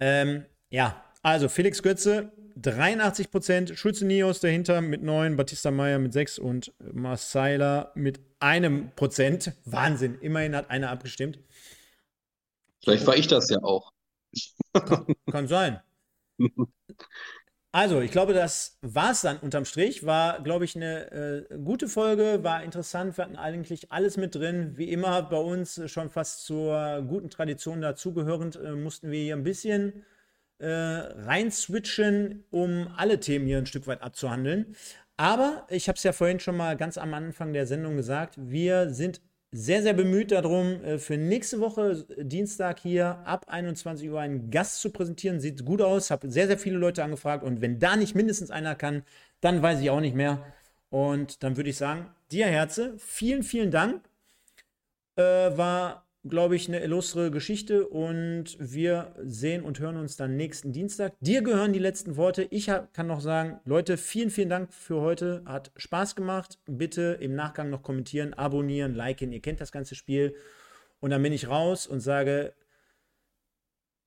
[0.00, 6.12] Ähm, ja, also Felix Götze, 83 Prozent, Schulze Nios dahinter mit 9, Batista Meyer mit
[6.12, 9.52] 6 und Marcela mit einem Prozent.
[9.64, 11.38] Wahnsinn, immerhin hat einer abgestimmt.
[12.82, 13.92] Vielleicht war ich das ja auch.
[14.72, 15.80] Kann, kann sein.
[17.74, 20.04] Also, ich glaube, das war es dann unterm Strich.
[20.04, 21.10] War, glaube ich, eine
[21.50, 23.16] äh, gute Folge, war interessant.
[23.16, 24.76] Wir hatten eigentlich alles mit drin.
[24.76, 29.42] Wie immer bei uns schon fast zur guten Tradition dazugehörend, äh, mussten wir hier ein
[29.42, 30.04] bisschen
[30.58, 34.76] äh, rein switchen, um alle Themen hier ein Stück weit abzuhandeln.
[35.16, 38.90] Aber ich habe es ja vorhin schon mal ganz am Anfang der Sendung gesagt, wir
[38.90, 39.22] sind
[39.52, 44.50] sehr, sehr bemüht darum, äh, für nächste Woche äh, Dienstag hier ab 21 Uhr einen
[44.50, 45.40] Gast zu präsentieren.
[45.40, 48.74] Sieht gut aus, habe sehr, sehr viele Leute angefragt und wenn da nicht mindestens einer
[48.74, 49.04] kann,
[49.40, 50.44] dann weiß ich auch nicht mehr.
[50.90, 54.02] Und dann würde ich sagen, dir Herze, vielen, vielen Dank.
[55.16, 60.72] Äh, war glaube ich, eine illustre Geschichte und wir sehen und hören uns dann nächsten
[60.72, 61.14] Dienstag.
[61.20, 62.44] Dir gehören die letzten Worte.
[62.44, 65.42] Ich kann noch sagen, Leute, vielen, vielen Dank für heute.
[65.46, 66.58] Hat Spaß gemacht.
[66.66, 69.32] Bitte im Nachgang noch kommentieren, abonnieren, liken.
[69.32, 70.36] Ihr kennt das ganze Spiel.
[71.00, 72.54] Und dann bin ich raus und sage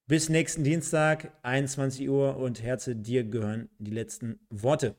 [0.07, 4.95] bis nächsten Dienstag, 21 Uhr und Herze, dir gehören die letzten Worte.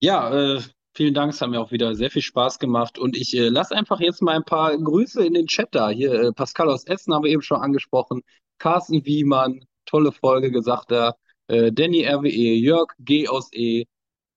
[0.00, 0.60] Ja, äh,
[0.94, 2.98] Vielen Dank, es hat mir auch wieder sehr viel Spaß gemacht.
[2.98, 5.88] Und ich äh, lasse einfach jetzt mal ein paar Grüße in den Chat da.
[5.88, 8.22] Hier, äh, Pascal aus Essen haben wir eben schon angesprochen.
[8.58, 11.16] Carsten Wiemann, tolle Folge, gesagt er.
[11.46, 13.86] Äh, Danny RWE, Jörg G aus E.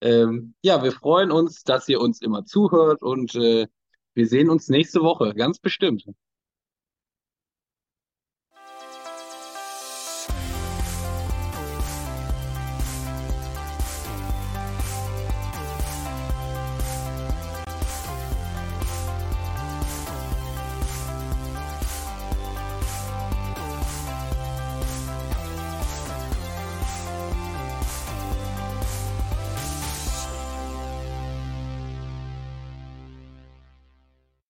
[0.02, 3.68] Ähm, ja, wir freuen uns, dass ihr uns immer zuhört und äh,
[4.14, 6.06] wir sehen uns nächste Woche, ganz bestimmt.